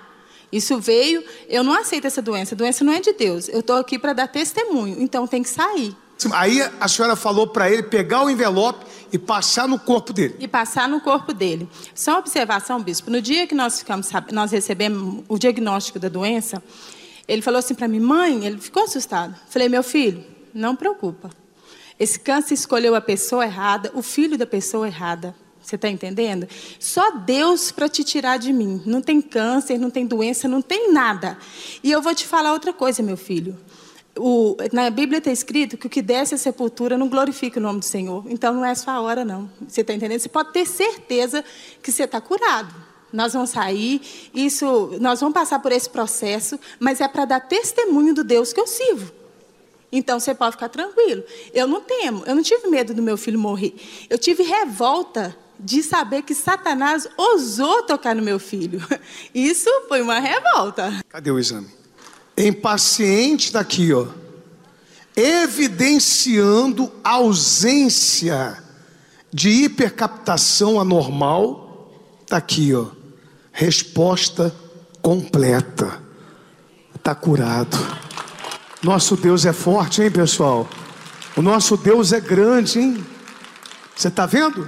Isso 0.52 0.80
veio, 0.80 1.24
eu 1.50 1.64
não 1.64 1.74
aceito 1.74 2.06
essa 2.06 2.22
doença. 2.22 2.54
A 2.54 2.58
doença 2.58 2.84
não 2.84 2.94
é 2.94 3.00
de 3.00 3.12
Deus. 3.14 3.50
Eu 3.50 3.60
estou 3.60 3.76
aqui 3.78 3.98
para 3.98 4.14
dar 4.14 4.28
testemunho, 4.28 4.98
então 5.00 5.28
tem 5.28 5.42
que 5.44 5.50
sair. 5.50 5.96
Aí 6.32 6.62
a 6.80 6.88
senhora 6.88 7.16
falou 7.16 7.48
para 7.48 7.70
ele 7.70 7.84
pegar 7.84 8.24
o 8.24 8.30
envelope 8.30 8.86
e 9.12 9.18
passar 9.20 9.68
no 9.68 9.78
corpo 9.78 10.12
dele. 10.12 10.36
E 10.40 10.48
passar 10.48 10.90
no 10.90 11.00
corpo 11.02 11.34
dele. 11.34 11.70
Só 11.94 12.12
uma 12.12 12.20
observação, 12.20 12.82
bispo. 12.82 13.12
No 13.12 13.22
dia 13.22 13.46
que 13.46 13.54
nós 13.54 13.80
ficamos, 13.80 14.10
nós 14.32 14.52
recebemos 14.52 15.24
o 15.28 15.38
diagnóstico 15.38 16.00
da 16.00 16.10
doença, 16.10 16.64
ele 17.28 17.42
falou 17.42 17.60
assim 17.60 17.76
para 17.76 17.88
mim, 17.88 18.00
mãe, 18.00 18.46
ele 18.46 18.58
ficou 18.58 18.84
assustado. 18.84 19.36
Falei, 19.50 19.70
meu 19.70 19.84
filho, 19.84 20.24
não 20.54 20.76
preocupa. 20.76 21.30
Esse 22.00 22.20
câncer 22.20 22.56
escolheu 22.56 22.96
a 22.96 23.02
pessoa 23.02 23.46
errada, 23.46 23.92
o 23.94 24.02
filho 24.02 24.38
da 24.38 24.46
pessoa 24.46 24.88
errada. 24.88 25.36
Você 25.62 25.76
está 25.76 25.88
entendendo? 25.88 26.46
Só 26.78 27.12
Deus 27.12 27.72
para 27.72 27.88
te 27.88 28.04
tirar 28.04 28.38
de 28.38 28.52
mim. 28.52 28.82
Não 28.86 29.02
tem 29.02 29.22
câncer, 29.22 29.78
não 29.78 29.90
tem 29.90 30.06
doença, 30.06 30.48
não 30.48 30.62
tem 30.62 30.92
nada. 30.92 31.38
E 31.82 31.90
eu 31.90 32.02
vou 32.02 32.14
te 32.14 32.28
falar 32.28 32.52
outra 32.52 32.74
coisa, 32.74 33.02
meu 33.02 33.16
filho. 33.16 33.58
O- 34.16 34.56
na 34.72 34.90
Bíblia 34.90 35.18
está 35.18 35.32
escrito 35.32 35.76
que 35.78 35.88
o 35.88 35.90
que 35.90 36.02
desce 36.02 36.36
à 36.36 36.38
sepultura 36.38 36.98
não 36.98 37.10
glorifica 37.10 37.60
o 37.60 37.64
nome 37.64 37.80
do 37.80 37.86
Senhor. 37.86 38.24
Então 38.30 38.54
não 38.54 38.64
é 38.64 38.76
sua 38.76 39.02
hora, 39.02 39.26
não. 39.26 39.50
Você 39.68 39.82
está 39.82 39.94
entendendo? 39.94 40.20
Você 40.20 40.30
pode 40.30 40.52
ter 40.54 40.66
certeza 40.68 41.44
que 41.82 41.92
você 41.92 42.04
está 42.04 42.22
curado. 42.22 42.74
Nós 43.12 43.34
vamos 43.34 43.52
sair, 43.52 44.02
isso, 44.34 44.98
nós 45.00 45.20
vamos 45.20 45.34
passar 45.36 45.60
por 45.60 45.72
esse 45.72 45.88
processo, 45.90 46.60
mas 46.80 47.00
é 47.00 47.08
para 47.08 47.26
dar 47.26 47.40
testemunho 47.42 48.14
do 48.14 48.24
Deus 48.24 48.52
que 48.54 48.60
eu 48.60 48.66
sirvo. 48.68 49.12
Então 49.92 50.20
você 50.20 50.34
pode 50.34 50.54
ficar 50.54 50.70
tranquilo. 50.70 51.24
Eu 51.54 51.68
não 51.68 51.80
temo, 51.82 52.24
eu 52.26 52.34
não 52.36 52.42
tive 52.42 52.68
medo 52.68 52.94
do 52.94 53.04
meu 53.04 53.16
filho 53.16 53.38
morrer. 53.38 53.76
Eu 54.10 54.18
tive 54.18 54.42
revolta 54.42 55.36
de 55.60 55.84
saber 55.84 56.24
que 56.24 56.34
Satanás 56.34 57.08
ousou 57.16 57.84
tocar 57.84 58.16
no 58.16 58.24
meu 58.24 58.40
filho. 58.40 58.82
Isso 59.34 59.70
foi 59.88 60.02
uma 60.02 60.20
revolta. 60.20 60.92
Cadê 61.10 61.30
o 61.30 61.38
exame? 61.38 61.68
Impaciente 62.38 63.54
daqui, 63.54 63.94
ó. 63.94 64.08
evidenciando 65.16 66.92
ausência 67.04 68.58
de 69.32 69.50
hipercaptação 69.50 70.80
anormal, 70.80 71.92
está 72.22 72.38
aqui, 72.38 72.74
ó. 72.74 72.88
Resposta 73.52 74.54
completa. 75.02 76.02
Está 76.96 77.14
curado. 77.14 77.78
Nosso 78.82 79.16
Deus 79.16 79.46
é 79.46 79.54
forte, 79.54 80.02
hein, 80.02 80.10
pessoal? 80.10 80.68
O 81.36 81.42
nosso 81.42 81.78
Deus 81.78 82.14
é 82.14 82.20
grande, 82.20 82.80
hein? 82.80 83.06
Você 83.96 84.08
está 84.08 84.26
vendo? 84.26 84.68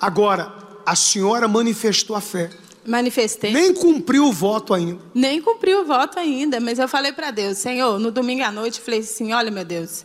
Agora, 0.00 0.52
a 0.84 0.94
senhora 0.94 1.48
manifestou 1.48 2.14
a 2.16 2.20
fé. 2.20 2.50
Manifestei. 2.86 3.52
Nem 3.52 3.72
cumpriu 3.72 4.26
o 4.26 4.32
voto 4.32 4.74
ainda. 4.74 5.00
Nem 5.14 5.40
cumpriu 5.40 5.82
o 5.82 5.84
voto 5.84 6.18
ainda, 6.18 6.60
mas 6.60 6.78
eu 6.78 6.86
falei 6.86 7.12
para 7.12 7.30
Deus, 7.30 7.58
Senhor, 7.58 7.98
no 7.98 8.10
domingo 8.10 8.42
à 8.42 8.52
noite, 8.52 8.80
falei 8.80 9.00
assim: 9.00 9.32
olha, 9.32 9.50
meu 9.50 9.64
Deus, 9.64 10.04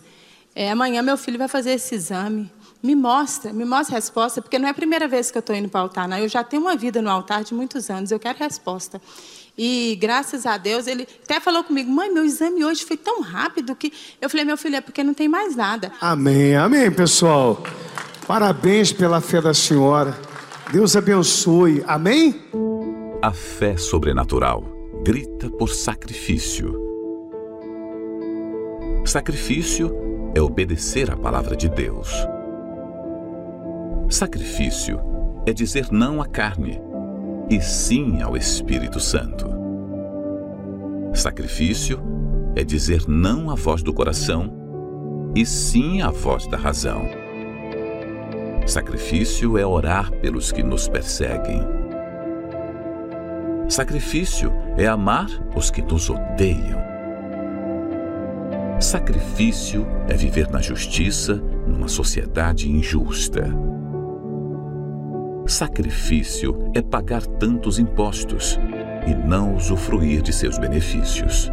é, 0.56 0.72
amanhã 0.72 1.02
meu 1.02 1.18
filho 1.18 1.38
vai 1.38 1.48
fazer 1.48 1.72
esse 1.72 1.96
exame. 1.96 2.50
Me 2.82 2.96
mostra, 2.96 3.52
me 3.52 3.66
mostra 3.66 3.96
a 3.96 3.98
resposta, 3.98 4.42
porque 4.42 4.58
não 4.58 4.66
é 4.66 4.72
a 4.72 4.74
primeira 4.74 5.06
vez 5.06 5.30
que 5.30 5.38
eu 5.38 5.42
estou 5.42 5.54
indo 5.54 5.68
para 5.68 5.82
o 5.82 5.84
altar, 5.84 6.08
não. 6.08 6.18
Eu 6.18 6.30
já 6.30 6.46
tenho 6.46 6.62
uma 6.62 6.78
vida 6.78 7.02
no 7.02 7.10
altar 7.10 7.44
de 7.44 7.54
muitos 7.54 7.90
anos, 7.90 8.10
eu 8.10 8.20
quero 8.20 8.40
resposta. 8.40 9.02
E 9.58 9.98
graças 10.00 10.46
a 10.46 10.58
Deus, 10.58 10.88
ele 10.88 11.06
até 11.22 11.42
falou 11.42 11.66
comigo, 11.66 11.92
mãe, 11.92 12.10
meu 12.10 12.24
exame 12.24 12.64
hoje 12.64 12.86
foi 12.86 12.96
tão 12.96 13.20
rápido 13.22 13.76
que. 13.76 13.92
Eu 14.22 14.30
falei, 14.30 14.46
meu 14.46 14.56
filho, 14.56 14.78
é 14.78 14.82
porque 14.82 15.04
não 15.04 15.14
tem 15.14 15.28
mais 15.28 15.58
nada. 15.58 15.92
Amém, 16.00 16.56
amém, 16.56 16.90
pessoal. 16.90 17.62
Parabéns 18.26 18.94
pela 18.94 19.20
fé 19.20 19.42
da 19.42 19.54
senhora. 19.54 20.18
Deus 20.72 20.96
abençoe. 20.96 21.84
Amém? 21.88 22.36
A 23.24 23.34
fé 23.34 23.76
sobrenatural 23.76 24.64
grita 25.04 25.50
por 25.50 25.70
sacrifício. 25.70 26.80
Sacrifício 29.04 29.92
é 30.36 30.40
obedecer 30.40 31.10
à 31.10 31.18
palavra 31.18 31.56
de 31.56 31.68
Deus. 31.68 32.14
Sacrifício 34.10 35.00
é 35.48 35.54
dizer 35.54 35.88
não 35.92 36.22
à 36.22 36.28
carne 36.28 36.80
e 37.50 37.60
sim 37.60 38.22
ao 38.22 38.38
Espírito 38.38 39.00
Santo. 39.00 39.50
Sacrifício 41.16 42.00
é 42.56 42.64
dizer 42.64 43.08
não 43.08 43.50
à 43.50 43.56
voz 43.56 43.82
do 43.82 43.92
coração 43.92 44.54
e 45.36 45.48
sim 45.48 46.04
à 46.04 46.12
voz 46.12 46.46
da 46.46 46.58
razão. 46.58 47.19
Sacrifício 48.70 49.58
é 49.58 49.66
orar 49.66 50.12
pelos 50.12 50.52
que 50.52 50.62
nos 50.62 50.88
perseguem. 50.88 51.60
Sacrifício 53.68 54.54
é 54.78 54.86
amar 54.86 55.26
os 55.56 55.72
que 55.72 55.82
nos 55.82 56.08
odeiam. 56.08 56.80
Sacrifício 58.80 59.88
é 60.08 60.16
viver 60.16 60.52
na 60.52 60.62
justiça 60.62 61.42
numa 61.68 61.88
sociedade 61.88 62.72
injusta. 62.72 63.52
Sacrifício 65.48 66.70
é 66.76 66.82
pagar 66.84 67.26
tantos 67.26 67.80
impostos 67.80 68.60
e 69.08 69.16
não 69.16 69.56
usufruir 69.56 70.22
de 70.22 70.32
seus 70.32 70.60
benefícios. 70.60 71.52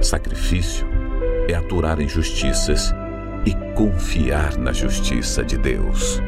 Sacrifício 0.00 0.88
é 1.48 1.54
aturar 1.54 2.00
injustiças 2.00 2.92
confiar 3.78 4.58
na 4.58 4.72
justiça 4.72 5.44
de 5.44 5.56
Deus. 5.56 6.20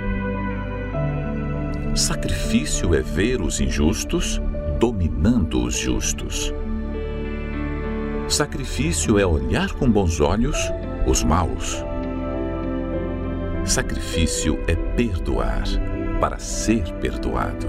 Sacrifício 1.96 2.94
é 2.94 3.02
ver 3.02 3.42
os 3.42 3.60
injustos 3.60 4.40
dominando 4.78 5.64
os 5.64 5.76
justos. 5.76 6.54
Sacrifício 8.28 9.18
é 9.18 9.26
olhar 9.26 9.72
com 9.72 9.90
bons 9.90 10.20
olhos 10.20 10.56
os 11.04 11.24
maus. 11.24 11.84
Sacrifício 13.64 14.56
é 14.68 14.76
perdoar 14.94 15.64
para 16.20 16.38
ser 16.38 16.84
perdoado. 17.00 17.66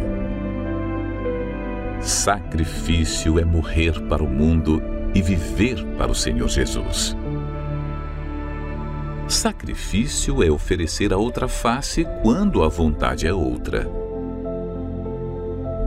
Sacrifício 2.00 3.40
é 3.40 3.44
morrer 3.44 4.00
para 4.02 4.22
o 4.22 4.30
mundo 4.30 4.80
e 5.16 5.24
viver 5.24 5.84
para 5.98 6.12
o 6.12 6.16
Senhor 6.16 6.50
Jesus. 6.50 7.18
Sacrifício 9.32 10.44
é 10.44 10.52
oferecer 10.52 11.14
a 11.14 11.18
outra 11.18 11.48
face 11.48 12.06
quando 12.22 12.62
a 12.64 12.68
vontade 12.68 13.26
é 13.26 13.34
outra. 13.34 13.90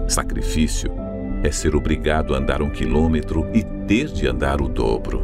Sacrifício 0.08 0.90
é 1.42 1.50
ser 1.52 1.76
obrigado 1.76 2.34
a 2.34 2.38
andar 2.38 2.62
um 2.62 2.70
quilômetro 2.70 3.46
e 3.52 3.62
ter 3.86 4.06
de 4.06 4.26
andar 4.26 4.62
o 4.62 4.68
dobro. 4.68 5.22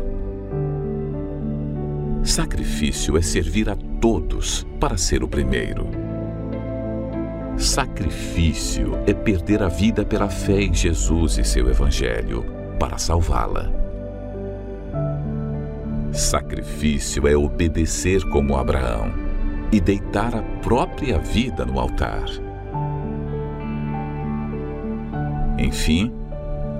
Sacrifício 2.23 3.17
é 3.17 3.23
servir 3.23 3.71
a 3.71 3.77
todos 3.99 4.67
para 4.79 4.99
ser 4.99 5.23
o 5.23 5.29
primeiro. 5.29 5.89
Sacrifício 7.57 8.99
é 9.07 9.15
perder 9.15 9.63
a 9.63 9.69
vida 9.69 10.05
pela 10.05 10.29
fé 10.29 10.61
em 10.61 10.75
Jesus 10.75 11.39
e 11.39 11.45
seu 11.45 11.71
Evangelho 11.71 12.45
para 12.79 12.99
salvá-la. 12.99 13.80
Sacrifício 16.13 17.27
é 17.29 17.37
obedecer 17.37 18.29
como 18.31 18.57
Abraão 18.57 19.13
e 19.73 19.81
deitar 19.81 20.35
a 20.35 20.43
própria 20.61 21.19
vida 21.19 21.65
no 21.65 21.79
altar. 21.79 22.25
Enfim, 25.57 26.13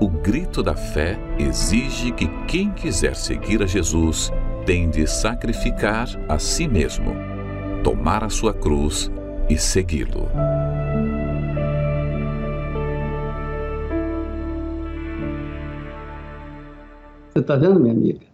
o 0.01 0.09
grito 0.09 0.61
da 0.61 0.75
fé 0.75 1.17
exige 1.39 2.11
que 2.11 2.27
quem 2.47 2.71
quiser 2.71 3.15
seguir 3.15 3.63
a 3.63 3.65
Jesus 3.65 4.31
tem 4.65 4.89
de 4.89 5.07
sacrificar 5.07 6.07
a 6.27 6.37
si 6.37 6.67
mesmo, 6.67 7.13
tomar 7.83 8.23
a 8.23 8.29
sua 8.29 8.53
cruz 8.53 9.09
e 9.49 9.57
segui-lo. 9.57 10.27
Você 17.31 17.39
está 17.39 17.55
vendo, 17.55 17.79
minha 17.79 17.93
amiga? 17.93 18.30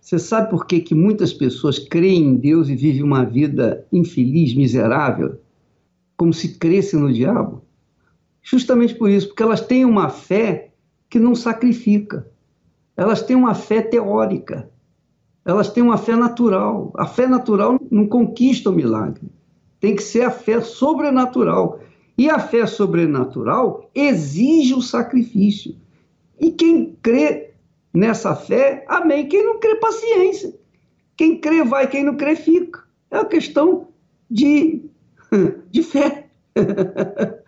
Você 0.00 0.18
sabe 0.18 0.48
por 0.50 0.66
que, 0.66 0.80
que 0.80 0.94
muitas 0.94 1.32
pessoas 1.32 1.78
creem 1.78 2.24
em 2.24 2.36
Deus 2.36 2.68
e 2.68 2.74
vivem 2.74 3.02
uma 3.02 3.24
vida 3.24 3.86
infeliz, 3.92 4.54
miserável, 4.54 5.38
como 6.16 6.32
se 6.32 6.58
crescem 6.58 6.98
no 6.98 7.12
diabo? 7.12 7.62
Justamente 8.42 8.94
por 8.94 9.10
isso, 9.10 9.28
porque 9.28 9.42
elas 9.42 9.60
têm 9.60 9.84
uma 9.84 10.08
fé 10.08 10.70
que 11.08 11.18
não 11.18 11.34
sacrifica. 11.34 12.26
Elas 12.96 13.22
têm 13.22 13.36
uma 13.36 13.54
fé 13.54 13.82
teórica. 13.82 14.70
Elas 15.44 15.70
têm 15.70 15.82
uma 15.82 15.98
fé 15.98 16.16
natural. 16.16 16.92
A 16.96 17.06
fé 17.06 17.26
natural 17.26 17.78
não 17.90 18.06
conquista 18.06 18.70
o 18.70 18.74
milagre. 18.74 19.30
Tem 19.78 19.94
que 19.94 20.02
ser 20.02 20.22
a 20.22 20.30
fé 20.30 20.60
sobrenatural. 20.60 21.80
E 22.16 22.28
a 22.28 22.38
fé 22.38 22.66
sobrenatural 22.66 23.90
exige 23.94 24.74
o 24.74 24.82
sacrifício. 24.82 25.74
E 26.38 26.50
quem 26.50 26.96
crê 27.02 27.49
nessa 27.92 28.34
fé, 28.34 28.84
amém. 28.88 29.28
Quem 29.28 29.44
não 29.44 29.58
crê, 29.58 29.76
paciência. 29.76 30.54
Quem 31.16 31.38
crê 31.38 31.62
vai, 31.64 31.86
quem 31.86 32.04
não 32.04 32.16
crê 32.16 32.36
fica. 32.36 32.82
É 33.10 33.18
uma 33.18 33.24
questão 33.24 33.88
de, 34.30 34.82
de 35.70 35.82
fé. 35.82 36.26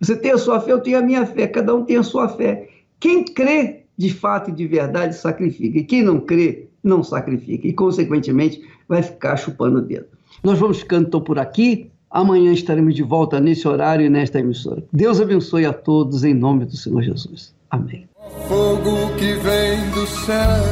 Você 0.00 0.16
tem 0.16 0.32
a 0.32 0.38
sua 0.38 0.60
fé, 0.60 0.72
eu 0.72 0.80
tenho 0.80 0.98
a 0.98 1.02
minha 1.02 1.24
fé, 1.24 1.46
cada 1.46 1.74
um 1.74 1.84
tem 1.84 1.96
a 1.96 2.02
sua 2.02 2.28
fé. 2.28 2.68
Quem 2.98 3.24
crê 3.24 3.82
de 3.96 4.12
fato 4.12 4.50
e 4.50 4.52
de 4.52 4.66
verdade 4.66 5.14
sacrifica, 5.14 5.78
e 5.78 5.84
quem 5.84 6.02
não 6.02 6.18
crê 6.18 6.66
não 6.82 7.04
sacrifica, 7.04 7.68
e 7.68 7.72
consequentemente 7.72 8.60
vai 8.88 9.02
ficar 9.02 9.36
chupando 9.36 9.78
o 9.78 9.82
dedo. 9.82 10.06
Nós 10.42 10.58
vamos 10.58 10.80
ficando 10.80 11.06
então 11.06 11.20
por 11.20 11.38
aqui. 11.38 11.90
Amanhã 12.10 12.52
estaremos 12.52 12.94
de 12.94 13.02
volta 13.02 13.40
nesse 13.40 13.66
horário 13.66 14.04
e 14.04 14.10
nesta 14.10 14.40
emissora. 14.40 14.82
Deus 14.92 15.20
abençoe 15.20 15.64
a 15.64 15.72
todos 15.72 16.24
em 16.24 16.34
nome 16.34 16.64
do 16.64 16.76
Senhor 16.76 17.02
Jesus. 17.02 17.54
Amém. 17.70 18.11
Fogo 18.30 19.14
que 19.18 19.32
vem 19.34 19.90
do 19.90 20.06
céu, 20.06 20.64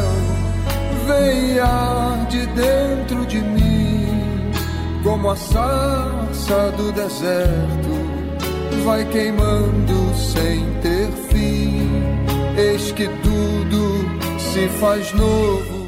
venha 1.07 2.25
de 2.29 2.47
dentro 2.47 3.27
de 3.27 3.41
mim, 3.41 4.53
como 5.03 5.31
a 5.31 5.37
sarça 5.37 6.71
do 6.77 6.93
deserto, 6.93 8.85
vai 8.85 9.05
queimando 9.07 10.15
sem 10.15 10.65
ter 10.81 11.11
fim. 11.29 11.91
Eis 12.57 12.93
que 12.93 13.09
tudo 13.09 14.39
se 14.39 14.69
faz 14.79 15.13
novo 15.13 15.80